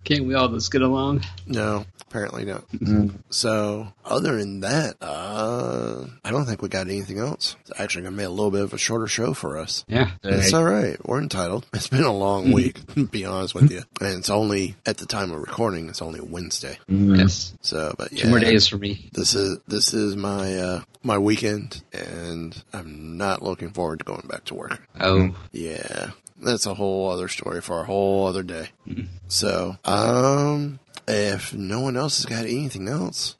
Can't 0.04 0.26
we 0.26 0.34
all 0.34 0.48
just 0.48 0.70
get 0.72 0.82
along? 0.82 1.22
No, 1.46 1.86
apparently 2.12 2.44
not. 2.44 2.68
Mm. 2.72 3.14
So, 3.30 3.88
other 4.04 4.36
than 4.36 4.60
that, 4.60 4.96
uh, 5.00 6.04
I 6.22 6.30
don't 6.30 6.44
think 6.44 6.60
we 6.60 6.68
got 6.68 6.88
anything 6.88 7.18
else. 7.18 7.56
It's 7.62 7.80
actually 7.80 8.02
going 8.02 8.14
to 8.14 8.18
be 8.18 8.24
a 8.24 8.30
little 8.30 8.50
bit 8.50 8.60
of 8.60 8.74
a 8.74 8.78
shorter 8.78 9.06
show 9.06 9.32
for 9.32 9.56
us. 9.56 9.86
Yeah. 9.88 10.10
It's 10.22 10.52
all 10.52 10.62
right. 10.62 10.98
We're 11.06 11.22
entitled. 11.22 11.66
It's 11.72 11.88
been 11.88 12.04
a 12.04 12.12
long 12.12 12.52
week, 12.52 12.86
to 12.94 13.06
be 13.06 13.24
honest 13.24 13.54
with 13.54 13.70
you. 13.70 13.82
And 14.00 14.18
it's 14.18 14.28
only, 14.28 14.76
at 14.84 14.98
the 14.98 15.06
time 15.06 15.30
of 15.32 15.40
recording, 15.40 15.88
it's 15.88 16.02
only 16.02 16.20
Wednesday. 16.20 16.78
Mm. 16.90 17.16
Yes. 17.18 17.54
So, 17.62 17.94
but 17.96 18.12
yeah. 18.12 18.24
Two 18.24 18.28
more 18.30 18.40
days 18.40 18.68
for 18.68 18.76
me. 18.76 19.08
This 19.12 19.34
is, 19.34 19.58
this 19.66 19.94
is 19.94 20.14
my, 20.14 20.54
uh, 20.58 20.80
my 21.02 21.16
weekend 21.16 21.82
and 21.94 22.62
I'm 22.74 23.16
not 23.16 23.42
looking 23.42 23.70
forward 23.70 24.00
to 24.00 24.04
going 24.04 24.26
back 24.28 24.44
to 24.44 24.54
work. 24.54 24.86
Oh, 25.00 25.34
Yeah, 25.50 26.10
that's 26.42 26.66
a 26.66 26.74
whole 26.74 27.08
other 27.10 27.28
story 27.28 27.62
for 27.62 27.80
a 27.80 27.84
whole 27.84 28.26
other 28.26 28.42
day. 28.42 28.68
So, 29.28 29.76
um, 29.84 30.78
if 31.08 31.52
no 31.54 31.80
one 31.80 31.96
else 31.96 32.16
has 32.18 32.26
got 32.26 32.44
anything 32.44 32.88
else, 32.88 33.36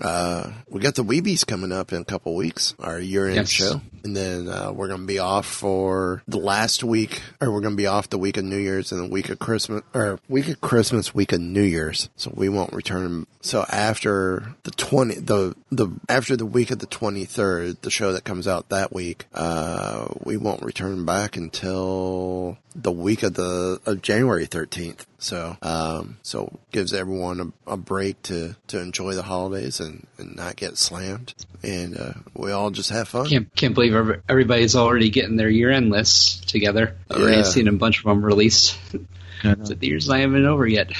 uh, 0.00 0.50
we 0.68 0.80
got 0.80 0.94
the 0.94 1.02
Weebies 1.04 1.46
coming 1.46 1.72
up 1.72 1.90
in 1.92 2.02
a 2.02 2.04
couple 2.04 2.34
weeks, 2.34 2.74
our 2.78 2.98
year 3.00 3.26
end 3.28 3.36
Yes. 3.36 3.48
show. 3.50 3.80
And 4.04 4.14
then, 4.16 4.46
uh, 4.48 4.70
we're 4.72 4.88
going 4.88 5.00
to 5.00 5.06
be 5.06 5.18
off 5.18 5.46
for 5.46 6.22
the 6.28 6.36
last 6.38 6.84
week, 6.84 7.22
or 7.40 7.50
we're 7.50 7.62
going 7.62 7.72
to 7.72 7.76
be 7.78 7.86
off 7.86 8.08
the 8.10 8.18
week 8.18 8.36
of 8.36 8.44
New 8.44 8.58
Year's 8.58 8.92
and 8.92 9.00
the 9.00 9.08
week 9.10 9.30
of 9.30 9.38
Christmas, 9.38 9.82
or 9.94 10.20
week 10.28 10.48
of 10.48 10.60
Christmas, 10.60 11.14
week 11.14 11.32
of 11.32 11.40
New 11.40 11.62
Year's. 11.62 12.08
So 12.14 12.30
we 12.34 12.48
won't 12.50 12.72
return. 12.74 13.26
So 13.40 13.64
after 13.70 14.54
the 14.64 14.70
20, 14.70 15.14
the, 15.20 15.56
the, 15.72 15.88
after 16.08 16.36
the 16.36 16.46
week 16.46 16.70
of 16.70 16.78
the 16.80 16.86
23rd, 16.86 17.80
the 17.80 17.90
show 17.90 18.12
that 18.12 18.22
comes 18.24 18.46
out 18.46 18.68
that 18.68 18.92
week, 18.92 19.24
uh, 19.34 20.06
we 20.22 20.36
won't 20.36 20.62
return 20.62 21.04
back 21.06 21.36
until 21.36 22.58
the 22.78 22.92
week 22.92 23.22
of 23.22 23.32
the, 23.34 23.80
of 23.86 24.02
January 24.02 24.46
13th. 24.46 25.06
So, 25.18 25.56
um, 25.62 26.18
so 26.22 26.58
gives 26.72 26.92
everyone 26.92 27.52
a, 27.66 27.72
a 27.72 27.76
break 27.78 28.22
to, 28.24 28.54
to 28.68 28.78
enjoy 28.80 29.14
the 29.14 29.22
holidays 29.22 29.80
and, 29.80 30.06
and 30.18 30.36
not 30.36 30.56
get 30.56 30.76
slammed. 30.76 31.32
And, 31.62 31.96
uh, 31.98 32.12
we 32.34 32.52
all 32.52 32.70
just 32.70 32.90
have 32.90 33.08
fun. 33.08 33.26
can't 33.28 33.54
can't 33.56 33.74
believe 33.74 33.94
everybody's 34.28 34.76
already 34.76 35.08
getting 35.10 35.36
their 35.36 35.48
year 35.48 35.70
end 35.70 35.90
lists 35.90 36.40
together. 36.44 36.96
I've 37.10 37.16
already 37.16 37.36
Yeah. 37.38 37.42
seen 37.44 37.66
a 37.68 37.72
bunch 37.72 37.98
of 38.00 38.04
them 38.04 38.22
released. 38.24 38.78
so 38.92 38.98
the 39.54 39.86
year's 39.86 40.06
not 40.08 40.20
even 40.20 40.44
over 40.44 40.66
yet. 40.66 40.90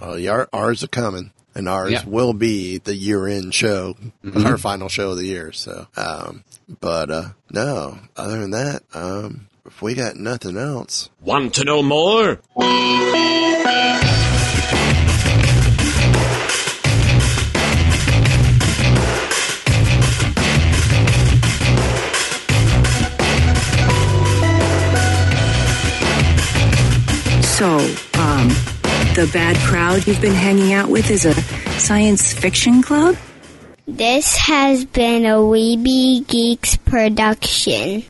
Uh, 0.00 0.14
yeah, 0.14 0.46
ours 0.52 0.82
are 0.82 0.88
coming, 0.88 1.32
and 1.54 1.68
ours 1.68 1.92
Yeah. 1.92 2.04
will 2.06 2.32
be 2.32 2.78
the 2.78 2.94
year-end 2.94 3.54
show, 3.54 3.94
our 4.34 4.58
final 4.58 4.88
show 4.88 5.10
of 5.10 5.18
the 5.18 5.26
year. 5.26 5.52
So, 5.52 5.86
um, 5.96 6.44
but 6.80 7.10
uh, 7.10 7.28
no, 7.50 7.98
other 8.16 8.40
than 8.40 8.50
that, 8.52 8.82
um, 8.94 9.48
if 9.66 9.82
we 9.82 9.94
got 9.94 10.16
nothing 10.16 10.56
else, 10.56 11.10
Want 11.20 11.54
to 11.54 11.64
know 11.64 11.82
more? 11.82 12.40
So, 27.56 27.78
um, 28.18 28.48
the 29.14 29.28
bad 29.32 29.56
crowd 29.66 30.06
you've 30.06 30.20
been 30.20 30.34
hanging 30.34 30.74
out 30.74 30.90
with 30.90 31.10
is 31.10 31.24
a 31.24 31.32
science 31.80 32.34
fiction 32.34 32.82
club? 32.82 33.16
This 33.88 34.36
has 34.36 34.84
been 34.84 35.24
a 35.24 35.36
Weeby 35.36 36.26
Geeks 36.26 36.76
production. 36.76 38.02